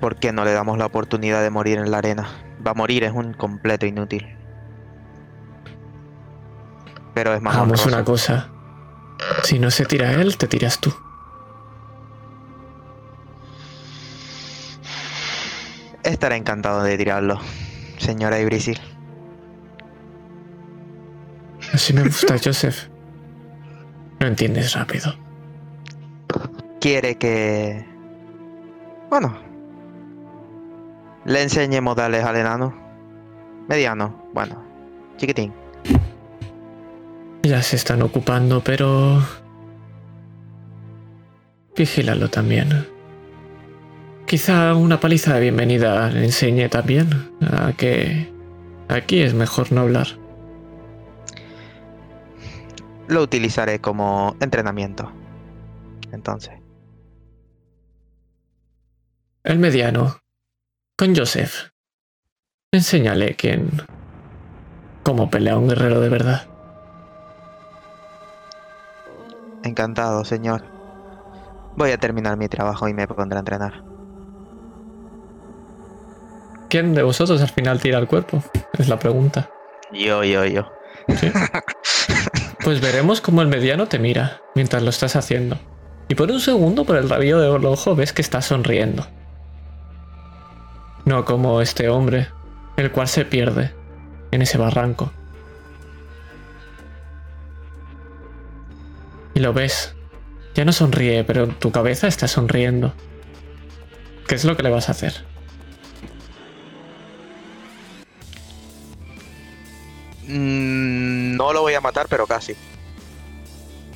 [0.00, 2.28] ¿Por qué no le damos la oportunidad de morir en la arena?
[2.66, 4.26] Va a morir, es un completo inútil.
[7.14, 8.48] Pero es más Hagamos una cosa.
[9.44, 10.92] Si no se tira él, te tiras tú.
[16.04, 17.40] Estaré encantado de tirarlo,
[17.96, 18.78] señora Ibrisil.
[21.72, 22.88] Así me gusta, Joseph.
[24.20, 25.14] Lo entiendes rápido.
[26.80, 27.84] quiere que...
[29.08, 29.34] Bueno.
[31.24, 32.74] Le enseñe modales al enano.
[33.66, 34.62] Mediano, bueno.
[35.16, 35.52] Chiquitín.
[37.42, 39.22] Ya se están ocupando, pero...
[41.76, 42.93] Vigílalo también.
[44.26, 48.32] Quizá una paliza de bienvenida enseñe también a que
[48.88, 50.06] aquí es mejor no hablar.
[53.06, 55.12] Lo utilizaré como entrenamiento.
[56.10, 56.54] Entonces.
[59.44, 60.16] El mediano.
[60.96, 61.70] Con Joseph.
[62.72, 63.70] Enséñale quién.
[65.02, 66.46] cómo pelea un guerrero de verdad.
[69.62, 70.64] Encantado, señor.
[71.76, 73.93] Voy a terminar mi trabajo y me pondré a entrenar.
[76.74, 78.42] ¿Quién de vosotros al final tira el cuerpo?
[78.76, 79.48] Es la pregunta.
[79.92, 80.72] Yo, yo, yo.
[81.20, 81.30] ¿Sí?
[82.64, 85.56] Pues veremos cómo el mediano te mira mientras lo estás haciendo.
[86.08, 89.06] Y por un segundo, por el rabillo del ojo, ves que está sonriendo.
[91.04, 92.26] No como este hombre,
[92.76, 93.72] el cual se pierde
[94.32, 95.12] en ese barranco.
[99.34, 99.94] Y lo ves.
[100.56, 102.94] Ya no sonríe, pero tu cabeza está sonriendo.
[104.26, 105.33] ¿Qué es lo que le vas a hacer?
[110.28, 112.54] Mm, no lo voy a matar, pero casi.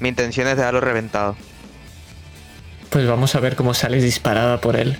[0.01, 1.37] Mi intención es dejarlo reventado.
[2.91, 4.99] Pues vamos a ver cómo sales disparada por él.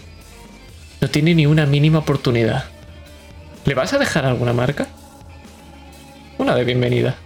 [1.01, 2.65] No tiene ni una mínima oportunidad.
[3.65, 4.87] ¿Le vas a dejar alguna marca?
[6.39, 7.17] Una de bienvenida.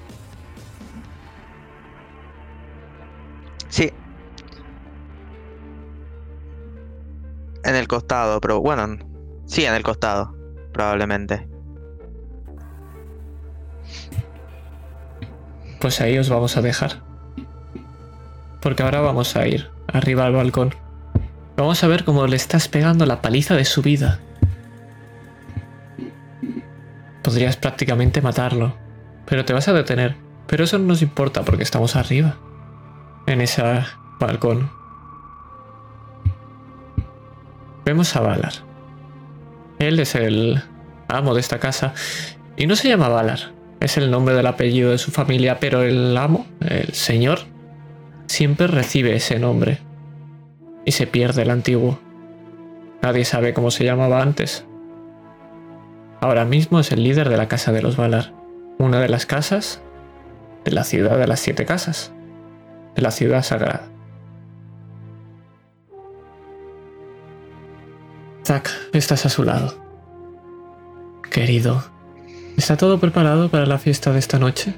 [3.68, 3.90] Sí.
[7.64, 8.98] En el costado, pero bueno.
[9.46, 10.34] Sí, en el costado.
[10.72, 11.51] Probablemente.
[15.82, 17.02] Pues ahí os vamos a dejar.
[18.60, 20.76] Porque ahora vamos a ir arriba al balcón.
[21.56, 24.20] Vamos a ver cómo le estás pegando la paliza de su vida.
[27.24, 28.76] Podrías prácticamente matarlo,
[29.26, 30.14] pero te vas a detener.
[30.46, 32.36] Pero eso no nos importa porque estamos arriba,
[33.26, 33.64] en ese
[34.20, 34.70] balcón.
[37.84, 38.52] Vemos a Valar.
[39.80, 40.62] Él es el
[41.08, 41.92] amo de esta casa
[42.56, 43.50] y no se llama Valar,
[43.82, 47.40] es el nombre del apellido de su familia, pero el amo, el señor,
[48.26, 49.78] siempre recibe ese nombre
[50.84, 51.98] y se pierde el antiguo.
[53.02, 54.64] Nadie sabe cómo se llamaba antes.
[56.20, 58.32] Ahora mismo es el líder de la Casa de los Valar,
[58.78, 59.82] una de las casas
[60.64, 62.12] de la ciudad de las siete casas,
[62.94, 63.88] de la ciudad sagrada.
[68.46, 69.74] Zack, estás a su lado.
[71.30, 71.82] Querido,
[72.56, 74.74] ¿está todo preparado para la fiesta de esta noche?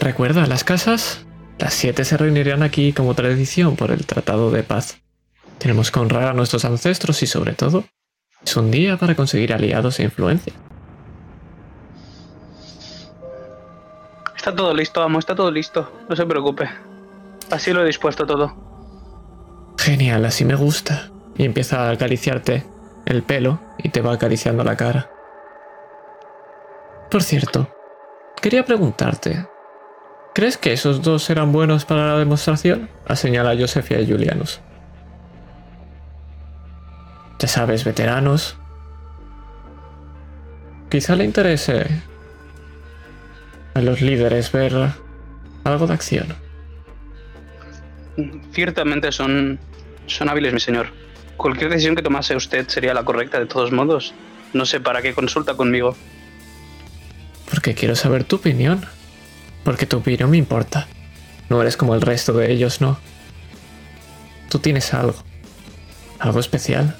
[0.00, 1.26] Recuerda, las casas,
[1.58, 5.00] las siete se reunirán aquí como tradición por el Tratado de Paz.
[5.58, 7.84] Tenemos que honrar a nuestros ancestros y sobre todo,
[8.44, 10.52] es un día para conseguir aliados e influencia.
[14.36, 15.92] Está todo listo, amo, está todo listo.
[16.08, 16.70] No se preocupe.
[17.50, 19.74] Así lo he dispuesto todo.
[19.78, 21.10] Genial, así me gusta.
[21.36, 22.64] Y empieza a acariciarte
[23.08, 25.10] el pelo y te va acariciando la cara.
[27.10, 27.74] Por cierto,
[28.40, 29.46] quería preguntarte,
[30.34, 32.90] ¿crees que esos dos serán buenos para la demostración?
[33.06, 34.60] A señala Joseph y Julianus.
[37.38, 38.58] Ya sabes, veteranos.
[40.90, 41.86] Quizá le interese
[43.74, 44.74] a los líderes ver
[45.64, 46.26] algo de acción.
[48.52, 49.58] Ciertamente son,
[50.06, 50.88] son hábiles, mi señor.
[51.38, 54.12] Cualquier decisión que tomase usted sería la correcta de todos modos.
[54.52, 55.96] No sé para qué consulta conmigo.
[57.48, 58.84] Porque quiero saber tu opinión.
[59.62, 60.88] Porque tu opinión me importa.
[61.48, 62.98] No eres como el resto de ellos, ¿no?
[64.50, 65.14] Tú tienes algo.
[66.18, 66.96] Algo especial.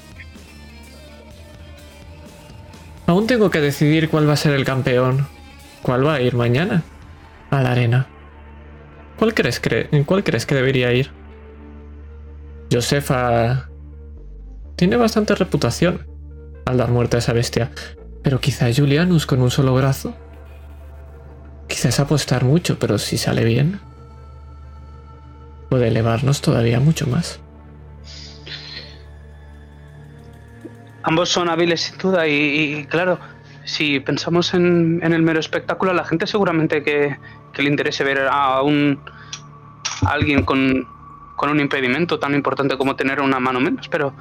[3.07, 5.27] Aún tengo que decidir cuál va a ser el campeón.
[5.81, 6.83] ¿Cuál va a ir mañana?
[7.51, 8.07] A la arena.
[9.17, 11.11] ¿Cuál crees, cre ¿En cuál crees que debería ir?
[12.71, 13.68] Josefa
[14.79, 16.07] tiene bastante reputación
[16.65, 17.69] al dar muerte a esa bestia,
[18.23, 20.15] pero quizá Julianus con un solo brazo.
[21.67, 23.81] Quizás apostar mucho, pero si sale bien,
[25.69, 27.41] puede elevarnos todavía mucho más.
[31.03, 33.19] Ambos son hábiles sin duda y, claro,
[33.65, 37.17] si pensamos en, en, el mero espectáculo, a la gente seguramente que,
[37.51, 38.97] que le interese ver a un
[40.05, 40.87] a alguien con,
[41.35, 44.13] con, un impedimento tan importante como tener una mano menos, pero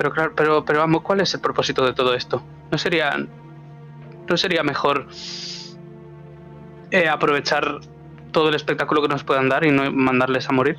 [0.00, 2.42] pero claro, pero, pero vamos, ¿cuál es el propósito de todo esto?
[2.70, 3.18] ¿No sería,
[4.30, 5.08] no sería mejor
[6.90, 7.80] eh, aprovechar
[8.32, 10.78] todo el espectáculo que nos puedan dar y no mandarles a morir?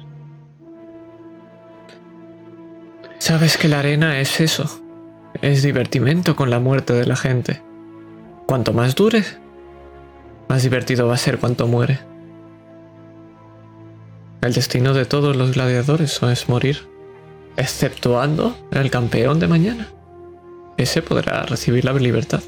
[3.20, 4.82] Sabes que la arena es eso.
[5.40, 7.62] Es divertimento con la muerte de la gente.
[8.48, 9.24] Cuanto más dure,
[10.50, 12.00] más divertido va a ser cuanto muere.
[14.42, 16.91] El destino de todos los gladiadores es morir
[17.58, 19.88] exceptuando el campeón de mañana.
[20.78, 22.42] Ese podrá recibir la libertad.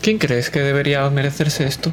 [0.00, 1.92] ¿Quién crees que debería merecerse esto?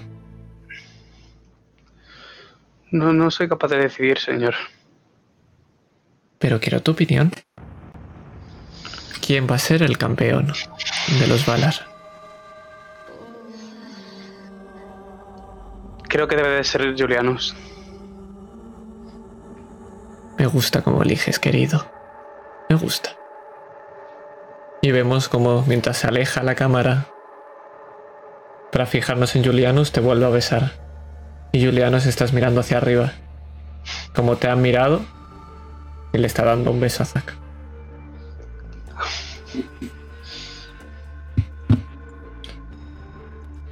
[2.91, 4.55] No, no soy capaz de decidir, señor.
[6.39, 7.31] Pero quiero tu opinión.
[9.25, 10.53] ¿Quién va a ser el campeón
[11.19, 11.94] de los Valar?
[16.15, 17.53] Creo que debe de ser Julianus.
[20.37, 21.91] Me gusta como eliges, querido.
[22.69, 23.09] Me gusta.
[24.81, 27.07] Y vemos como mientras se aleja la cámara
[28.71, 30.71] para fijarnos en Julianus, te vuelve a besar.
[31.51, 33.11] Y Julianus estás mirando hacia arriba.
[34.15, 35.01] Como te han mirado
[36.13, 37.35] y le está dando un beso a Zack.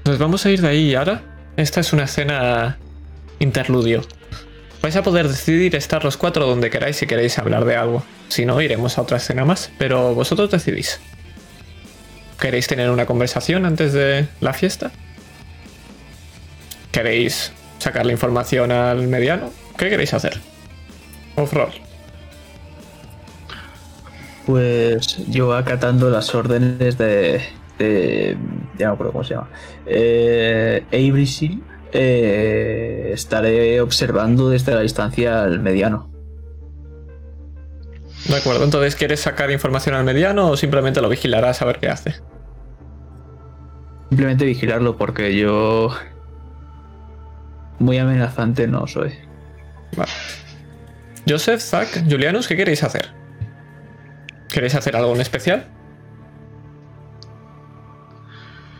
[0.04, 1.33] Nos vamos a ir de ahí ahora.
[1.56, 2.78] Esta es una escena
[3.40, 4.02] interludio.
[4.82, 8.04] Vais a poder decidir estar los cuatro donde queráis si queréis hablar de algo.
[8.28, 9.72] Si no, iremos a otra escena más.
[9.78, 11.00] Pero vosotros decidís.
[12.40, 14.92] ¿Queréis tener una conversación antes de la fiesta?
[16.92, 19.52] ¿Queréis sacar la información al mediano?
[19.78, 20.42] ¿Qué queréis hacer?
[21.36, 21.72] Off-roll.
[24.46, 27.42] Pues yo acatando las órdenes de.
[27.78, 28.38] De
[28.78, 29.50] ya no me acuerdo cómo se llama.
[29.86, 36.10] Eh, Abrisil, eh, estaré observando desde la distancia al mediano.
[38.28, 41.90] De acuerdo, entonces ¿quieres sacar información al mediano o simplemente lo vigilarás a ver qué
[41.90, 42.16] hace?
[44.10, 45.90] Simplemente vigilarlo porque yo.
[47.80, 49.14] Muy amenazante no soy.
[49.98, 50.12] Vale.
[51.28, 53.10] Joseph, Zack, Julianus, ¿qué queréis hacer?
[54.50, 55.68] ¿Queréis hacer algo en especial?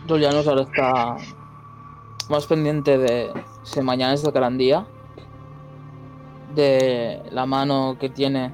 [0.08, 1.16] Julianus ahora está
[2.28, 3.32] más pendiente de
[3.62, 4.86] si mañana es el gran día,
[6.54, 8.52] de la mano que tiene,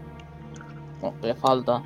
[1.01, 1.83] bueno, le falta,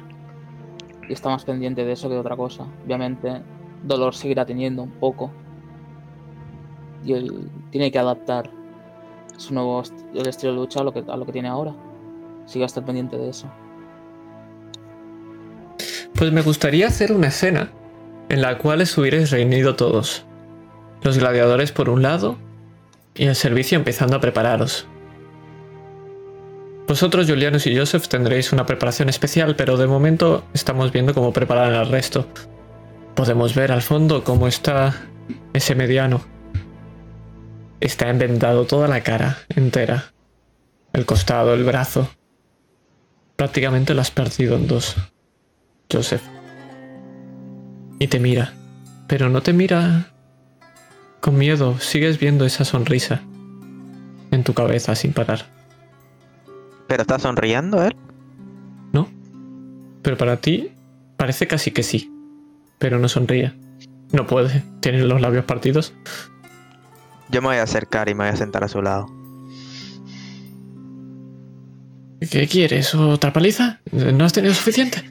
[1.09, 2.66] y está más pendiente de eso que de otra cosa.
[2.85, 3.43] Obviamente,
[3.82, 5.31] dolor seguirá teniendo un poco,
[7.05, 8.51] y él tiene que adaptar
[9.36, 11.74] su nuevo estilo de lucha a lo que, a lo que tiene ahora.
[12.47, 13.49] Sigue a estar pendiente de eso.
[16.15, 17.70] Pues me gustaría hacer una escena
[18.35, 20.24] en la cual os hubierais reunido todos.
[21.02, 22.36] Los gladiadores por un lado
[23.15, 24.89] y el servicio empezando a prepararos.
[26.89, 31.74] Vosotros, Julianus y Joseph, tendréis una preparación especial, pero de momento estamos viendo cómo preparan
[31.74, 32.27] al resto.
[33.15, 34.97] Podemos ver al fondo cómo está
[35.52, 36.20] ese mediano.
[37.78, 40.12] Está envendado toda la cara entera.
[40.93, 42.11] El costado, el brazo.
[43.36, 44.97] Prácticamente lo has partido en dos.
[45.89, 46.34] Joseph.
[48.05, 48.52] Y te mira.
[49.06, 50.10] Pero no te mira
[51.20, 51.78] con miedo.
[51.78, 53.22] Sigues viendo esa sonrisa
[54.31, 55.47] en tu cabeza sin parar.
[56.86, 57.97] ¿Pero está sonriendo él?
[58.93, 59.09] ¿No?
[60.02, 60.72] Pero para ti
[61.16, 62.12] parece casi que sí.
[62.78, 63.55] Pero no sonríe.
[64.12, 64.62] No puede.
[64.81, 65.94] Tiene los labios partidos.
[67.31, 69.06] Yo me voy a acercar y me voy a sentar a su lado.
[72.31, 72.94] ¿Qué quieres?
[72.94, 73.81] ¿Otra paliza?
[73.93, 75.02] ¿No has tenido suficiente?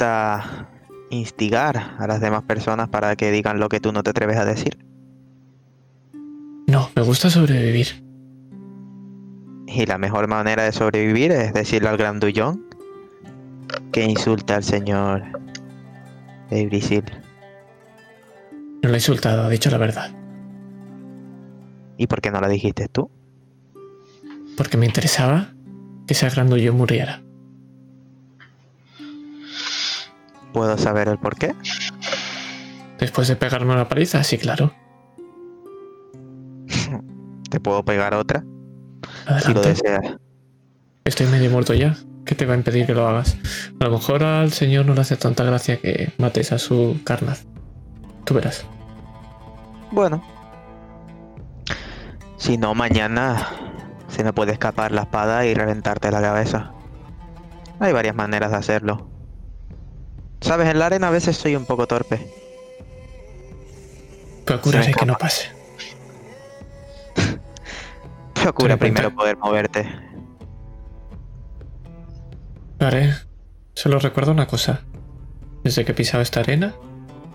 [0.00, 0.66] Gusta
[1.10, 4.46] instigar a las demás personas para que digan lo que tú no te atreves a
[4.46, 4.78] decir?
[6.68, 8.02] No, me gusta sobrevivir.
[9.66, 12.64] Y la mejor manera de sobrevivir es decirle al grandullón
[13.92, 15.22] que insulta al señor
[16.50, 17.04] Ebrisil.
[18.82, 20.10] No lo he insultado, ha dicho la verdad.
[21.98, 23.10] ¿Y por qué no lo dijiste tú?
[24.56, 25.52] Porque me interesaba
[26.06, 27.22] que ese grandullo muriera.
[30.52, 31.54] ¿Puedo saber el por qué?
[32.98, 34.72] Después de pegarme una paliza, sí, claro.
[37.50, 38.40] ¿Te puedo pegar otra?
[38.40, 39.68] Si lo Adelante.
[39.68, 40.16] deseas.
[41.04, 41.96] Estoy medio muerto ya.
[42.24, 43.36] ¿Qué te va a impedir que lo hagas?
[43.80, 47.46] A lo mejor al señor no le hace tanta gracia que mates a su carnaz.
[48.24, 48.64] Tú verás.
[49.90, 50.22] Bueno.
[52.36, 53.48] Si no, mañana
[54.08, 56.72] se me puede escapar la espada y reventarte la cabeza.
[57.80, 59.08] Hay varias maneras de hacerlo.
[60.40, 62.26] Sabes, en la arena a veces soy un poco torpe.
[64.44, 65.48] Procuraré que no pase.
[68.34, 69.88] Procura primero poder moverte.
[72.78, 73.14] Lo haré.
[73.74, 74.82] Solo recuerdo una cosa.
[75.62, 76.74] Desde que he pisado esta arena,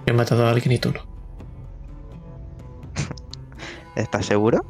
[0.06, 1.06] he matado a alguien y tú no.
[3.96, 4.66] ¿Estás seguro?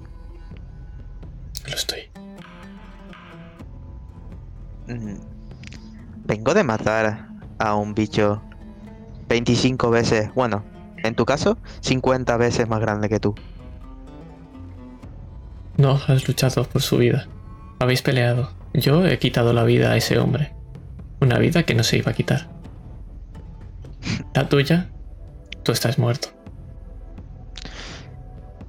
[1.68, 2.10] Lo estoy.
[4.88, 5.16] Mm.
[6.26, 8.42] Vengo de matar a un bicho
[9.30, 10.64] 25 veces, bueno,
[11.04, 13.36] en tu caso, 50 veces más grande que tú.
[15.78, 17.28] No, has luchado por su vida.
[17.80, 18.52] Habéis peleado.
[18.74, 20.54] Yo he quitado la vida a ese hombre.
[21.20, 22.50] Una vida que no se iba a quitar.
[24.34, 24.90] La tuya,
[25.64, 26.30] tú estás muerto.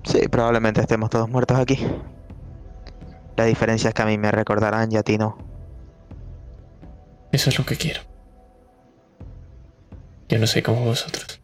[0.04, 1.78] Sí, probablemente estemos todos muertos aquí.
[3.36, 5.36] La diferencia es que a mí me recordarán y a ti no.
[7.32, 8.00] Eso es lo que quiero.
[10.28, 11.40] Yo no soy como vosotros.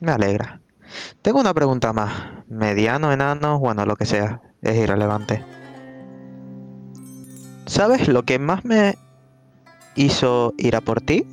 [0.00, 0.60] Me alegra.
[1.22, 2.12] Tengo una pregunta más.
[2.48, 4.40] Mediano, enano, bueno, lo que sea.
[4.62, 5.44] Es irrelevante.
[7.66, 8.96] ¿Sabes lo que más me
[9.96, 11.26] hizo ir a por ti?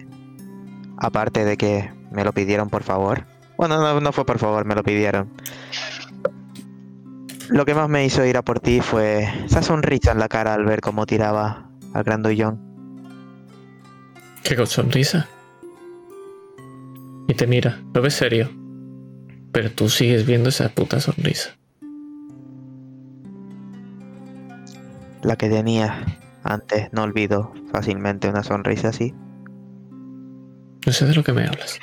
[0.98, 3.26] Aparte de que me lo pidieron por favor.
[3.58, 5.32] Bueno, no, no fue por favor, me lo pidieron.
[7.50, 10.54] Lo que más me hizo ir a por ti fue esa sonrisa en la cara
[10.54, 12.60] al ver cómo tiraba al grandullón.
[14.44, 15.28] Qué sonrisa.
[17.28, 18.50] Y te mira, lo ves serio.
[19.52, 21.52] Pero tú sigues viendo esa puta sonrisa.
[25.22, 29.14] La que tenía antes, no olvido fácilmente una sonrisa así.
[30.86, 31.80] No sé de lo que me hablas.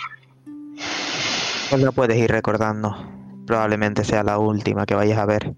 [1.71, 2.95] Pues la puedes ir recordando.
[3.47, 5.55] Probablemente sea la última que vayas a ver.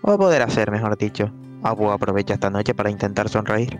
[0.00, 1.30] O a poder hacer, mejor dicho.
[1.62, 3.78] Abu aprovecha esta noche para intentar sonreír.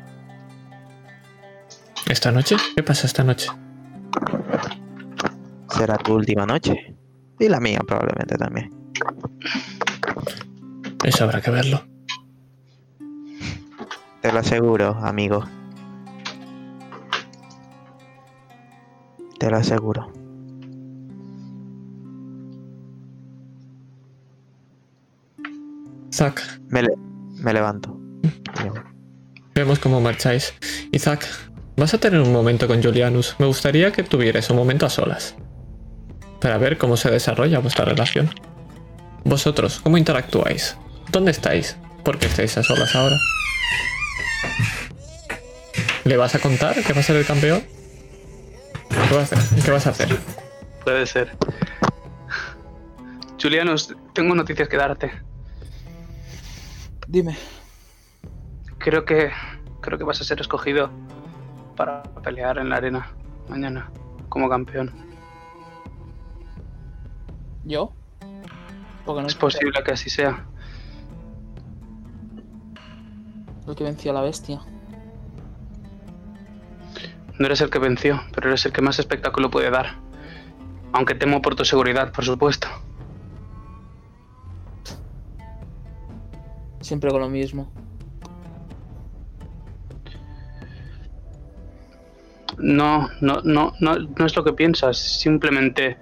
[2.08, 2.56] ¿Esta noche?
[2.76, 3.48] ¿Qué pasa esta noche?
[5.70, 6.94] Será tu última noche.
[7.38, 8.72] Y la mía probablemente también.
[11.04, 11.84] Eso habrá que verlo.
[14.20, 15.44] Te lo aseguro, amigo.
[19.38, 20.12] Te lo aseguro.
[26.12, 26.96] Zack, Me, le-
[27.42, 27.96] me levanto.
[29.54, 30.54] vemos cómo marcháis.
[30.92, 31.26] Isaac,
[31.76, 33.36] vas a tener un momento con Julianus.
[33.38, 35.36] Me gustaría que tuvierais un momento a solas.
[36.40, 38.30] Para ver cómo se desarrolla vuestra relación.
[39.24, 40.76] Vosotros, ¿cómo interactuáis?
[41.10, 41.76] ¿Dónde estáis?
[42.04, 43.16] ¿Por qué estáis a solas ahora?
[46.04, 47.62] ¿Le vas a contar que va a ser el campeón?
[48.88, 49.62] ¿Qué vas a hacer?
[49.64, 50.16] ¿Qué vas a hacer?
[50.84, 51.36] Puede ser.
[53.40, 55.12] Julianos, tengo noticias que darte.
[57.06, 57.36] Dime.
[58.78, 59.30] Creo que
[59.80, 60.90] creo que vas a ser escogido
[61.76, 63.12] para pelear en la arena
[63.48, 63.90] mañana
[64.28, 65.07] como campeón.
[67.68, 67.92] ¿Yo?
[69.04, 70.46] Porque no Es posible que así sea.
[73.66, 74.62] el que venció a la bestia.
[77.38, 79.96] No eres el que venció, pero eres el que más espectáculo puede dar.
[80.94, 82.66] Aunque temo por tu seguridad, por supuesto.
[86.80, 87.70] Siempre con lo mismo.
[92.56, 94.96] No, no, no, no, no es lo que piensas.
[94.96, 95.98] Simplemente.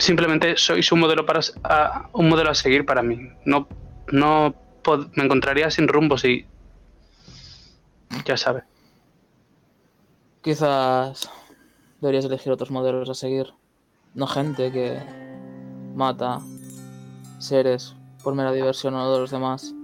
[0.00, 3.18] Simplemente sois un modelo para a- un modelo a seguir para mí.
[3.44, 3.68] No,
[4.12, 6.46] no pod- me encontraría sin rumbo si.
[8.24, 8.64] Ya sabes.
[10.42, 11.30] Quizás
[12.00, 13.52] deberías elegir otros modelos a seguir.
[14.14, 14.98] No gente que
[15.94, 16.40] mata
[17.38, 17.94] seres
[18.24, 19.74] por mera diversión o de los demás.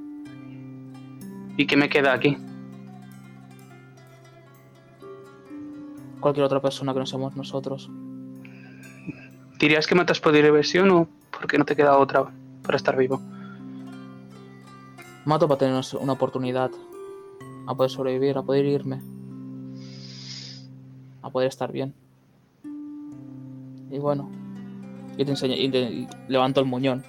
[1.58, 2.36] ¿Y qué me queda aquí?
[6.20, 7.90] Cualquier otra persona que no seamos nosotros.
[9.58, 12.26] ¿Dirías que matas por diversión o porque no te queda otra
[12.62, 13.20] para estar vivo?
[15.24, 16.70] Mato para tener una oportunidad.
[17.66, 19.00] A poder sobrevivir, a poder irme.
[21.22, 21.94] A poder estar bien.
[23.90, 24.30] Y bueno.
[25.16, 25.54] Y te enseño.
[25.56, 27.02] Y te y levanto el muñón.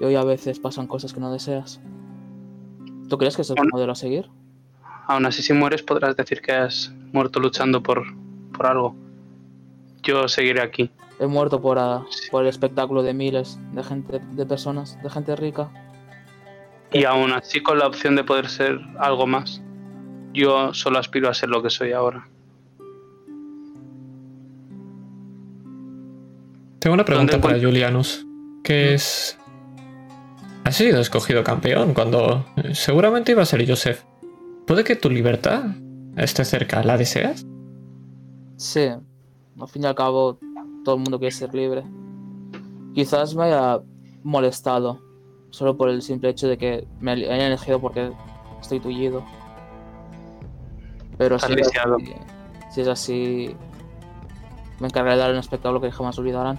[0.00, 1.80] Y hoy a veces pasan cosas que no deseas.
[3.08, 3.70] ¿Tú crees que es el Bueno.
[3.72, 4.28] modelo a seguir?
[5.06, 8.04] Aún así, si mueres, podrás decir que has muerto luchando por,
[8.52, 8.94] por algo.
[10.02, 10.90] Yo seguiré aquí.
[11.22, 15.36] He muerto por, ah, por el espectáculo de miles de gente, de personas, de gente
[15.36, 15.70] rica.
[16.92, 19.62] Y aún así, con la opción de poder ser algo más,
[20.32, 22.26] yo solo aspiro a ser lo que soy ahora.
[26.80, 28.26] Tengo una pregunta ¿Dónde para Julianus.
[28.64, 29.38] Que es...
[30.64, 34.02] Has sido escogido campeón cuando eh, seguramente iba a ser Joseph.
[34.66, 35.66] ¿Puede que tu libertad
[36.16, 36.82] esté cerca?
[36.82, 37.46] ¿La deseas?
[38.56, 38.88] Sí,
[39.60, 40.40] al fin y al cabo,
[40.84, 41.84] todo el mundo quiere ser libre.
[42.94, 43.80] Quizás me haya
[44.22, 45.00] molestado,
[45.50, 48.12] solo por el simple hecho de que me hayan elegido porque
[48.60, 49.24] estoy tullido.
[51.18, 51.96] Pero si es, Aliciado.
[51.96, 52.14] así,
[52.70, 53.56] si es así,
[54.80, 56.58] me encargaré de dar un espectáculo que jamás olvidarán.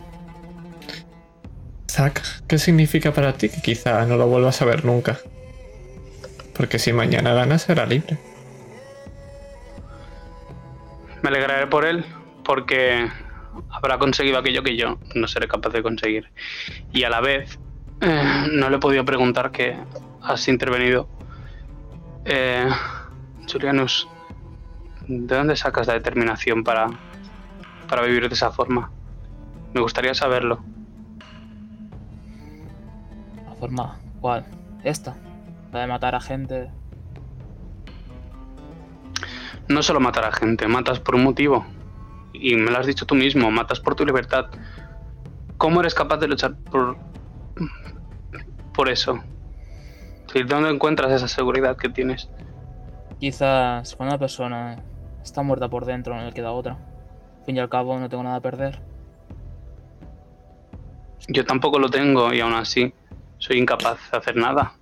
[1.89, 5.19] Zack, ¿qué significa para ti que quizá no lo vuelvas a ver nunca?
[6.55, 8.17] Porque si mañana ganas será libre.
[11.21, 12.05] Me alegraré por él,
[12.43, 13.07] porque
[13.69, 16.31] habrá conseguido aquello que yo no seré capaz de conseguir.
[16.91, 17.59] Y a la vez,
[18.01, 19.77] eh, no le he podido preguntar que
[20.21, 21.07] has intervenido.
[22.25, 22.67] Eh,
[23.51, 24.07] Julianus,
[25.07, 26.87] ¿de dónde sacas la determinación para,
[27.87, 28.91] para vivir de esa forma?
[29.73, 30.63] Me gustaría saberlo.
[33.45, 33.99] La forma.
[34.21, 34.45] ¿Cuál?
[34.83, 35.15] Esta.
[35.71, 36.69] La de matar a gente.
[39.67, 41.65] No solo matar a gente, matas por un motivo.
[42.33, 44.47] Y me lo has dicho tú mismo, matas por tu libertad.
[45.57, 46.97] ¿Cómo eres capaz de luchar por.
[48.73, 49.23] por eso?
[50.33, 52.27] ¿De dónde encuentras esa seguridad que tienes?
[53.19, 54.83] Quizás cuando una persona
[55.23, 56.73] está muerta por dentro, no le queda otra.
[57.39, 58.81] Al fin y al cabo, no tengo nada a perder.
[61.27, 62.93] Yo tampoco lo tengo y aún así
[63.37, 64.73] soy incapaz de hacer nada.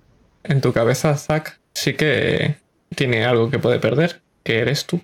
[0.42, 2.56] En tu cabeza, Zack sí que
[2.94, 5.00] tiene algo que puede perder, que eres tú.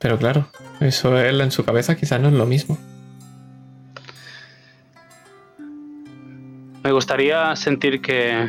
[0.00, 0.48] Pero claro,
[0.80, 2.78] eso él en su cabeza quizás no es lo mismo.
[6.82, 8.48] Me gustaría sentir que.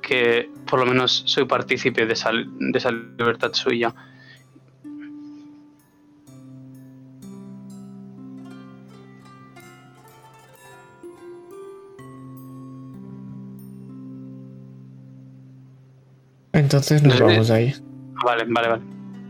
[0.00, 3.92] que por lo menos soy partícipe de esa, de esa libertad suya.
[16.52, 17.87] Entonces nos No, vamos de ahí.
[18.24, 18.82] Vale, vale, vale.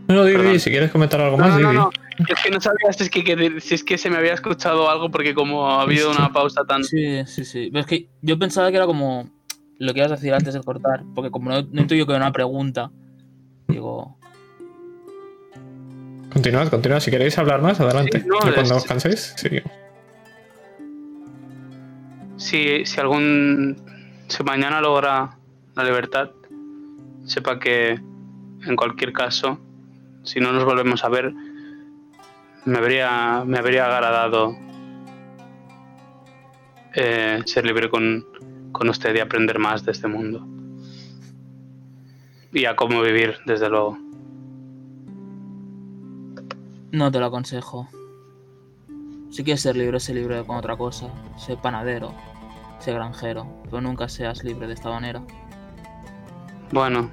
[0.07, 0.53] No, no, di, Perdón.
[0.53, 1.89] di, si quieres comentar algo No, más, no, no.
[2.27, 4.89] Es que no sabía si es que, que- si es que se me había escuchado
[4.89, 6.83] algo porque como ha habido una pausa tan...
[6.83, 7.69] Sí, sí, sí.
[7.71, 9.29] Pero es que yo pensaba que era como
[9.77, 11.03] lo que ibas a decir antes de cortar.
[11.15, 12.91] Porque como no, no intuyo que era una pregunta,
[13.67, 14.17] digo.
[16.33, 16.99] Continuad, continuad.
[16.99, 18.19] Si queréis hablar más, adelante.
[18.21, 19.61] Sí, no, y cuando es- os canséis, sí.
[22.37, 23.77] Si, si algún...
[24.27, 25.37] Si mañana logra
[25.75, 26.29] la libertad,
[27.25, 27.99] sepa que
[28.65, 29.59] en cualquier caso,
[30.23, 31.33] si no nos volvemos a ver,
[32.65, 34.55] me habría, me habría agradado
[36.93, 38.25] eh, ser libre con,
[38.71, 40.45] con usted y aprender más de este mundo.
[42.51, 43.97] Y a cómo vivir, desde luego.
[46.91, 47.87] No te lo aconsejo.
[49.29, 51.07] Si quieres ser libre, sé libre con otra cosa.
[51.37, 52.13] Sé panadero,
[52.79, 55.21] sé granjero, pero nunca seas libre de esta manera.
[56.71, 57.11] Bueno,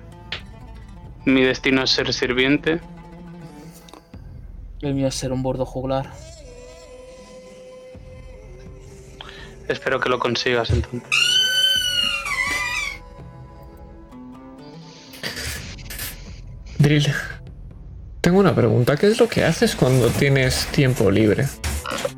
[1.26, 2.80] mi destino es ser sirviente.
[4.80, 6.10] El mío es ser un bordo juglar.
[9.68, 11.02] Espero que lo consigas entonces.
[16.78, 17.12] Drill,
[18.20, 18.96] tengo una pregunta.
[18.96, 21.48] ¿Qué es lo que haces cuando tienes tiempo libre?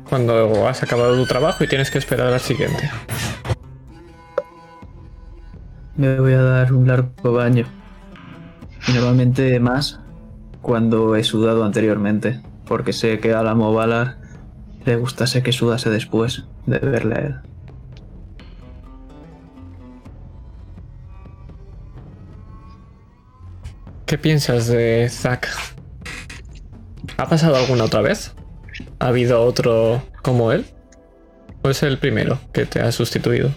[0.07, 2.91] Cuando has acabado tu trabajo y tienes que esperar al siguiente.
[5.95, 7.78] Me voy a dar un largo baño.
[8.89, 9.99] Y normalmente más
[10.63, 12.41] cuando he sudado anteriormente.
[12.65, 14.17] Porque sé que a la Movalar
[14.83, 17.35] le gustase que sudase después de verle a él.
[24.07, 25.49] ¿Qué piensas de Zack?
[27.17, 28.33] ¿Ha pasado alguna otra vez?
[28.97, 30.65] ¿Ha habido otro como él?
[31.61, 33.51] ¿O es el primero que te ha sustituido?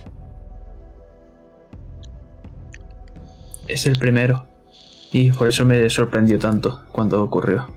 [3.66, 4.51] Es el primero.
[5.12, 7.68] Y por eso me sorprendió tanto cuando ocurrió.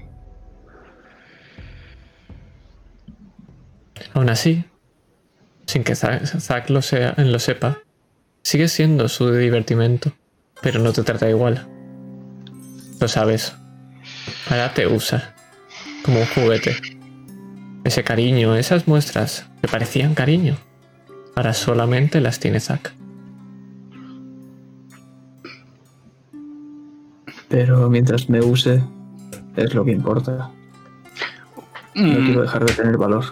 [4.14, 4.64] Aún así,
[5.66, 7.80] sin que Zack, lo, sea, lo sepa,
[8.42, 10.14] sigue siendo su divertimento,
[10.62, 11.68] pero no te trata igual.
[13.02, 13.54] Lo sabes.
[14.50, 15.36] Ahora te usa
[16.06, 16.78] como un juguete.
[17.84, 20.58] Ese cariño, esas muestras que parecían cariño,
[21.36, 22.94] ahora solamente las tiene Zack.
[27.56, 28.84] Pero mientras me use,
[29.56, 30.52] es lo que importa.
[31.96, 33.24] No Mm, quiero dejar de tener valor.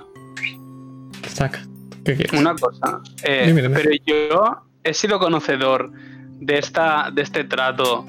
[1.27, 1.59] Zack,
[2.05, 2.39] ¿qué quieres?
[2.39, 3.75] Una cosa, eh, Dime, dime.
[3.75, 5.91] pero yo he sido conocedor
[6.39, 8.05] de esta, de este trato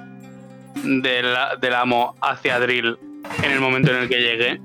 [0.85, 2.97] del, del amo hacia Drill
[3.43, 4.61] en el momento en el que llegué.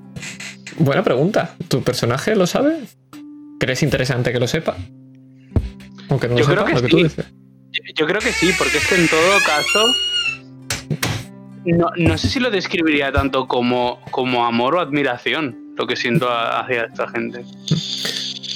[0.78, 1.56] Buena pregunta.
[1.68, 2.82] ¿Tu personaje lo sabe?
[3.60, 4.78] ¿Crees interesante que lo sepa?
[6.10, 6.92] Aunque no lo Yo creo sepa, que lo que sí.
[6.92, 7.26] tú dices.
[7.72, 9.88] Yo, yo creo que sí, porque es que en todo caso.
[11.74, 16.30] No, no sé si lo describiría tanto como, como amor o admiración, lo que siento
[16.32, 17.44] hacia esta gente.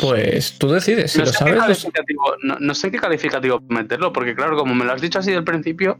[0.01, 1.11] Pues tú decides.
[1.11, 1.87] Si no, lo sé sabes,
[2.43, 5.31] no, no sé en qué calificativo meterlo, porque claro, como me lo has dicho así
[5.31, 5.99] del principio,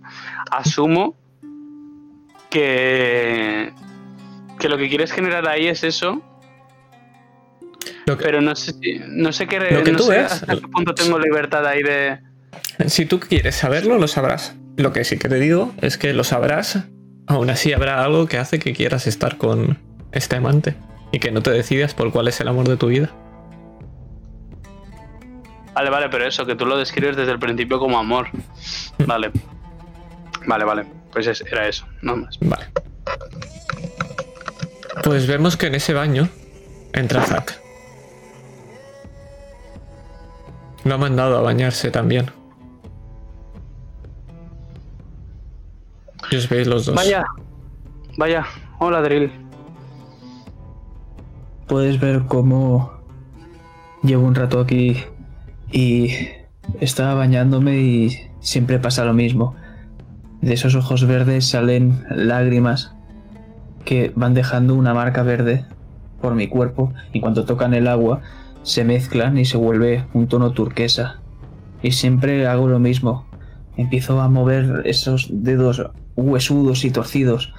[0.51, 1.15] asumo
[2.49, 3.71] que,
[4.59, 6.21] que lo que quieres generar ahí es eso.
[8.05, 8.73] Que- Pero no sé,
[9.07, 11.81] no sé qué, Lo que no tú sé ves- hasta qué punto tengo libertad ahí
[11.83, 12.19] de.
[12.87, 14.55] Si tú quieres saberlo, lo sabrás.
[14.75, 16.79] Lo que sí que te digo es que lo sabrás.
[17.27, 19.79] Aún así habrá algo que hace que quieras estar con
[20.11, 20.75] este amante
[21.11, 23.09] y que no te decidas por cuál es el amor de tu vida.
[25.73, 28.27] Vale, vale, pero eso, que tú lo describes desde el principio como amor.
[29.07, 29.31] Vale.
[30.45, 30.85] Vale, vale.
[31.11, 32.37] Pues es- era eso, no más.
[32.41, 32.65] Vale.
[35.03, 36.29] Pues vemos que en ese baño
[36.93, 37.59] entra Zack.
[40.83, 42.29] Lo ha mandado a bañarse también.
[46.33, 46.95] Y os veis los dos.
[46.95, 47.23] Vaya.
[48.17, 48.43] Vaya.
[48.79, 49.31] Hola, Drill.
[51.67, 52.91] Puedes ver cómo
[54.01, 54.97] llevo un rato aquí
[55.71, 56.09] y
[56.79, 59.53] estaba bañándome y siempre pasa lo mismo.
[60.41, 62.95] De esos ojos verdes salen lágrimas
[63.85, 65.67] que van dejando una marca verde
[66.19, 68.21] por mi cuerpo y cuando tocan el agua
[68.63, 71.19] se mezclan y se vuelve un tono turquesa.
[71.83, 73.27] Y siempre hago lo mismo.
[73.77, 77.53] Empiezo a mover esos dedos huesudos y torcidos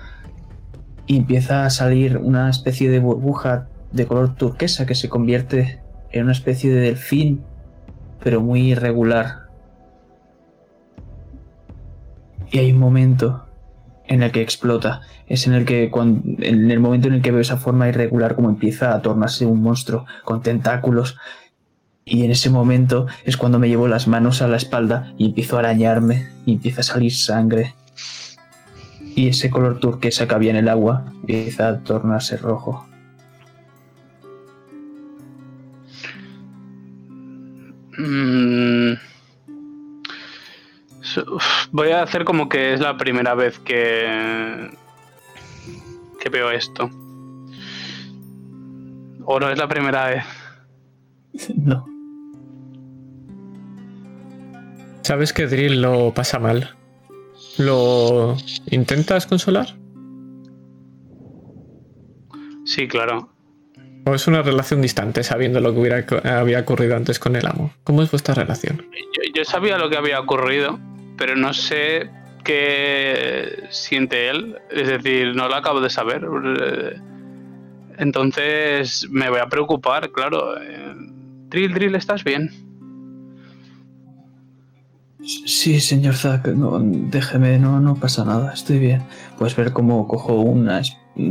[1.06, 6.24] y empieza a salir una especie de burbuja de color turquesa que se convierte en
[6.24, 7.42] una especie de delfín,
[8.22, 9.48] pero muy irregular.
[12.50, 13.46] Y hay un momento
[14.06, 15.02] en el que explota.
[15.26, 18.34] Es en el que cuando, en el momento en el que veo esa forma irregular
[18.34, 21.16] como empieza a tornarse un monstruo con tentáculos.
[22.04, 25.56] Y en ese momento es cuando me llevo las manos a la espalda y empiezo
[25.56, 27.74] a arañarme y empieza a salir sangre.
[29.16, 32.86] Y ese color turquesa que había en el agua empieza a tornarse rojo.
[37.96, 38.94] Mm.
[41.70, 44.70] Voy a hacer como que es la primera vez que.
[46.20, 46.90] que veo esto.
[49.26, 50.24] O no es la primera vez.
[51.56, 51.84] No.
[55.02, 56.76] Sabes que Drill lo pasa mal.
[57.58, 58.36] ¿Lo
[58.70, 59.68] intentas consolar?
[62.64, 63.30] Sí, claro.
[64.06, 66.06] ¿O es una relación distante sabiendo lo que hubiera,
[66.38, 67.72] había ocurrido antes con el amo?
[67.84, 68.86] ¿Cómo es vuestra relación?
[68.92, 70.78] Yo, yo sabía lo que había ocurrido,
[71.16, 72.10] pero no sé
[72.44, 74.58] qué siente él.
[74.70, 76.26] Es decir, no lo acabo de saber.
[77.98, 80.60] Entonces me voy a preocupar, claro.
[80.60, 80.94] Eh,
[81.48, 82.50] Drill, Drill, ¿estás bien?
[85.26, 89.02] Sí, señor Zack, no, déjeme, no, no pasa nada, estoy bien.
[89.38, 90.68] Puedes ver cómo cojo un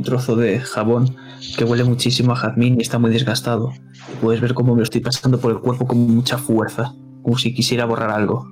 [0.04, 1.16] trozo de jabón
[1.58, 3.72] que huele muchísimo a jazmín y está muy desgastado.
[4.20, 7.54] Puedes ver cómo me lo estoy pasando por el cuerpo con mucha fuerza, como si
[7.54, 8.52] quisiera borrar algo.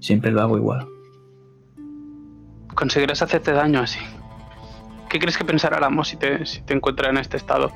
[0.00, 0.86] Siempre lo hago igual.
[2.74, 4.00] Conseguirás hacerte daño así.
[5.08, 7.72] ¿Qué crees que pensará el amo si te, si encuentra en este estado?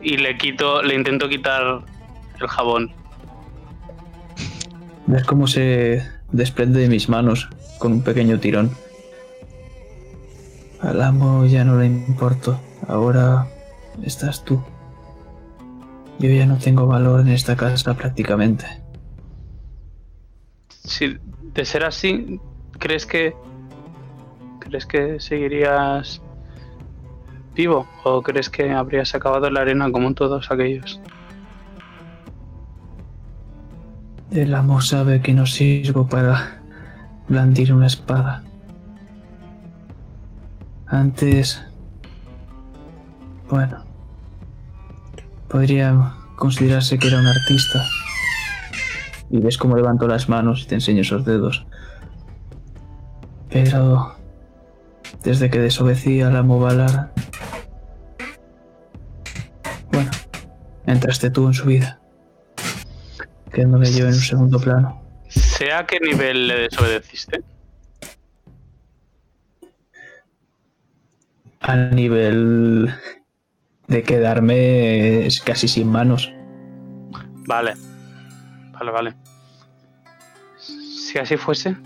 [0.00, 1.84] Y le quito, le intento quitar
[2.40, 2.92] el jabón.
[5.06, 6.02] Ver cómo se
[6.32, 8.70] desprende de mis manos con un pequeño tirón.
[10.80, 12.60] Al amo ya no le importo.
[12.88, 13.46] Ahora
[14.02, 14.62] estás tú.
[16.18, 18.66] Yo ya no tengo valor en esta casa prácticamente.
[20.68, 21.18] Si
[21.54, 22.40] de ser así,
[22.78, 23.34] ¿crees que
[24.60, 26.20] crees que seguirías
[27.54, 31.00] vivo o crees que habrías acabado la arena como todos aquellos?
[34.30, 36.60] El amo sabe que no sirvo para
[37.28, 38.42] blandir una espada.
[40.86, 41.62] Antes...
[43.48, 43.84] Bueno.
[45.48, 47.84] Podría considerarse que era un artista.
[49.30, 51.66] Y ves cómo levanto las manos y te enseño esos dedos.
[53.48, 54.14] Pero...
[55.22, 57.12] Desde que desobedecí al amo Valar...
[59.92, 60.10] Bueno,
[60.84, 62.00] entraste tú en su vida.
[63.56, 65.00] Quedándome yo en un segundo plano.
[65.30, 67.42] ¿Sé a qué nivel le desobedeciste?
[71.62, 72.94] al nivel
[73.88, 76.30] de quedarme es casi sin manos.
[77.46, 77.72] Vale.
[78.72, 79.14] Vale, vale.
[80.58, 81.78] Si así fuese,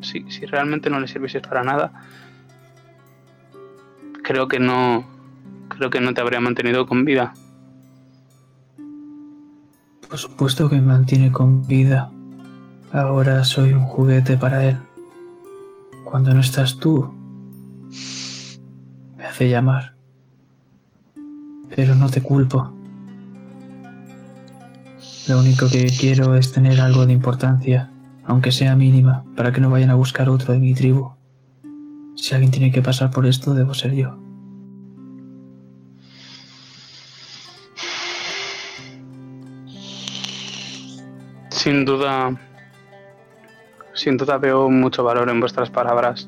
[0.00, 1.90] si, si realmente no le sirvieses para nada,
[4.22, 5.04] creo que no.
[5.68, 7.34] Creo que no te habría mantenido con vida.
[10.08, 12.10] Por supuesto que me mantiene con vida.
[12.92, 14.78] Ahora soy un juguete para él.
[16.04, 17.12] Cuando no estás tú,
[19.18, 19.94] me hace llamar.
[21.76, 22.72] Pero no te culpo.
[25.28, 27.90] Lo único que quiero es tener algo de importancia,
[28.24, 31.12] aunque sea mínima, para que no vayan a buscar otro de mi tribu.
[32.16, 34.27] Si alguien tiene que pasar por esto, debo ser yo.
[41.68, 42.34] Sin duda,
[43.92, 46.26] sin duda veo mucho valor en vuestras palabras.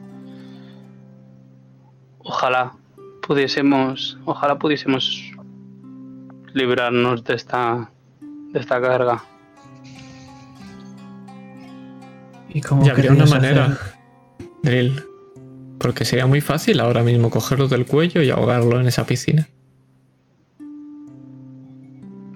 [2.18, 2.74] Ojalá
[3.26, 5.32] pudiésemos, ojalá pudiésemos
[6.52, 7.90] librarnos de esta,
[8.52, 9.24] de esta carga.
[12.50, 13.78] ¿Y cómo Ya habría una manera, hacer?
[14.62, 15.02] Drill.
[15.78, 19.48] Porque sería muy fácil ahora mismo cogerlo del cuello y ahogarlo en esa piscina.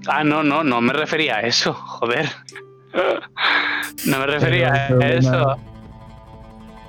[0.07, 2.31] Ah, no, no, no me refería a eso, joder.
[4.07, 5.57] No me refería a eso.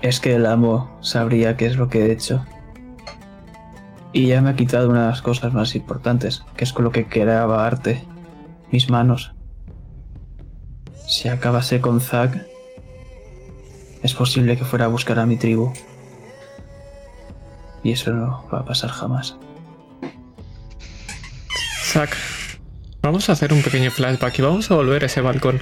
[0.02, 2.46] Es que el amo sabría qué es lo que he hecho.
[4.12, 6.92] Y ya me ha quitado una de las cosas más importantes, que es con lo
[6.92, 8.04] que quedaba arte.
[8.72, 9.34] Mis manos.
[11.08, 12.46] Si acabase con Zack,
[14.04, 15.74] es posible que fuera a buscar a mi tribu.
[17.84, 19.38] Y eso no va a pasar jamás.
[21.84, 22.16] Zack,
[23.02, 25.62] vamos a hacer un pequeño flashback y vamos a volver a ese balcón.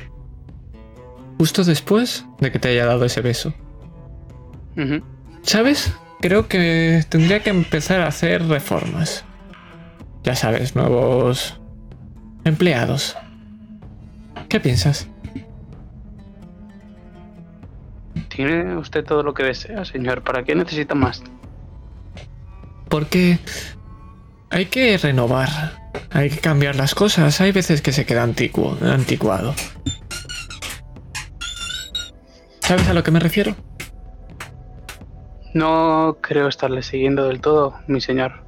[1.38, 3.54] Justo después de que te haya dado ese beso.
[5.44, 5.94] ¿Sabes?
[6.22, 9.26] Creo que tendría que empezar a hacer reformas.
[10.24, 11.60] Ya sabes, nuevos
[12.46, 13.18] empleados.
[14.48, 15.08] ¿Qué piensas?
[18.30, 20.24] Tiene usted todo lo que desea, señor.
[20.24, 21.24] ¿Para qué necesita más?
[22.90, 23.40] Porque
[24.50, 25.50] hay que renovar,
[26.10, 27.42] hay que cambiar las cosas.
[27.42, 29.54] Hay veces que se queda antiguo, anticuado.
[32.64, 33.56] ¿Sabes a lo que me refiero?
[35.54, 38.44] No creo estarle siguiendo del todo, mi señor.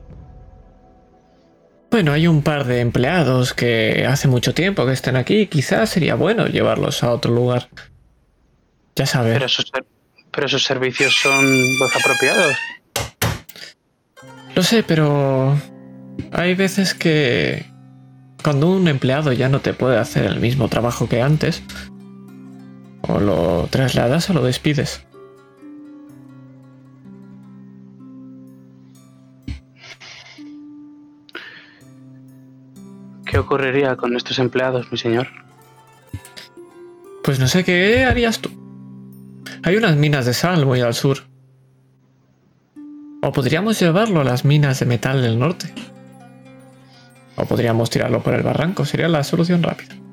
[1.92, 5.48] Bueno, hay un par de empleados que hace mucho tiempo que están aquí.
[5.48, 7.70] Quizás sería bueno llevarlos a otro lugar.
[8.96, 9.34] Ya sabes.
[9.34, 9.86] Pero sus, ser-
[10.32, 12.56] pero sus servicios son los apropiados.
[14.56, 15.56] Lo sé, pero
[16.32, 17.66] hay veces que
[18.44, 21.62] cuando un empleado ya no te puede hacer el mismo trabajo que antes,
[23.08, 25.06] o lo trasladas o lo despides.
[33.26, 35.28] ¿Qué ocurriría con estos empleados, mi señor?
[37.24, 38.50] Pues no sé qué harías tú.
[39.64, 41.18] Hay unas minas de sal muy al sur.
[43.22, 45.74] O podríamos llevarlo a las minas de metal del norte.
[47.36, 50.05] O podríamos tirarlo por el barranco, sería la solución rápida.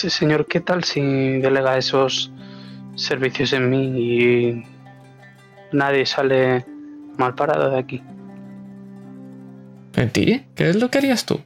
[0.00, 2.32] Sí, señor, ¿qué tal si delega esos
[2.94, 4.64] servicios en mí y
[5.72, 6.64] nadie sale
[7.18, 8.02] mal parado de aquí?
[9.96, 10.46] ¿En ti?
[10.54, 11.42] ¿Qué es lo que harías tú?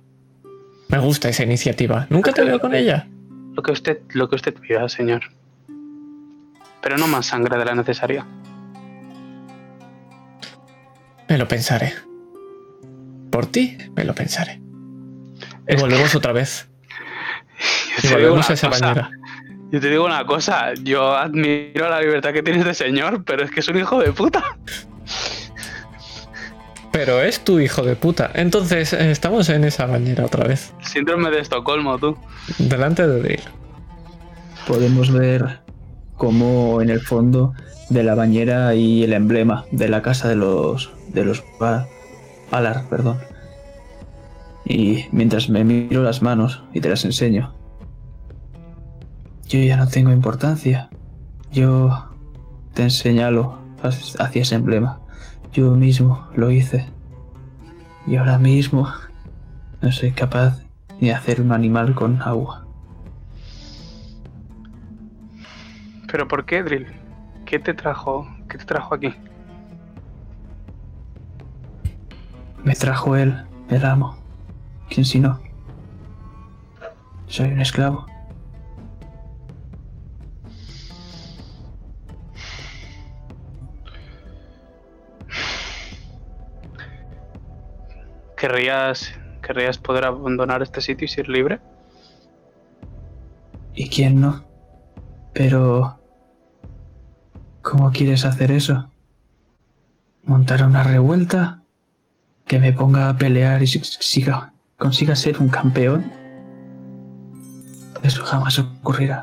[0.87, 2.07] Me gusta esa iniciativa.
[2.11, 3.09] Nunca te veo con ella.
[3.55, 5.23] Lo que usted, lo que usted pida, señor.
[6.81, 8.25] Pero no más sangre de la necesaria.
[11.29, 11.93] Me lo pensaré.
[13.33, 14.61] Por ti, me lo pensaré.
[15.67, 16.69] Y volvemos otra vez.
[17.97, 19.11] Yo te digo volvemos una a esa cosa, bañera.
[19.71, 23.51] Yo te digo una cosa, yo admiro la libertad que tiene este señor, pero es
[23.51, 24.43] que es un hijo de puta.
[26.93, 28.31] Pero es tu hijo de puta.
[28.35, 30.73] Entonces, eh, estamos en esa bañera otra vez.
[30.81, 32.17] Síndrome de Estocolmo, tú.
[32.59, 33.41] Delante de Drill.
[34.69, 35.61] Podemos ver
[36.17, 37.53] cómo en el fondo
[37.91, 41.87] de la bañera hay el emblema de la casa de los de los Ba-
[42.53, 43.19] Alar, perdón.
[44.65, 47.53] Y mientras me miro las manos y te las enseño,
[49.49, 50.89] yo ya no tengo importancia.
[51.53, 52.11] Yo
[52.73, 55.01] te señalo hacia ese emblema.
[55.53, 56.87] Yo mismo lo hice.
[58.07, 58.89] Y ahora mismo
[59.81, 60.63] no soy capaz
[61.01, 62.67] ni de hacer un animal con agua.
[66.11, 66.87] ¿Pero por qué, Drill?
[67.45, 68.27] ¿Qué te trajo?
[68.49, 69.15] ¿Qué te trajo aquí?
[72.65, 74.24] Me trajo él, el amo.
[74.89, 75.41] ¿Quién si no?
[77.27, 78.07] Soy un esclavo.
[88.37, 89.13] ¿Querrías,
[89.43, 91.61] ¿Querrías poder abandonar este sitio y ser libre?
[93.75, 94.45] ¿Y quién no?
[95.33, 95.99] Pero...
[97.63, 98.91] ¿Cómo quieres hacer eso?
[100.25, 101.63] ¿Montar una revuelta?
[102.47, 106.05] ¿Que me ponga a pelear y si- siga, consiga ser un campeón?
[108.03, 109.23] Eso jamás ocurrirá.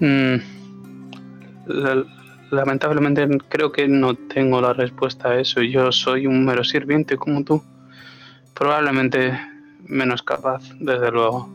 [0.00, 0.36] Mm,
[1.66, 2.04] la-
[2.50, 5.62] lamentablemente creo que no tengo la respuesta a eso.
[5.62, 7.62] Yo soy un mero sirviente como tú.
[8.54, 9.38] Probablemente
[9.86, 11.48] menos capaz, desde luego.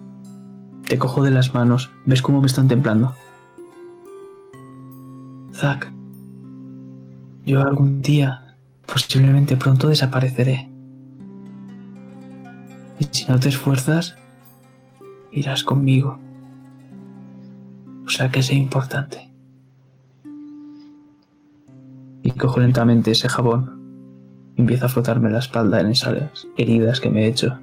[0.88, 1.89] Te cojo de las manos.
[2.05, 3.15] ¿Ves cómo me están templando?
[5.53, 5.91] Zack.
[7.45, 8.55] Yo algún día,
[8.85, 10.68] posiblemente pronto, desapareceré.
[13.11, 14.15] Si no te esfuerzas,
[15.31, 16.19] irás conmigo.
[18.06, 19.30] O sea que es importante.
[22.23, 23.80] Y cojo lentamente ese jabón.
[24.56, 27.57] y Empiezo a frotarme la espalda en esas heridas que me he hecho.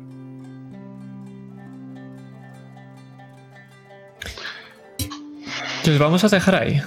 [5.84, 6.80] Les vamos a dejar ahí.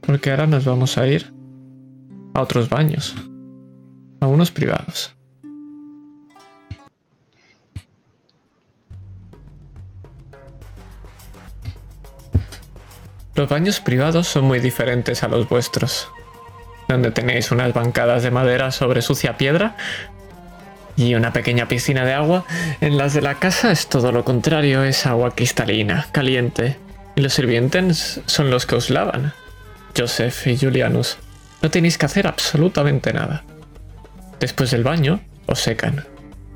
[0.00, 1.32] Porque ahora nos vamos a ir
[2.34, 3.16] a otros baños.
[4.20, 5.16] A unos privados.
[13.42, 16.08] Los baños privados son muy diferentes a los vuestros,
[16.86, 19.74] donde tenéis unas bancadas de madera sobre sucia piedra
[20.94, 22.44] y una pequeña piscina de agua.
[22.80, 26.76] En las de la casa es todo lo contrario, es agua cristalina, caliente.
[27.16, 29.32] Y los sirvientes son los que os lavan.
[29.98, 31.18] Joseph y Julianus.
[31.62, 33.42] No tenéis que hacer absolutamente nada.
[34.38, 36.04] Después del baño, os secan.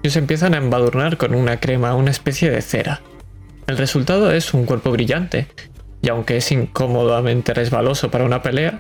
[0.04, 3.00] Y os empiezan a embadurnar con una crema, una especie de cera.
[3.66, 5.48] El resultado es un cuerpo brillante,
[6.06, 8.78] y aunque es incómodamente resbaloso para una pelea,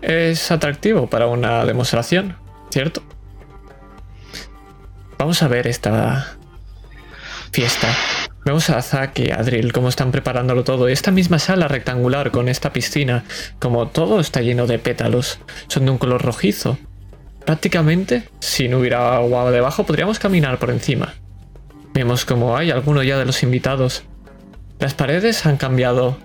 [0.00, 2.34] es atractivo para una demostración,
[2.70, 3.02] ¿cierto?
[5.18, 6.38] Vamos a ver esta
[7.52, 7.88] fiesta.
[8.46, 10.88] Vemos a Zack y a Drill cómo están preparándolo todo.
[10.88, 13.24] Esta misma sala rectangular con esta piscina,
[13.58, 16.78] como todo está lleno de pétalos, son de un color rojizo.
[17.44, 21.12] Prácticamente, si no hubiera agua debajo, podríamos caminar por encima.
[21.92, 24.04] Vemos como hay alguno ya de los invitados.
[24.78, 26.16] Las paredes han cambiado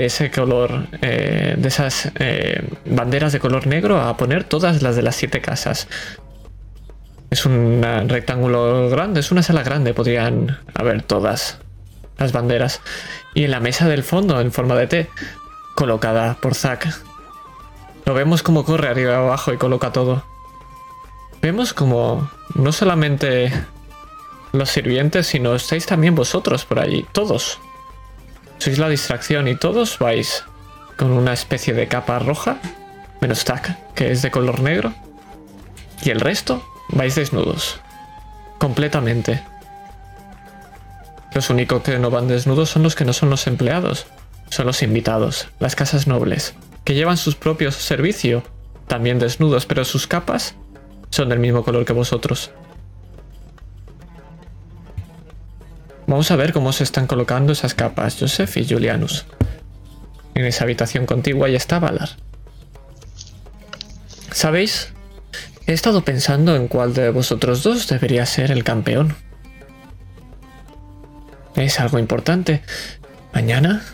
[0.00, 4.96] de ese color, eh, de esas eh, banderas de color negro a poner todas las
[4.96, 5.88] de las siete casas.
[7.28, 11.58] Es un rectángulo grande, es una sala grande, podrían haber todas
[12.16, 12.80] las banderas.
[13.34, 15.10] Y en la mesa del fondo, en forma de T,
[15.74, 16.88] colocada por Zack.
[18.06, 20.24] Lo vemos como corre arriba y abajo y coloca todo.
[21.42, 23.52] Vemos como no solamente
[24.52, 27.60] los sirvientes, sino estáis también vosotros por allí, todos.
[28.60, 30.44] Sois la distracción y todos vais
[30.98, 32.58] con una especie de capa roja,
[33.22, 34.92] menos Zack, que es de color negro.
[36.02, 37.80] Y el resto vais desnudos.
[38.58, 39.42] Completamente.
[41.32, 44.06] Los únicos que no van desnudos son los que no son los empleados.
[44.50, 46.54] Son los invitados, las casas nobles,
[46.84, 48.42] que llevan sus propios servicios,
[48.88, 50.54] también desnudos, pero sus capas
[51.08, 52.50] son del mismo color que vosotros.
[56.10, 59.26] Vamos a ver cómo se están colocando esas capas, Joseph y Julianus.
[60.34, 62.08] En esa habitación contigua ya está Valar.
[64.32, 64.92] ¿Sabéis?
[65.68, 69.14] He estado pensando en cuál de vosotros dos debería ser el campeón.
[71.54, 72.62] Es algo importante.
[73.32, 73.84] Mañana,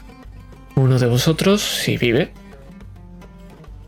[0.75, 2.33] uno de vosotros, si vive,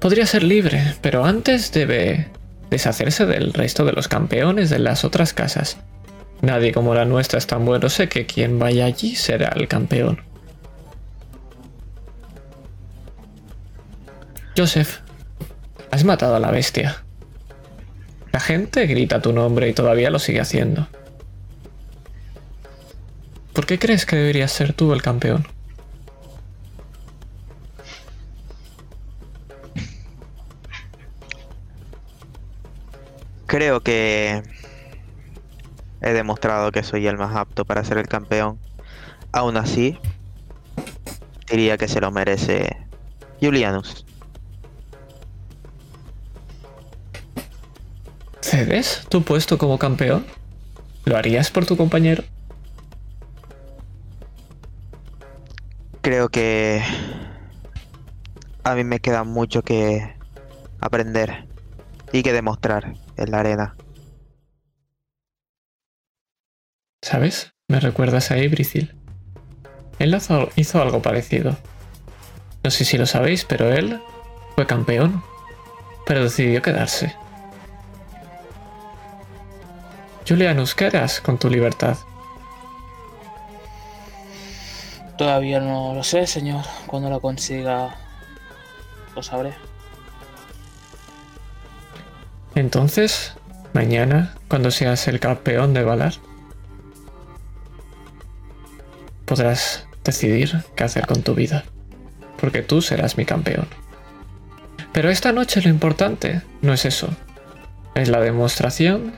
[0.01, 2.29] podría ser libre, pero antes debe
[2.69, 5.79] deshacerse del resto de los campeones de las otras casas.
[6.43, 10.23] Nadie como la nuestra es tan bueno, sé que quien vaya allí será el campeón.
[14.57, 15.01] Joseph,
[15.91, 17.03] has matado a la bestia.
[18.33, 20.89] La gente grita tu nombre y todavía lo sigue haciendo.
[23.53, 25.47] ¿Por qué crees que deberías ser tú el campeón?
[33.47, 34.43] Creo que
[36.01, 38.59] he demostrado que soy el más apto para ser el campeón.
[39.33, 39.99] Aún así,
[41.51, 42.77] diría que se lo merece
[43.41, 44.05] Julianus.
[48.41, 50.25] ¿Cedes tu puesto como campeón?
[51.05, 52.25] ¿Lo harías por tu compañero?
[56.01, 56.83] Creo que
[58.65, 60.15] a mí me queda mucho que
[60.81, 61.47] aprender
[62.13, 63.77] y que demostrar en la arena.
[67.03, 67.53] ¿Sabes?
[67.69, 68.95] Me recuerdas a Ibrithil.
[69.99, 71.57] Él hizo- hizo algo parecido.
[72.65, 74.01] No sé si lo sabéis, pero él
[74.55, 75.23] fue campeón.
[76.07, 77.15] Pero decidió quedarse.
[80.27, 81.97] Julianus, ¿qué harás con tu libertad?
[85.17, 86.65] Todavía no lo sé, señor.
[86.87, 87.97] Cuando lo consiga,
[89.15, 89.53] lo sabré.
[92.55, 93.35] Entonces,
[93.73, 96.15] mañana, cuando seas el campeón de Valar,
[99.29, 101.65] podrás decidir qué hacer con tu vida.
[102.41, 103.69] Porque tú serás mi campeón.
[104.93, 107.11] Pero esta noche lo importante no es eso.
[107.95, 109.13] Es la demostración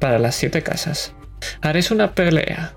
[0.00, 1.12] para las siete casas.
[1.60, 2.72] Haréis una pelea.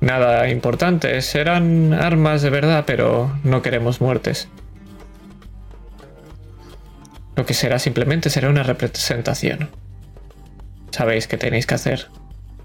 [0.00, 4.48] Nada importante, serán armas de verdad, pero no queremos muertes.
[7.36, 9.70] Lo que será simplemente será una representación.
[10.90, 12.08] Sabéis qué tenéis que hacer.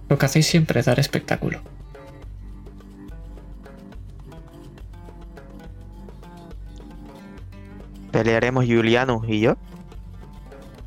[0.09, 1.61] Lo que hacéis siempre es dar espectáculo.
[8.11, 9.57] Pelearemos Julianus y yo.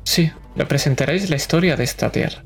[0.03, 2.43] Sí, representaréis la historia de esta tierra.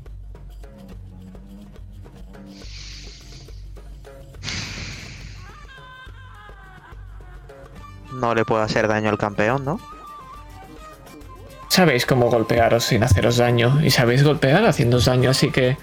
[8.12, 9.80] No le puedo hacer daño al campeón, ¿no?
[11.68, 15.76] Sabéis cómo golpearos sin haceros daño y sabéis golpear haciéndoos daño, así que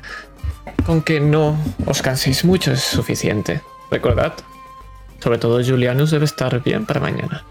[0.86, 3.62] con que no os canséis mucho es suficiente.
[3.90, 4.34] Recordad,
[5.20, 7.46] sobre todo Julianus debe estar bien para mañana.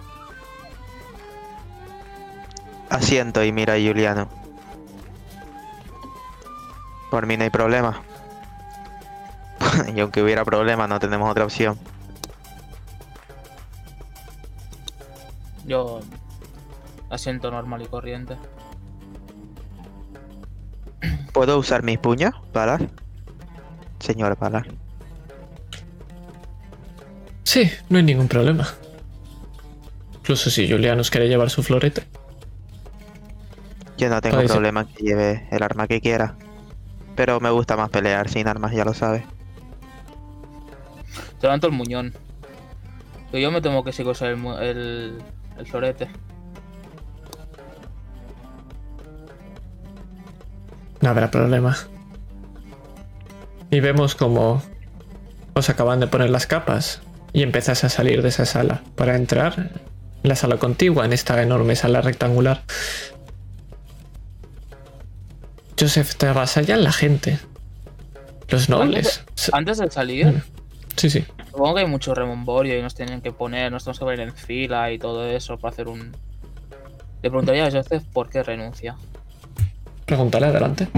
[2.94, 4.28] Asiento y mira a Juliano.
[7.10, 8.00] Por mí no hay problema.
[9.96, 11.76] y aunque hubiera problema, no tenemos otra opción.
[15.66, 16.02] Yo
[17.10, 18.36] asiento normal y corriente.
[21.32, 22.88] ¿Puedo usar mis puños, Valar?
[23.98, 24.68] Señor Valar.
[27.42, 28.68] Sí, no hay ningún problema.
[30.14, 32.04] Incluso si Julianus quiere llevar su florete.
[33.96, 34.50] Yo no tengo ser.
[34.50, 36.34] problema en que lleve el arma que quiera.
[37.16, 39.22] Pero me gusta más pelear sin armas, ya lo sabes.
[41.40, 42.12] Te levanto el muñón.
[43.32, 45.22] Yo me temo que que usar el, mu- el,
[45.58, 46.08] el florete.
[51.00, 51.76] No habrá problema.
[53.70, 54.62] Y vemos como
[55.54, 57.02] os acaban de poner las capas
[57.32, 59.70] y empiezas a salir de esa sala para entrar en
[60.28, 62.62] la sala contigua, en esta enorme sala rectangular.
[65.78, 67.38] Joseph, te avasallan la gente.
[68.48, 69.24] Los nobles.
[69.52, 70.42] Antes de salir,
[70.96, 71.24] Sí, sí.
[71.50, 74.34] supongo que hay mucho remomborio y nos tienen que poner, nos tenemos que poner en
[74.34, 76.12] fila y todo eso para hacer un.
[77.22, 78.96] Le preguntaría a Joseph por qué renuncia.
[80.06, 80.88] Pregúntale adelante.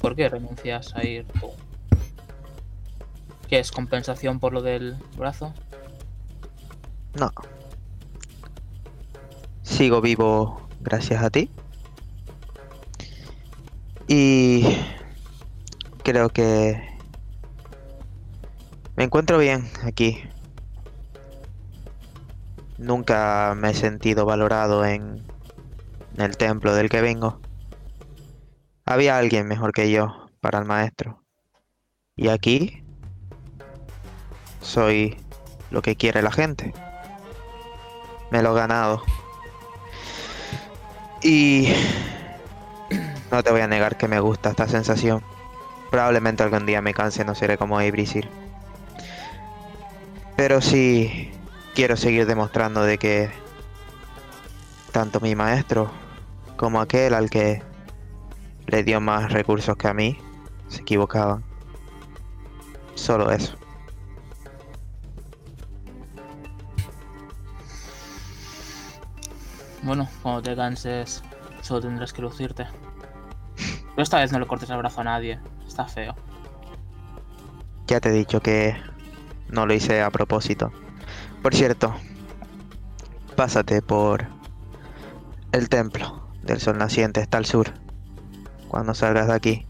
[0.00, 1.50] ¿Por qué renuncias a ir tú?
[3.48, 5.52] ¿Qué es compensación por lo del brazo?
[7.14, 7.30] No.
[9.62, 11.50] Sigo vivo gracias a ti.
[14.06, 14.64] Y
[16.02, 16.80] creo que
[18.96, 20.22] me encuentro bien aquí.
[22.76, 25.24] Nunca me he sentido valorado en
[26.16, 27.40] el templo del que vengo.
[28.84, 31.24] Había alguien mejor que yo para el maestro.
[32.14, 32.84] Y aquí
[34.60, 35.16] soy
[35.70, 36.74] lo que quiere la gente.
[38.30, 39.02] Me lo he ganado.
[41.22, 41.68] Y
[43.34, 45.20] no te voy a negar que me gusta esta sensación.
[45.90, 48.30] Probablemente algún día me canse, no seré como Ibrisil.
[50.36, 51.32] Pero sí
[51.74, 53.30] quiero seguir demostrando de que
[54.92, 55.90] tanto mi maestro
[56.56, 57.60] como aquel al que
[58.68, 60.16] le dio más recursos que a mí
[60.68, 61.42] se equivocaban.
[62.94, 63.56] Solo eso.
[69.82, 71.20] Bueno, cuando te canses,
[71.62, 72.68] solo tendrás que lucirte.
[73.94, 75.38] Pero esta vez no le cortes el brazo a nadie.
[75.66, 76.14] Está feo.
[77.86, 78.76] Ya te he dicho que
[79.48, 80.72] no lo hice a propósito.
[81.42, 81.94] Por cierto,
[83.36, 84.26] pásate por
[85.52, 87.72] el templo del sol naciente, está al sur.
[88.68, 89.66] Cuando salgas de aquí.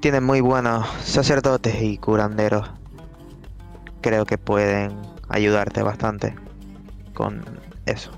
[0.00, 2.70] Tienen muy buenos sacerdotes y curanderos.
[4.00, 6.34] Creo que pueden ayudarte bastante
[7.14, 7.44] con
[7.86, 8.10] eso.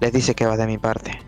[0.00, 1.27] Les dice que vas de mi parte.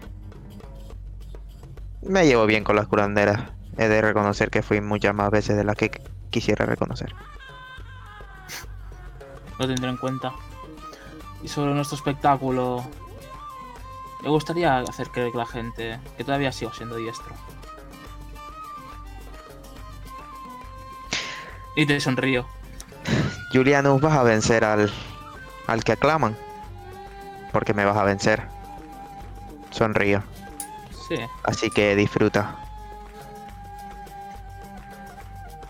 [2.03, 3.51] Me llevo bien con las curanderas.
[3.77, 6.01] He de reconocer que fui muchas más veces de las que qu-
[6.31, 7.15] quisiera reconocer.
[9.59, 10.33] Lo tendré en cuenta.
[11.43, 12.85] Y sobre nuestro espectáculo,
[14.23, 17.35] me gustaría hacer creer que la gente que todavía sigo siendo diestro.
[21.77, 22.47] Y te sonrío.
[23.53, 24.91] Julianus, vas a vencer al,
[25.67, 26.37] al que aclaman.
[27.53, 28.43] Porque me vas a vencer.
[29.71, 30.23] Sonrío.
[31.11, 31.17] Sí.
[31.43, 32.55] Así que disfruta.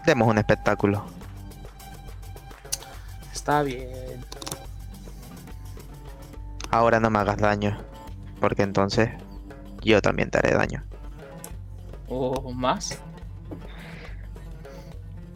[0.04, 1.02] Demos un espectáculo.
[3.32, 4.22] Está bien.
[6.70, 7.78] Ahora no me hagas daño.
[8.38, 9.08] Porque entonces
[9.80, 10.84] yo también te haré daño.
[12.06, 12.98] ¿O más?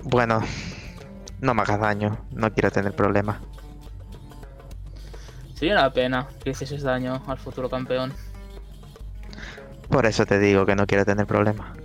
[0.02, 0.42] Bueno,
[1.40, 2.18] no me hagas daño.
[2.30, 3.38] No quiero tener problemas.
[5.54, 8.12] Sería una pena que hicieses daño al futuro campeón.
[9.88, 11.76] Por eso te digo que no quiero tener problemas.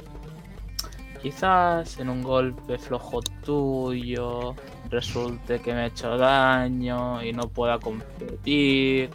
[1.22, 4.56] Quizás en un golpe flojo tuyo
[4.90, 9.10] resulte que me he hecho daño y no pueda competir.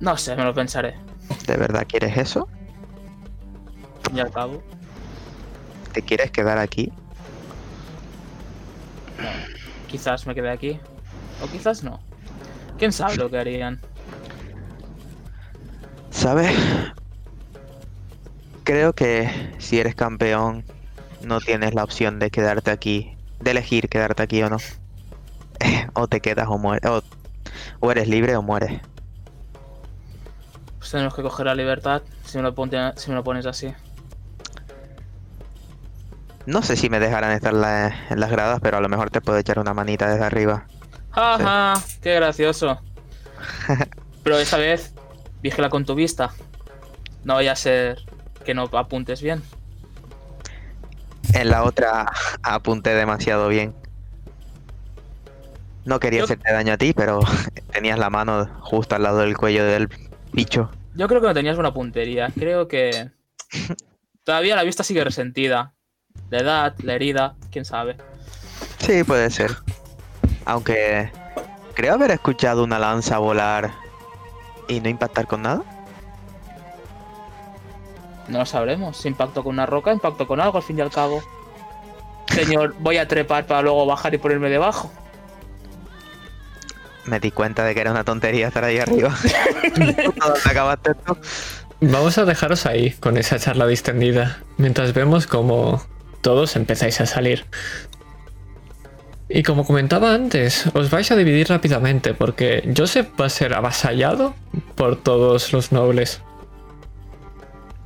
[0.00, 0.94] No sé, me lo pensaré.
[1.46, 2.48] ¿De verdad quieres eso?
[4.06, 4.62] al fin y al cabo.
[5.92, 6.92] ¿Te quieres quedar aquí?
[9.88, 10.80] Quizás me quede aquí.
[11.42, 12.00] O quizás no.
[12.78, 13.80] ¿Quién sabe lo que harían?
[16.26, 16.52] ¿Sabes?
[18.64, 20.64] Creo que si eres campeón
[21.22, 24.56] no tienes la opción de quedarte aquí, de elegir quedarte aquí o no.
[25.94, 27.00] o te quedas o mueres, o,
[27.78, 28.80] o eres libre o mueres.
[30.78, 33.72] Pues tenemos que coger la libertad si me lo, ponte- si me lo pones así.
[36.44, 39.20] No sé si me dejarán estar la- en las gradas, pero a lo mejor te
[39.20, 40.66] puedo echar una manita desde arriba.
[41.12, 41.74] ¡Jaja!
[42.02, 42.80] ¡Qué gracioso!
[44.24, 44.92] Pero esta vez,
[45.46, 46.32] vigila con tu vista.
[47.24, 47.98] No vaya a ser
[48.44, 49.42] que no apuntes bien.
[51.34, 52.10] En la otra
[52.42, 53.74] apunté demasiado bien.
[55.84, 57.20] No quería Yo- hacerte daño a ti, pero
[57.72, 59.88] tenías la mano justo al lado del cuello del
[60.32, 60.70] bicho.
[60.94, 62.28] Yo creo que no tenías buena puntería.
[62.36, 63.10] Creo que
[64.24, 65.74] todavía la vista sigue resentida.
[66.30, 67.96] La edad, la herida, quién sabe.
[68.78, 69.52] Sí, puede ser.
[70.44, 71.10] Aunque
[71.74, 73.72] creo haber escuchado una lanza volar
[74.68, 75.62] y no impactar con nada.
[78.28, 78.96] No lo sabremos.
[78.96, 81.22] Si impacto con una roca, impacto con algo al fin y al cabo.
[82.28, 84.90] Señor, voy a trepar para luego bajar y ponerme debajo.
[87.04, 89.16] Me di cuenta de que era una tontería estar ahí arriba.
[89.76, 91.16] ¿Dónde acabaste tú?
[91.80, 95.82] Vamos a dejaros ahí con esa charla distendida, mientras vemos cómo
[96.20, 97.44] todos empezáis a salir.
[99.36, 104.34] Y como comentaba antes, os vais a dividir rápidamente porque Joseph va a ser avasallado
[104.74, 106.22] por todos los nobles.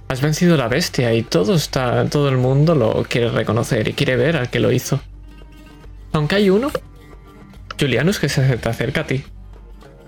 [0.07, 4.15] Has vencido la bestia y todo está, todo el mundo lo quiere reconocer y quiere
[4.15, 5.01] ver al que lo hizo.
[6.13, 6.71] Aunque hay uno,
[7.81, 9.25] Julianus, que se te acerca a ti.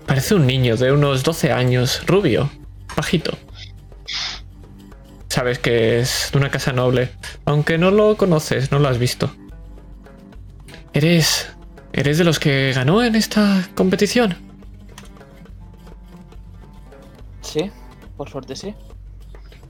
[0.05, 2.49] Parece un niño de unos 12 años, rubio,
[2.95, 3.37] bajito.
[5.27, 7.09] Sabes que es de una casa noble,
[7.43, 9.35] aunque no lo conoces, no lo has visto.
[10.93, 11.49] ¿Eres...
[11.91, 14.35] ¿Eres de los que ganó en esta competición?
[17.41, 17.69] Sí,
[18.17, 18.73] por suerte sí.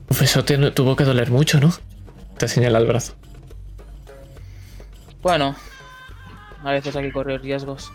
[0.08, 1.70] Uf, eso te- tuvo que doler mucho, ¿no?
[2.38, 3.14] Te señala el brazo.
[5.22, 5.54] Bueno,
[6.64, 7.92] a veces hay que correr riesgos.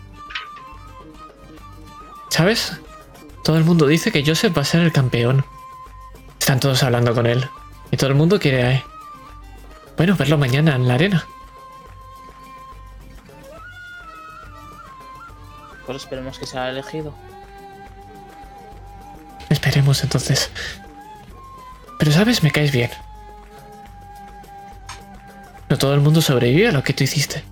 [2.28, 2.72] ¿Sabes?
[3.42, 5.44] Todo el mundo dice que Joseph va a ser el campeón.
[6.38, 7.44] Están todos hablando con él.
[7.90, 8.74] Y todo el mundo quiere...
[8.74, 8.84] eh,
[9.96, 11.26] Bueno, verlo mañana en la arena.
[15.90, 17.12] Pues esperemos que sea elegido.
[19.48, 20.48] Esperemos entonces.
[21.98, 22.90] Pero sabes, me caes bien.
[25.68, 27.42] No todo el mundo sobrevive a lo que tú hiciste.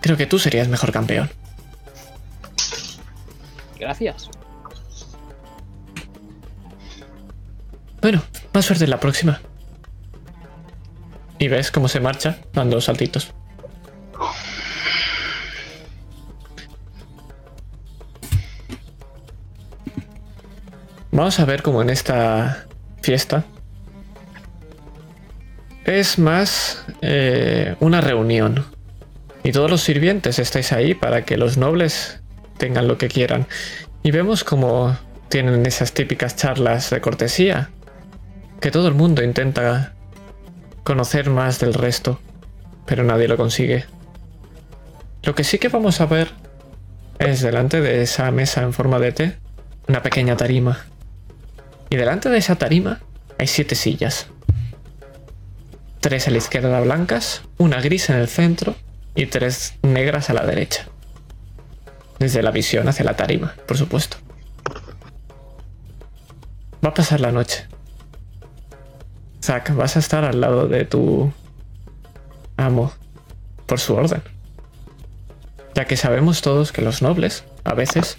[0.00, 1.28] Creo que tú serías mejor campeón.
[3.80, 4.30] Gracias.
[8.00, 9.40] Bueno, más suerte en la próxima.
[11.40, 13.34] Y ves cómo se marcha dando saltitos.
[21.14, 22.66] Vamos a ver cómo en esta
[23.00, 23.44] fiesta
[25.84, 28.64] es más eh, una reunión.
[29.44, 32.20] Y todos los sirvientes estáis ahí para que los nobles
[32.58, 33.46] tengan lo que quieran.
[34.02, 37.70] Y vemos como tienen esas típicas charlas de cortesía.
[38.60, 39.94] Que todo el mundo intenta
[40.82, 42.18] conocer más del resto.
[42.86, 43.84] Pero nadie lo consigue.
[45.22, 46.32] Lo que sí que vamos a ver
[47.20, 49.38] es delante de esa mesa en forma de T
[49.86, 50.86] una pequeña tarima.
[51.90, 53.00] Y delante de esa tarima
[53.38, 54.26] hay siete sillas.
[56.00, 58.74] Tres a la izquierda blancas, una gris en el centro
[59.14, 60.86] y tres negras a la derecha.
[62.18, 64.16] Desde la visión hacia la tarima, por supuesto.
[66.84, 67.66] Va a pasar la noche.
[69.42, 71.32] Zack, vas a estar al lado de tu
[72.56, 72.92] amo
[73.66, 74.22] por su orden.
[75.74, 78.18] Ya que sabemos todos que los nobles, a veces,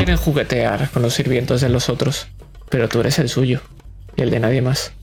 [0.00, 2.26] quieren juguetear con los sirvientes de los otros,
[2.70, 3.60] pero tú eres el suyo
[4.16, 4.94] y el de nadie más.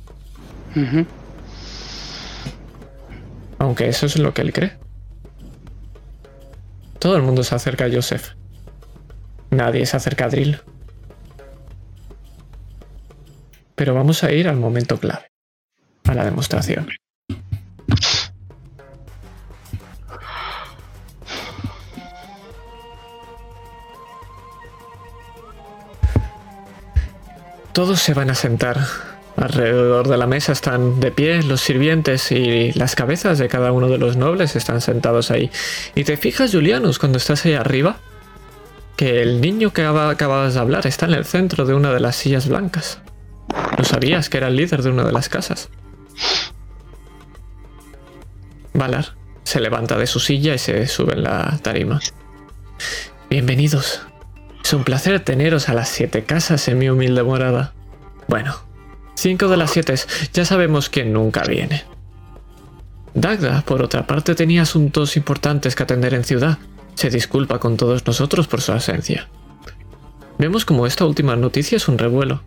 [3.60, 4.76] Aunque eso es lo que él cree.
[6.98, 8.30] Todo el mundo se acerca a Joseph.
[9.52, 10.62] Nadie se acerca a Drill.
[13.76, 15.28] Pero vamos a ir al momento clave.
[16.06, 16.88] A la demostración.
[27.78, 28.80] Todos se van a sentar.
[29.36, 33.88] Alrededor de la mesa están de pie los sirvientes y las cabezas de cada uno
[33.88, 35.52] de los nobles están sentados ahí.
[35.94, 37.98] Y te fijas, Julianus, cuando estás ahí arriba,
[38.96, 42.00] que el niño que acaba- acababas de hablar está en el centro de una de
[42.00, 42.98] las sillas blancas.
[43.78, 45.70] ¿No sabías que era el líder de una de las casas?
[48.74, 49.14] Valar
[49.44, 52.02] se levanta de su silla y se sube en la tarima.
[53.30, 54.02] Bienvenidos.
[54.68, 57.72] Es un placer teneros a las siete casas en mi humilde morada.
[58.28, 58.54] Bueno,
[59.16, 59.96] cinco de las siete,
[60.34, 61.86] ya sabemos quién nunca viene.
[63.14, 66.58] Dagda, por otra parte, tenía asuntos importantes que atender en ciudad.
[66.96, 69.30] Se disculpa con todos nosotros por su ausencia.
[70.38, 72.44] Vemos como esta última noticia es un revuelo.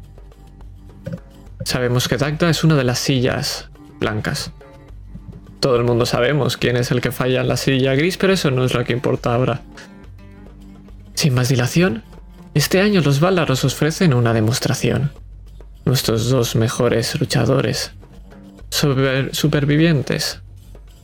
[1.65, 4.53] Sabemos que Dagda es una de las sillas blancas.
[5.59, 8.51] Todo el mundo sabemos quién es el que falla en la silla gris, pero eso
[8.51, 9.63] no es lo que importa ahora.
[11.15, 12.03] Sin más dilación,
[12.55, 15.13] este año los Valar os ofrecen una demostración.
[15.85, 17.93] Nuestros dos mejores luchadores,
[18.71, 20.41] super- supervivientes,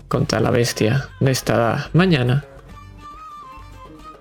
[0.08, 2.44] contra la bestia de esta mañana.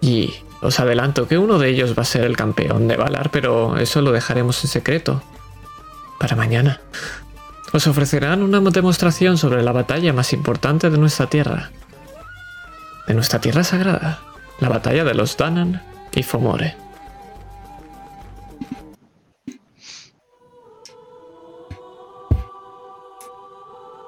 [0.01, 3.77] Y os adelanto que uno de ellos va a ser el campeón de Valar, pero
[3.77, 5.21] eso lo dejaremos en secreto.
[6.19, 6.79] Para mañana.
[7.73, 11.71] Os ofrecerán una demostración sobre la batalla más importante de nuestra tierra.
[13.07, 14.19] De nuestra tierra sagrada.
[14.59, 15.83] La batalla de los Danan
[16.13, 16.77] y Fomore.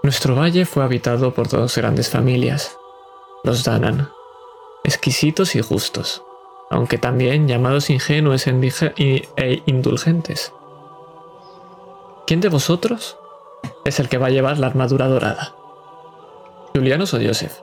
[0.08, 2.78] Nuestro valle fue habitado por dos grandes familias,
[3.44, 4.10] los Danan,
[4.86, 6.24] exquisitos y justos,
[6.70, 10.54] aunque también llamados ingenuos e indulgentes.
[12.26, 13.18] ¿Quién de vosotros
[13.84, 15.54] es el que va a llevar la armadura dorada?
[16.74, 17.60] ¿Julianos o Joseph?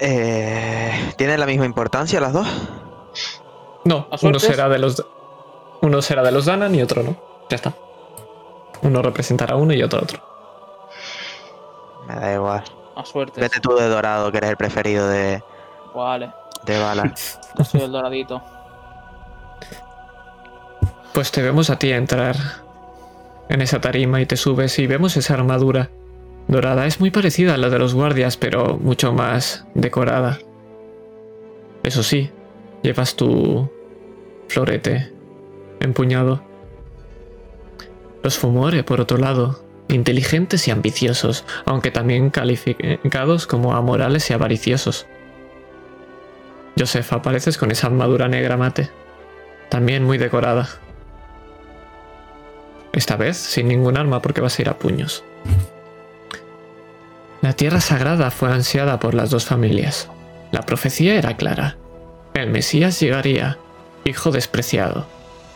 [0.00, 2.48] Eh, ¿Tienen la misma importancia las dos?
[3.84, 5.04] No, ¿A uno será de los
[5.82, 7.16] uno será de los Danan y otro no.
[7.50, 7.74] Ya está.
[8.82, 10.18] Uno representará uno y otro otro.
[12.08, 12.64] Me da igual.
[12.96, 13.40] A suerte.
[13.40, 15.42] Vete tú de dorado, que eres el preferido de,
[15.94, 16.30] Vale,
[16.64, 17.14] de Valar.
[17.58, 18.42] yo soy el doradito.
[21.12, 22.36] Pues te vemos a ti entrar
[23.48, 25.90] en esa tarima y te subes y vemos esa armadura
[26.48, 26.86] dorada.
[26.86, 30.38] Es muy parecida a la de los guardias, pero mucho más decorada.
[31.82, 32.30] Eso sí,
[32.82, 33.70] llevas tu
[34.54, 35.10] florete
[35.80, 36.40] empuñado.
[38.22, 45.06] Los Fumore, por otro lado, inteligentes y ambiciosos, aunque también calificados como amorales y avariciosos.
[46.78, 48.90] Joseph, apareces con esa armadura negra mate,
[49.70, 50.68] también muy decorada.
[52.92, 55.24] Esta vez sin ningún arma porque vas a ir a puños.
[57.42, 60.08] La tierra sagrada fue ansiada por las dos familias.
[60.52, 61.76] La profecía era clara.
[62.34, 63.58] El Mesías llegaría,
[64.04, 65.06] hijo despreciado,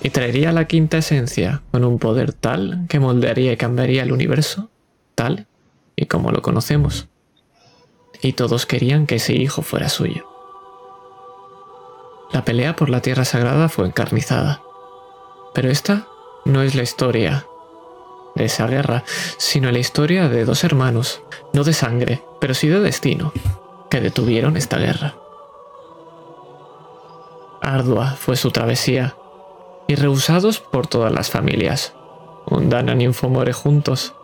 [0.01, 4.71] y traería la quinta esencia con un poder tal que moldearía y cambiaría el universo,
[5.15, 5.47] tal
[5.97, 7.09] y como lo conocemos.
[8.23, 10.29] Y todos querían que ese hijo fuera suyo.
[12.33, 14.63] La pelea por la tierra sagrada fue encarnizada.
[15.55, 16.07] Pero esta
[16.45, 17.47] no es la historia
[18.35, 19.05] de esa guerra,
[19.39, 21.23] sino la historia de dos hermanos,
[21.53, 23.33] no de sangre, pero sí de destino,
[23.91, 25.17] que detuvieron esta guerra.
[27.61, 29.15] Ardua fue su travesía,
[29.87, 31.95] y rehusados por todas las familias,
[32.47, 34.15] un Danan y un Fomore juntos,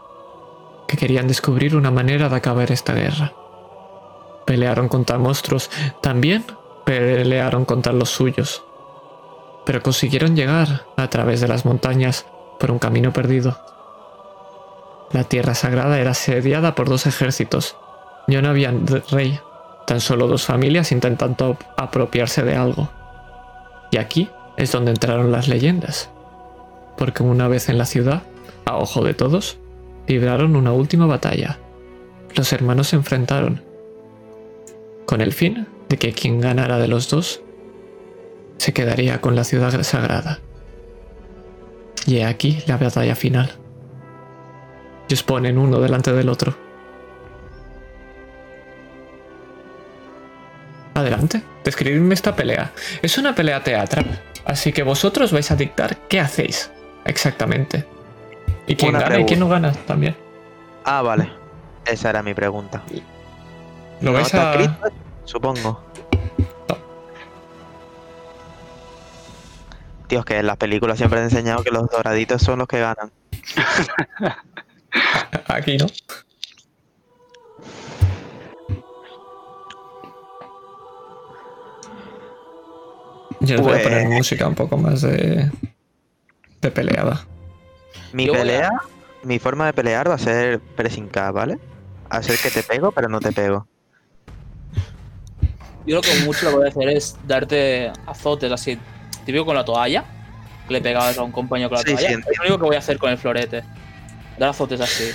[0.86, 3.32] que querían descubrir una manera de acabar esta guerra.
[4.44, 5.70] Pelearon contra monstruos,
[6.02, 6.44] también
[6.84, 8.62] pelearon contra los suyos,
[9.64, 12.26] pero consiguieron llegar a través de las montañas
[12.60, 13.58] por un camino perdido.
[15.12, 17.76] La tierra sagrada era asediada por dos ejércitos.
[18.26, 18.74] Ya no había
[19.10, 19.38] rey,
[19.86, 22.88] tan solo dos familias intentando apropiarse de algo.
[23.94, 26.10] Y aquí es donde entraron las leyendas.
[26.98, 28.24] Porque una vez en la ciudad,
[28.64, 29.56] a ojo de todos,
[30.08, 31.60] libraron una última batalla.
[32.34, 33.62] Los hermanos se enfrentaron,
[35.06, 37.40] con el fin de que quien ganara de los dos
[38.56, 40.40] se quedaría con la ciudad sagrada.
[42.04, 43.52] Y he aquí la batalla final.
[45.08, 46.56] Y os ponen uno delante del otro.
[50.94, 52.72] Adelante, describidme esta pelea.
[53.02, 56.70] Es una pelea teatral, así que vosotros vais a dictar qué hacéis
[57.04, 57.84] exactamente.
[58.66, 60.16] Y quién Una gana y quién no gana también.
[60.84, 61.30] Ah, vale.
[61.84, 62.82] Esa era mi pregunta.
[64.00, 64.52] Lo ¿No vais a...
[64.52, 64.74] escrito?
[65.24, 65.82] Supongo.
[66.68, 66.78] No.
[70.06, 72.80] Tío, es que en las películas siempre han enseñado que los doraditos son los que
[72.80, 73.10] ganan.
[75.48, 75.86] Aquí, ¿no?
[83.44, 85.50] Yo voy a poner música un poco más de.
[86.60, 87.24] de peleada.
[88.12, 88.70] Mi Yo a- pelea
[89.22, 91.58] mi forma de pelear va a ser pressing K, ¿vale?
[92.10, 93.66] Hacer que te pego, pero no te pego.
[95.86, 98.78] Yo creo que mucho lo que voy a hacer es darte azotes así,
[99.26, 100.04] típico con la toalla,
[100.66, 102.10] que le pegabas a un compañero con la Sí, sí, toalla.
[102.18, 103.62] es lo único que voy a hacer con el florete.
[104.38, 105.10] Dar azotes así.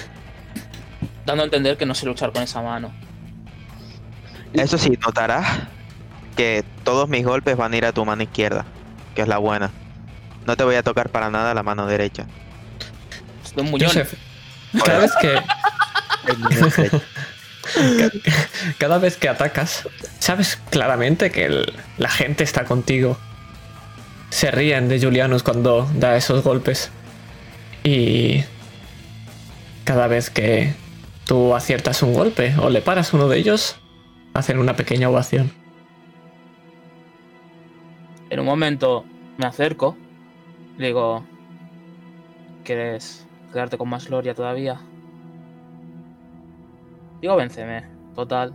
[1.26, 2.92] Dando a entender que no sé luchar con esa mano.
[4.54, 5.46] Eso sí, notarás
[6.40, 8.64] que todos mis golpes van a ir a tu mano izquierda,
[9.14, 9.72] que es la buena.
[10.46, 12.28] No te voy a tocar para nada la mano derecha.
[13.90, 14.14] Joseph,
[14.86, 15.36] cada vez que,
[18.78, 19.84] cada vez que atacas,
[20.20, 23.18] sabes claramente que el- la gente está contigo.
[24.30, 26.90] Se ríen de Julianus cuando da esos golpes.
[27.84, 28.46] Y
[29.84, 30.74] cada vez que
[31.26, 33.76] tú aciertas un golpe o le paras uno de ellos,
[34.34, 35.52] hacen una pequeña ovación.
[38.30, 39.06] En un momento
[39.38, 39.96] me acerco.
[40.78, 41.24] Le digo.
[42.64, 44.80] ¿Quieres quedarte con más gloria todavía?
[47.22, 47.86] Digo, vénceme.
[48.16, 48.54] Total.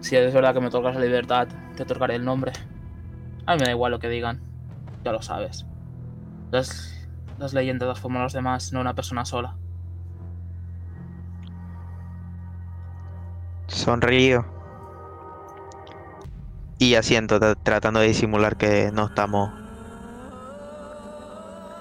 [0.00, 2.52] Si es verdad que me otorgas la libertad, te otorgaré el nombre.
[3.46, 4.40] A mí me da igual lo que digan.
[5.04, 5.66] Ya lo sabes.
[6.50, 9.56] Las, las leyendas las forman los demás, no una persona sola.
[13.66, 14.46] Sonrío.
[16.84, 19.50] Y asiento, tra- tratando de disimular que no estamos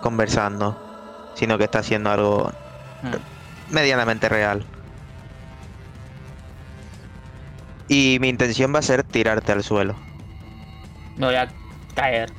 [0.02, 0.78] conversando,
[1.36, 2.54] sino que está haciendo algo
[3.02, 3.74] Hmm.
[3.74, 4.64] medianamente real.
[7.90, 9.94] Y mi intención va a ser tirarte al suelo.
[11.18, 11.50] Me voy a
[11.96, 12.32] caer.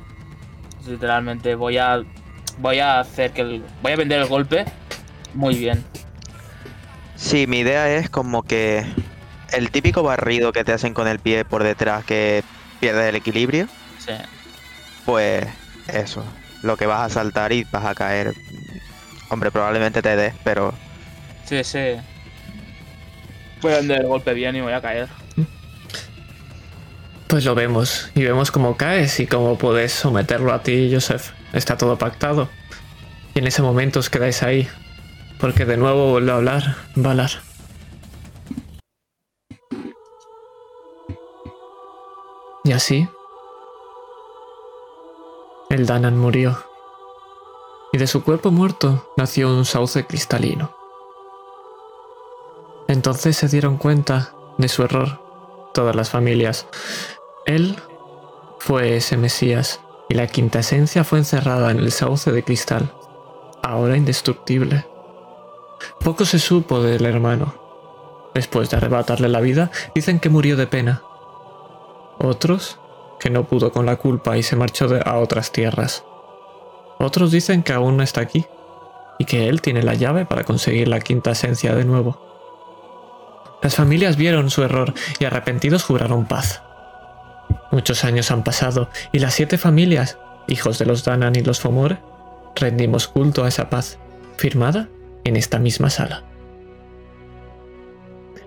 [0.87, 2.01] Literalmente voy a.
[2.57, 3.63] Voy a hacer que el.
[3.83, 4.65] Voy a vender el golpe.
[5.35, 5.85] Muy bien.
[7.15, 8.83] Sí, mi idea es como que
[9.53, 12.43] el típico barrido que te hacen con el pie por detrás que
[12.79, 13.67] pierdes el equilibrio,
[13.99, 14.13] Sí.
[15.05, 15.45] pues
[15.87, 16.23] eso,
[16.63, 18.33] lo que vas a saltar y vas a caer.
[19.29, 20.73] Hombre, probablemente te des, pero
[21.45, 21.95] Sí, sí.
[23.61, 25.07] Voy a vender el golpe bien y voy a caer.
[27.27, 31.31] Pues lo vemos, y vemos cómo caes y cómo puedes someterlo a ti, Joseph.
[31.53, 32.49] Está todo pactado.
[33.33, 34.67] Y en ese momento os quedáis ahí,
[35.39, 37.31] porque de nuevo vuelve a hablar Valar.
[42.65, 43.07] Y así,
[45.69, 46.57] el Danan murió.
[47.93, 50.75] Y de su cuerpo muerto nació un sauce cristalino.
[52.87, 55.21] Entonces se dieron cuenta de su error,
[55.75, 56.65] todas las familias.
[57.45, 57.77] Él
[58.57, 59.79] fue ese Mesías,
[60.09, 62.91] y la quinta esencia fue encerrada en el sauce de cristal,
[63.61, 64.87] ahora indestructible.
[65.99, 67.53] Poco se supo del hermano.
[68.33, 71.03] Después de arrebatarle la vida, dicen que murió de pena.
[72.19, 72.79] Otros,
[73.19, 76.03] que no pudo con la culpa y se marchó a otras tierras.
[76.99, 78.45] Otros dicen que aún no está aquí,
[79.17, 82.21] y que él tiene la llave para conseguir la quinta esencia de nuevo.
[83.61, 86.61] Las familias vieron su error y arrepentidos juraron paz.
[87.71, 91.97] Muchos años han pasado y las siete familias, hijos de los Danan y los Fomor,
[92.55, 93.97] rendimos culto a esa paz,
[94.37, 94.89] firmada
[95.23, 96.23] en esta misma sala.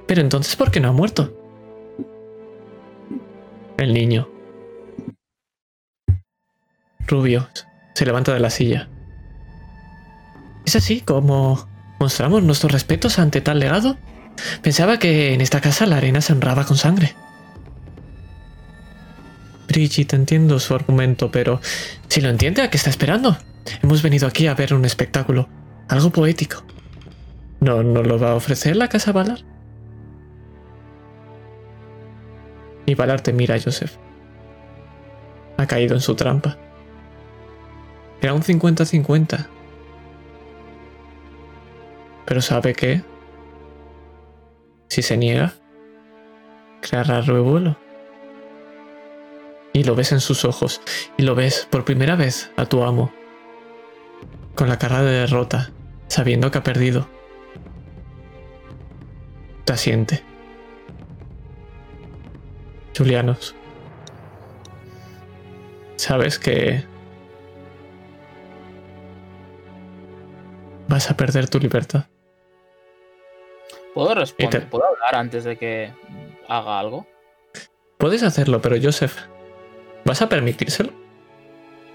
[0.07, 1.38] Pero entonces, ¿por qué no ha muerto?
[3.79, 4.29] El niño.
[7.07, 7.49] Rubio
[7.95, 8.89] se levanta de la silla.
[10.67, 11.69] ¿Es así como
[12.01, 13.97] mostramos nuestros respetos ante tal legado?
[14.63, 17.15] Pensaba que en esta casa la arena se honraba con sangre.
[19.69, 21.61] Brigitte, entiendo su argumento, pero
[22.09, 23.39] si lo entiende, ¿a qué está esperando?
[23.81, 25.49] Hemos venido aquí a ver un espectáculo,
[25.89, 26.65] algo poético.
[27.61, 29.45] ¿No nos lo va a ofrecer la casa Valar?
[32.89, 33.97] Y Valar te mira, Joseph.
[35.59, 36.57] Ha caído en su trampa.
[38.23, 39.47] Era un 50-50.
[42.25, 43.03] Pero sabe que,
[44.89, 45.53] si se niega,
[46.81, 47.77] creará revuelo.
[49.75, 50.81] Y lo ves en sus ojos,
[51.19, 53.13] y lo ves por primera vez a tu amo,
[54.55, 55.73] con la cara de derrota,
[56.07, 57.07] sabiendo que ha perdido.
[59.67, 60.38] Te asiente.
[62.99, 63.55] Julianos,
[65.97, 66.85] sabes que
[70.89, 72.05] vas a perder tu libertad.
[73.95, 74.63] ¿Puedo responder?
[74.63, 75.93] Te- ¿Puedo hablar antes de que
[76.49, 77.07] haga algo?
[77.99, 79.17] Puedes hacerlo, pero Joseph,
[80.05, 80.93] ¿vas a permitírselo?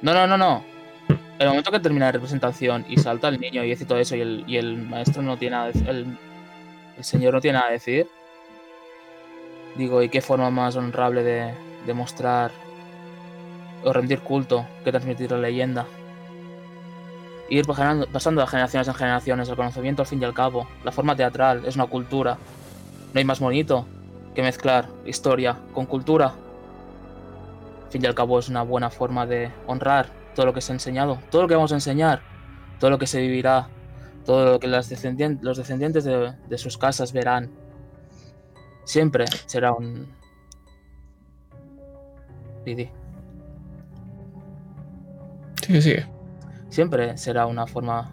[0.01, 0.63] No, no, no, no.
[1.09, 4.15] En el momento que termina la representación y salta el niño y dice todo eso
[4.15, 6.17] y el, y el maestro no tiene nada el,
[6.97, 8.07] el señor no tiene nada que decir.
[9.75, 11.53] Digo, ¿y qué forma más honorable de
[11.85, 12.51] demostrar
[13.83, 15.85] o rendir culto que transmitir la leyenda?
[17.49, 19.49] ir pasando de generaciones en generaciones.
[19.49, 22.37] El conocimiento, al fin y al cabo, la forma teatral, es una cultura.
[23.13, 23.85] No hay más bonito
[24.33, 26.33] que mezclar historia con cultura.
[27.85, 30.71] Al fin y al cabo, es una buena forma de honrar todo lo que se
[30.71, 32.21] ha enseñado, todo lo que vamos a enseñar,
[32.79, 33.67] todo lo que se vivirá,
[34.25, 37.51] todo lo que las descendien- los descendientes de, de sus casas verán.
[38.85, 40.07] Siempre será un.
[42.65, 42.89] Didi.
[45.61, 46.05] Sigue, sigue.
[46.69, 48.11] Siempre será una forma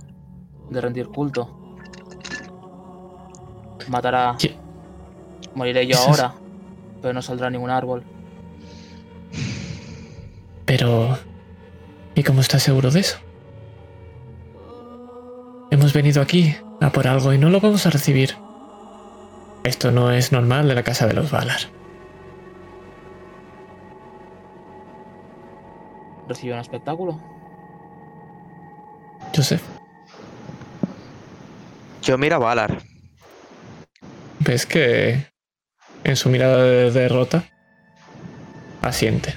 [0.70, 1.76] de rendir culto.
[3.88, 4.36] Matará.
[4.38, 4.56] ¿Qué?
[5.54, 6.34] Moriré yo ahora,
[7.02, 8.04] pero no saldrá ningún árbol.
[10.64, 11.18] Pero...
[12.14, 13.18] ¿Y cómo estás seguro de eso?
[15.70, 18.36] Hemos venido aquí a por algo y no lo vamos a recibir.
[19.64, 21.60] Esto no es normal de la casa de los Valar.
[26.28, 27.20] ¿Recibió un espectáculo?
[29.34, 29.62] Joseph,
[32.02, 32.78] Yo miro a Valar.
[34.40, 35.26] ¿ves que
[36.02, 37.44] en su mirada de derrota
[38.82, 39.34] asiente?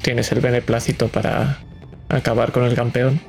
[0.00, 1.58] Tienes el beneplácito para
[2.08, 3.20] acabar con el campeón.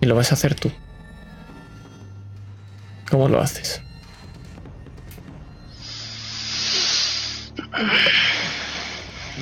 [0.00, 0.70] Y lo vas a hacer tú.
[3.10, 3.82] ¿Cómo lo haces?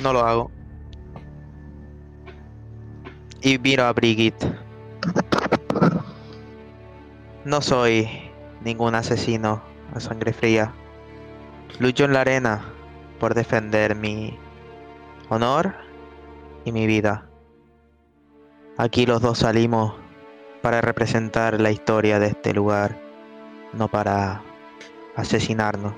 [0.01, 0.51] No lo hago.
[3.41, 4.45] Y miro a Brigitte.
[7.45, 8.07] No soy
[8.63, 9.61] ningún asesino
[9.93, 10.73] a sangre fría.
[11.79, 12.73] Lucho en la arena
[13.19, 14.37] por defender mi
[15.29, 15.75] honor
[16.65, 17.29] y mi vida.
[18.77, 19.95] Aquí los dos salimos
[20.61, 22.99] para representar la historia de este lugar,
[23.77, 24.41] no para
[25.15, 25.93] asesinarnos.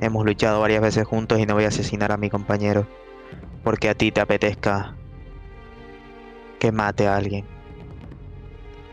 [0.00, 2.86] Hemos luchado varias veces juntos y no voy a asesinar a mi compañero
[3.62, 4.94] porque a ti te apetezca
[6.58, 7.44] que mate a alguien.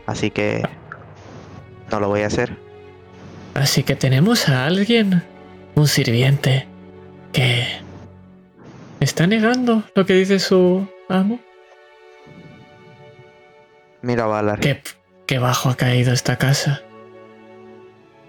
[0.06, 0.62] Así que
[1.90, 2.56] no lo voy a hacer.
[3.54, 5.22] Así que tenemos a alguien,
[5.74, 6.66] un sirviente,
[7.32, 7.66] que
[9.00, 11.38] está negando lo que dice su amo.
[14.00, 14.58] Mira Valar.
[14.60, 14.82] Qué,
[15.26, 16.82] qué bajo ha caído esta casa.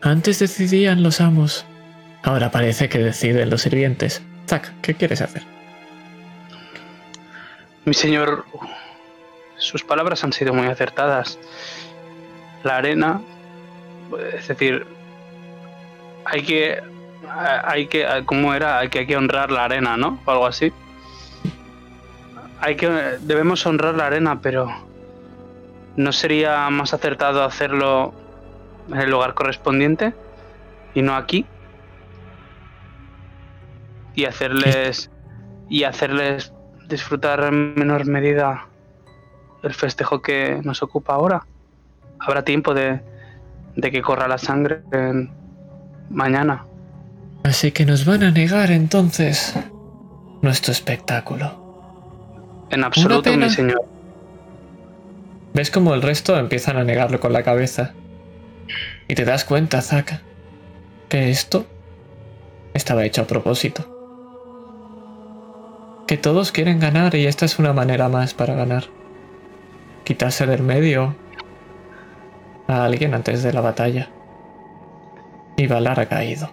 [0.04, 1.66] Antes decidían los amos,
[2.24, 4.22] ahora parece que deciden los sirvientes.
[4.50, 5.44] Zack, ¿qué quieres hacer?
[7.86, 8.44] Mi señor,
[9.56, 11.40] sus palabras han sido muy acertadas.
[12.64, 13.22] La arena,
[14.38, 14.86] es decir,
[16.26, 16.84] hay que,
[17.64, 18.80] hay que, ¿cómo era?
[18.80, 20.20] Hay que, honrar la arena, ¿no?
[20.26, 20.74] O algo así.
[22.60, 22.90] Hay que,
[23.22, 24.68] debemos honrar la arena, pero
[25.96, 28.14] ¿no sería más acertado hacerlo
[28.90, 30.14] en el lugar correspondiente
[30.94, 31.46] y no aquí?
[34.16, 35.10] Y hacerles,
[35.70, 36.54] y hacerles
[36.88, 38.68] disfrutar en menor medida
[39.64, 41.46] el festejo que nos ocupa ahora.
[42.20, 43.02] Habrá tiempo de,
[43.76, 45.32] de que corra la sangre en-
[46.10, 46.66] mañana.
[47.44, 49.56] Así que nos van a negar entonces
[50.42, 52.68] nuestro espectáculo.
[52.70, 53.84] En absoluto, mi señor.
[55.54, 57.94] ¿Ves como el resto empiezan a negarlo con la cabeza?
[59.08, 60.22] Y te das cuenta, Zack,
[61.10, 61.66] que esto
[62.74, 63.90] estaba hecho a propósito.
[66.08, 68.86] Que todos quieren ganar y esta es una manera más para ganar.
[70.04, 71.16] Quitarse del medio
[72.68, 74.10] a alguien antes de la batalla.
[75.58, 76.52] Y Valar ha caído.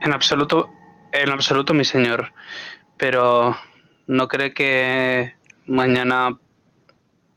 [0.00, 0.70] En absoluto,
[1.12, 2.32] en absoluto, mi señor.
[2.96, 3.56] Pero
[4.06, 5.34] no cree que
[5.66, 6.38] mañana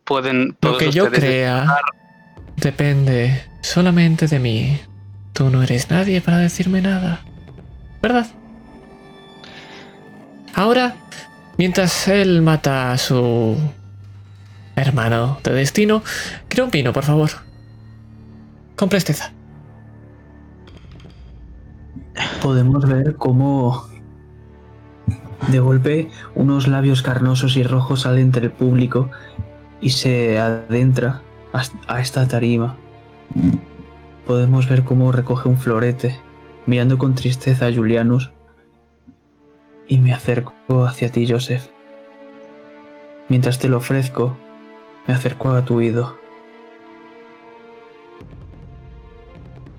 [0.06, 1.66] pueden Lo todos que yo crea
[2.60, 4.80] depende solamente de mí.
[5.34, 7.22] Tú no eres nadie para decirme nada.
[8.02, 8.28] ¿Verdad?
[10.54, 10.96] Ahora,
[11.58, 13.58] mientras él mata a su
[14.76, 16.04] hermano de destino,
[16.48, 17.30] quiero un vino, por favor.
[18.76, 19.32] Con presteza.
[22.42, 23.88] podemos ver cómo
[25.48, 29.10] de golpe unos labios carnosos y rojos salen entre el público
[29.82, 31.22] y se adentra
[31.54, 32.78] a esta tarima.
[34.26, 36.20] Podemos ver cómo recoge un florete,
[36.66, 38.32] mirando con tristeza a Julianus,
[39.88, 40.54] y me acerco
[40.86, 41.70] hacia ti, Joseph.
[43.28, 44.38] Mientras te lo ofrezco,
[45.08, 46.18] me acerco a tu oído.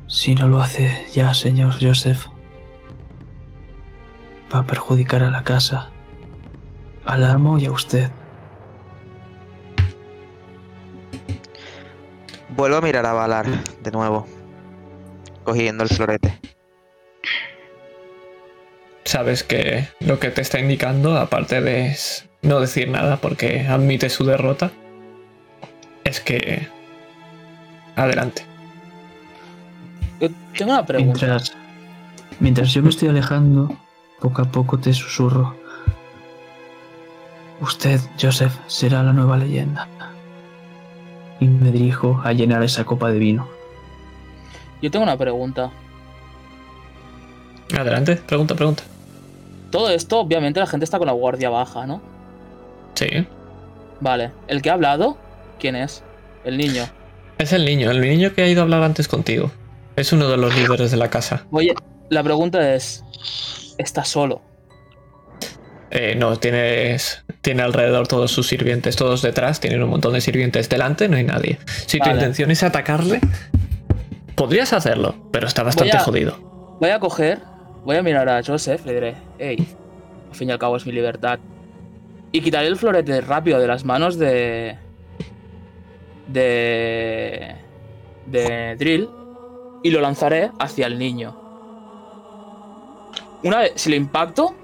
[0.09, 2.27] Si no lo hace ya, señor Joseph,
[4.53, 5.91] va a perjudicar a la casa,
[7.05, 8.11] al amo y a usted.
[12.57, 13.47] Vuelvo a mirar a Valar
[13.83, 14.27] de nuevo,
[15.45, 16.39] cogiendo el florete.
[19.05, 21.97] sabes que lo que te está indicando, aparte de
[22.43, 24.71] no decir nada porque admite su derrota,
[26.05, 26.69] es que...
[27.97, 28.45] Adelante.
[30.21, 31.27] Yo tengo una pregunta.
[31.27, 31.53] Mientras,
[32.39, 33.77] mientras yo me estoy alejando,
[34.21, 35.57] poco a poco te susurro.
[37.61, 39.89] Usted, Joseph, será la nueva leyenda.
[41.41, 43.49] Y me dirijo a llenar esa copa de vino.
[44.83, 45.71] Yo tengo una pregunta.
[47.77, 48.83] Adelante, pregunta, pregunta.
[49.71, 52.03] Todo esto, obviamente, la gente está con la guardia baja, ¿no?
[52.95, 53.27] Sí.
[54.01, 54.33] Vale.
[54.49, 55.17] ¿El que ha hablado?
[55.59, 56.03] ¿Quién es?
[56.45, 56.85] El niño.
[57.39, 59.51] Es el niño, el niño que ha ido a hablar antes contigo.
[59.97, 61.47] Es uno de los líderes de la casa.
[61.51, 61.75] Oye,
[62.09, 63.05] la pregunta es.
[63.79, 64.43] ¿Está solo?
[65.91, 70.69] Eh, no, tienes, tiene alrededor todos sus sirvientes, todos detrás, tienen un montón de sirvientes
[70.69, 71.59] delante, no hay nadie.
[71.87, 73.21] Si tu intención es atacarle,
[74.35, 76.77] podrías hacerlo, pero está bastante Voy a- jodido.
[76.81, 77.39] Voy a coger,
[77.85, 79.67] voy a mirar a Joseph, le diré, hey,
[80.31, 81.39] al fin y al cabo es mi libertad.
[82.33, 84.77] Y quitaré el florete rápido de las manos de.
[86.29, 87.57] de.
[88.27, 89.09] de Drill
[89.83, 91.37] y lo lanzaré hacia el niño.
[93.43, 94.55] Una vez, si lo impacto,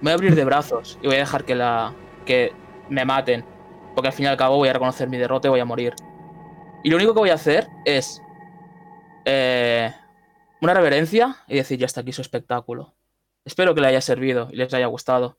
[0.00, 1.92] me voy a abrir de brazos y voy a dejar que la.
[2.28, 2.52] Que
[2.88, 3.44] me maten.
[3.94, 5.94] Porque al fin y al cabo voy a reconocer mi derrota y voy a morir.
[6.84, 8.22] Y lo único que voy a hacer es.
[9.24, 9.92] eh,
[10.60, 12.94] una reverencia y decir, ya está aquí su espectáculo.
[13.44, 15.36] Espero que le haya servido y les haya gustado.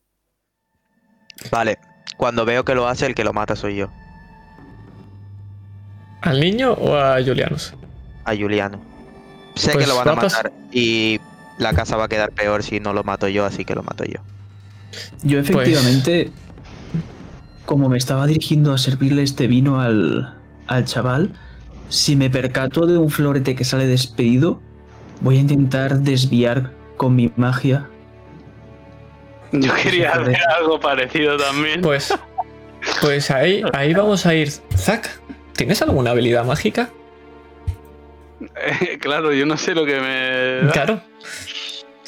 [1.51, 1.77] Vale,
[2.17, 3.89] cuando veo que lo hace, el que lo mata soy yo,
[6.21, 7.73] ¿Al niño o a Julianus?
[8.25, 8.79] a Juliano.
[9.55, 11.19] Sé Pues que lo van a va a pas- matar y
[11.57, 14.03] la casa va a quedar peor si no lo mato yo, así que lo mato
[14.05, 14.19] yo.
[15.23, 16.31] Yo efectivamente,
[17.69, 21.33] como me estaba dirigiendo a servirle este vino al, al chaval,
[21.88, 24.59] si me percato de un florete que sale despedido,
[25.22, 27.88] voy a intentar desviar con mi magia.
[29.51, 31.81] Yo quería hacer algo parecido también.
[31.81, 32.11] Pues,
[33.01, 34.49] pues ahí, ahí vamos a ir.
[34.75, 35.22] Zack,
[35.53, 36.89] ¿tienes alguna habilidad mágica?
[38.99, 40.65] claro, yo no sé lo que me.
[40.65, 40.72] da.
[40.72, 41.01] Claro.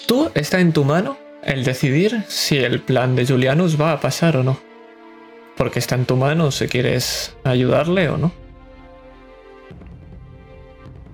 [0.07, 4.38] Tú está en tu mano el decidir si el plan de Julianus va a pasar
[4.38, 4.70] o no.
[5.57, 8.31] Porque está en tu mano si quieres ayudarle o no.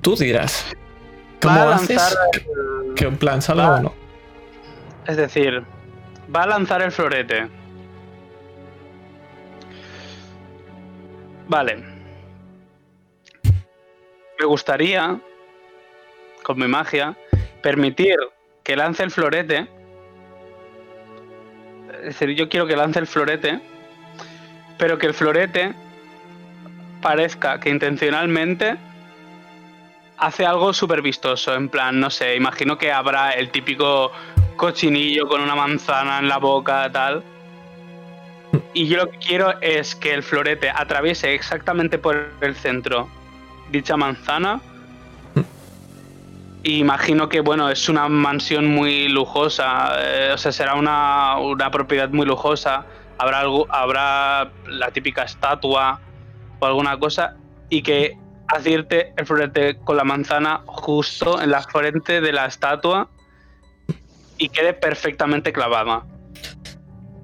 [0.02, 0.66] Tú dirás.
[1.42, 2.18] ¿Cómo haces
[2.96, 3.94] que un plan salga va- o no?
[5.06, 5.64] Es decir,
[6.34, 7.48] va a lanzar el florete.
[11.48, 11.78] Vale.
[14.40, 15.20] Me gustaría,
[16.44, 17.16] con mi magia,
[17.62, 18.16] permitir
[18.64, 19.68] que lance el florete.
[22.00, 23.60] Es decir, yo quiero que lance el florete,
[24.78, 25.74] pero que el florete
[27.02, 28.78] parezca que intencionalmente
[30.18, 31.54] hace algo súper vistoso.
[31.54, 34.12] En plan, no sé, imagino que habrá el típico
[34.56, 37.24] cochinillo con una manzana en la boca, tal.
[38.74, 43.08] Y yo lo que quiero es que el florete atraviese exactamente por el centro
[43.70, 44.62] dicha manzana.
[46.64, 51.72] Y imagino que, bueno, es una mansión muy lujosa, eh, o sea, será una, una
[51.72, 52.86] propiedad muy lujosa.
[53.18, 56.00] Habrá, algo, habrá la típica estatua
[56.60, 57.36] o alguna cosa.
[57.70, 63.10] Y que acierte el florete con la manzana justo en la frente de la estatua
[64.38, 66.06] y quede perfectamente clavada.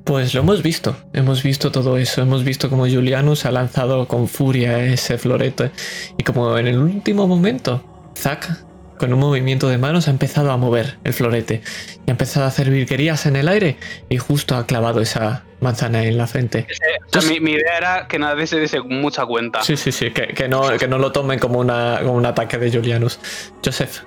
[0.04, 4.28] Pues lo hemos visto, hemos visto todo eso, hemos visto como Julianus ha lanzado con
[4.28, 5.72] furia ese florete
[6.18, 7.82] y como en el último momento,
[8.18, 8.66] Zack,
[9.04, 11.62] con un movimiento de manos, ha empezado a mover el florete
[12.08, 13.76] y ha empezado a hacer virguerías en el aire
[14.08, 16.68] y justo ha clavado esa manzana en la frente.
[17.14, 19.62] O sea, mi, mi idea era que nadie se diese mucha cuenta.
[19.62, 22.58] Sí, sí, sí, que, que no, que no lo tomen como, una, como un ataque
[22.58, 23.20] de Julianus.
[23.62, 24.04] Joseph,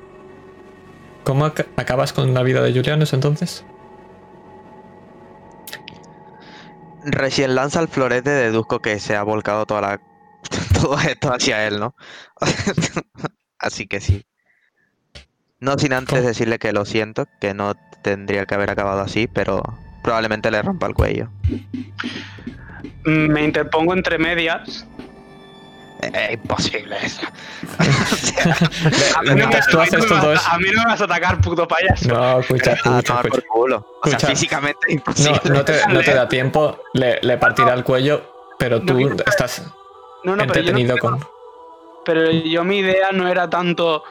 [1.25, 3.67] ¿cómo ac- acabas con la vida de Julianus entonces?
[7.05, 10.01] Recién lanza el florete, deduzco que se ha volcado toda la...
[10.81, 11.95] todo esto hacia él, ¿no?
[13.59, 14.25] Así que sí.
[15.67, 16.29] No sin antes ¿Cómo?
[16.29, 19.65] decirle que lo siento, que no tendría que haber acabado así, pero
[20.01, 21.29] probablemente le rompa el cuello.
[23.05, 24.87] Me interpongo entre medias.
[26.01, 27.23] Es imposible eso.
[29.19, 30.51] A mí, no me, vas todo a- eso...
[30.53, 32.09] a mí no me vas a atacar, puto payaso.
[32.11, 33.77] No, escucha, escucha, por culo.
[34.05, 34.27] O sea, Escucha.
[34.29, 35.41] físicamente No, imposible.
[35.51, 39.63] no te, no te da tiempo, le, le partirá el cuello, pero tú estás
[40.23, 41.19] No, no, pero yo, no entretenido con...
[42.05, 44.05] pero yo mi idea no era tanto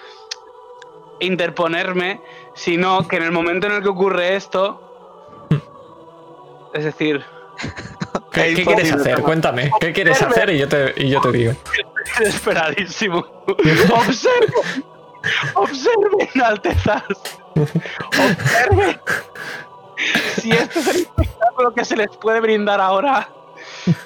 [1.20, 2.22] interponerme,
[2.54, 5.48] sino que en el momento en el que ocurre esto,
[6.74, 7.24] es decir,
[8.32, 9.22] ¿Qué, Es qué quieres hacer?
[9.22, 10.50] Cuéntame, ¿qué quieres hacer?
[10.50, 11.54] Y yo te, y yo te digo.
[12.20, 13.26] desesperadísimo.
[13.48, 14.54] Observe,
[15.56, 17.04] observen, altezas.
[17.56, 19.00] Observe.
[20.36, 23.30] si este es el espectáculo que se les puede brindar ahora,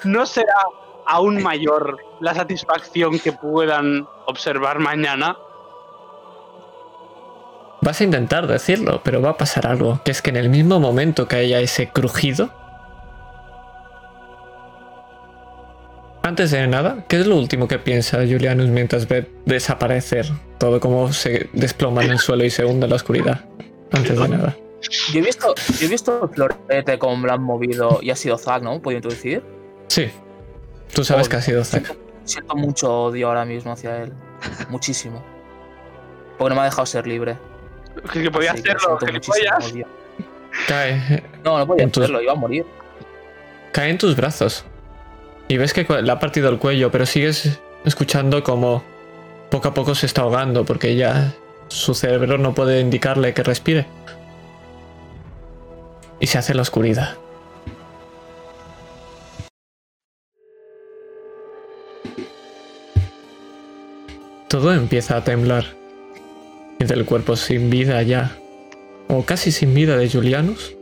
[0.04, 0.54] ¿no será
[1.06, 5.36] aún mayor la satisfacción que puedan observar mañana?
[7.82, 10.80] Vas a intentar decirlo, pero va a pasar algo, que es que en el mismo
[10.80, 12.52] momento que haya ese crujido,
[16.22, 20.26] antes de nada, ¿qué es lo último que piensa Julianus mientras ve desaparecer
[20.58, 23.44] todo como se desploma en el suelo y se hunde en la oscuridad?
[23.92, 24.56] Antes de nada.
[25.12, 28.38] Yo he visto, yo he visto el florete como lo han movido y ha sido
[28.38, 28.80] Zack, ¿no?
[28.80, 29.42] ¿Puedo introducir?
[29.88, 30.10] Sí.
[30.94, 31.86] Tú sabes que ha sido Zack.
[31.86, 34.12] Siento, siento mucho odio ahora mismo hacia él.
[34.68, 35.22] Muchísimo.
[36.38, 37.36] Porque no me ha dejado ser libre.
[38.12, 39.86] Que, que podía que hacerlo, muchísimo gilipollas.
[40.66, 42.64] Cae, No, no podía tus- hacerlo, iba a morir.
[43.72, 44.64] cae en tus brazos.
[45.48, 48.82] Y ves que le ha partido el cuello, pero sigues escuchando como
[49.50, 51.32] poco a poco se está ahogando porque ya
[51.68, 53.86] su cerebro no puede indicarle que respire.
[56.20, 57.16] Y se hace la oscuridad.
[64.48, 65.64] Todo empieza a temblar.
[66.80, 68.32] Y del cuerpo sin vida ya,
[69.06, 70.74] o casi sin vida de Julianus,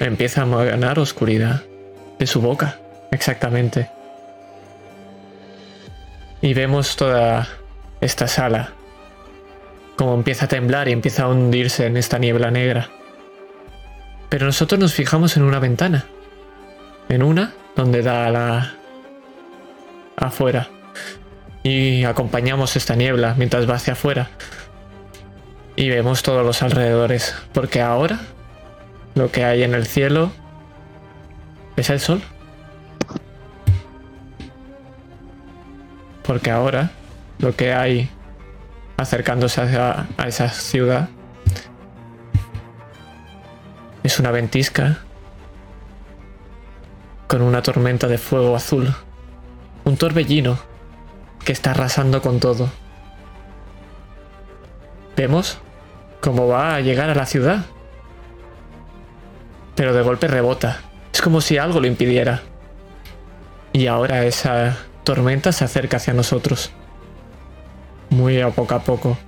[0.00, 1.62] empieza a ganar oscuridad.
[2.18, 2.78] De su boca,
[3.10, 3.88] exactamente.
[6.42, 7.48] Y vemos toda
[8.02, 8.74] esta sala.
[9.96, 12.90] Como empieza a temblar y empieza a hundirse en esta niebla negra.
[14.28, 16.04] Pero nosotros nos fijamos en una ventana.
[17.08, 18.74] En una donde da a la...
[20.16, 20.68] afuera.
[21.62, 24.28] Y acompañamos esta niebla mientras va hacia afuera.
[25.80, 27.34] Y vemos todos los alrededores.
[27.54, 28.20] Porque ahora
[29.14, 30.30] lo que hay en el cielo
[31.74, 32.20] es el sol.
[36.22, 36.90] Porque ahora
[37.38, 38.10] lo que hay
[38.98, 41.08] acercándose a esa ciudad
[44.02, 44.98] es una ventisca
[47.26, 48.94] con una tormenta de fuego azul.
[49.84, 50.58] Un torbellino
[51.42, 52.68] que está arrasando con todo.
[55.16, 55.58] Vemos
[56.20, 57.64] cómo va a llegar a la ciudad.
[59.74, 60.80] Pero de golpe rebota.
[61.12, 62.42] Es como si algo lo impidiera.
[63.72, 66.70] Y ahora esa tormenta se acerca hacia nosotros.
[68.10, 69.18] Muy a poco a poco.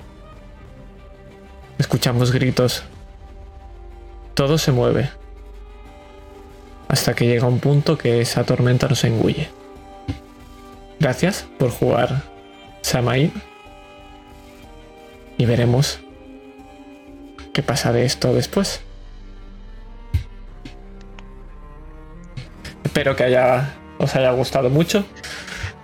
[1.78, 2.84] Escuchamos gritos.
[4.34, 5.10] Todo se mueve.
[6.88, 9.48] Hasta que llega un punto que esa tormenta nos engulle.
[11.00, 12.22] Gracias por jugar
[12.82, 13.32] Samaí.
[15.38, 16.00] Y veremos
[17.52, 18.80] qué pasa de esto después.
[22.84, 25.04] Espero que haya, os haya gustado mucho.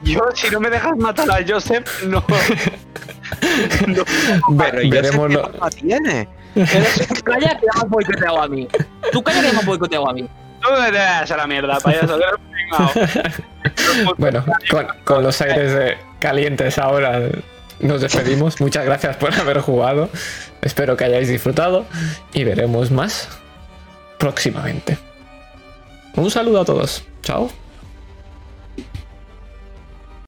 [0.02, 2.24] Yo, si no me dejas matar a Joseph, no.
[3.86, 4.04] no.
[4.58, 6.28] Pero ¿y veremos Joseph lo- tiene?
[6.54, 8.68] Tú calla que ya me has boicoteado a mí.
[9.12, 10.28] Tú calla que ya me has boicoteado a mí.
[10.60, 12.18] Tú me das a la mierda, payaso.
[12.18, 12.90] pringao.
[14.18, 17.20] Bueno, con, con los aires de calientes ahora
[17.80, 18.60] nos despedimos.
[18.60, 20.08] Muchas gracias por haber jugado.
[20.62, 21.86] Espero que hayáis disfrutado
[22.32, 23.28] y veremos más
[24.18, 24.98] próximamente.
[26.16, 27.04] Un saludo a todos.
[27.22, 27.50] Chao.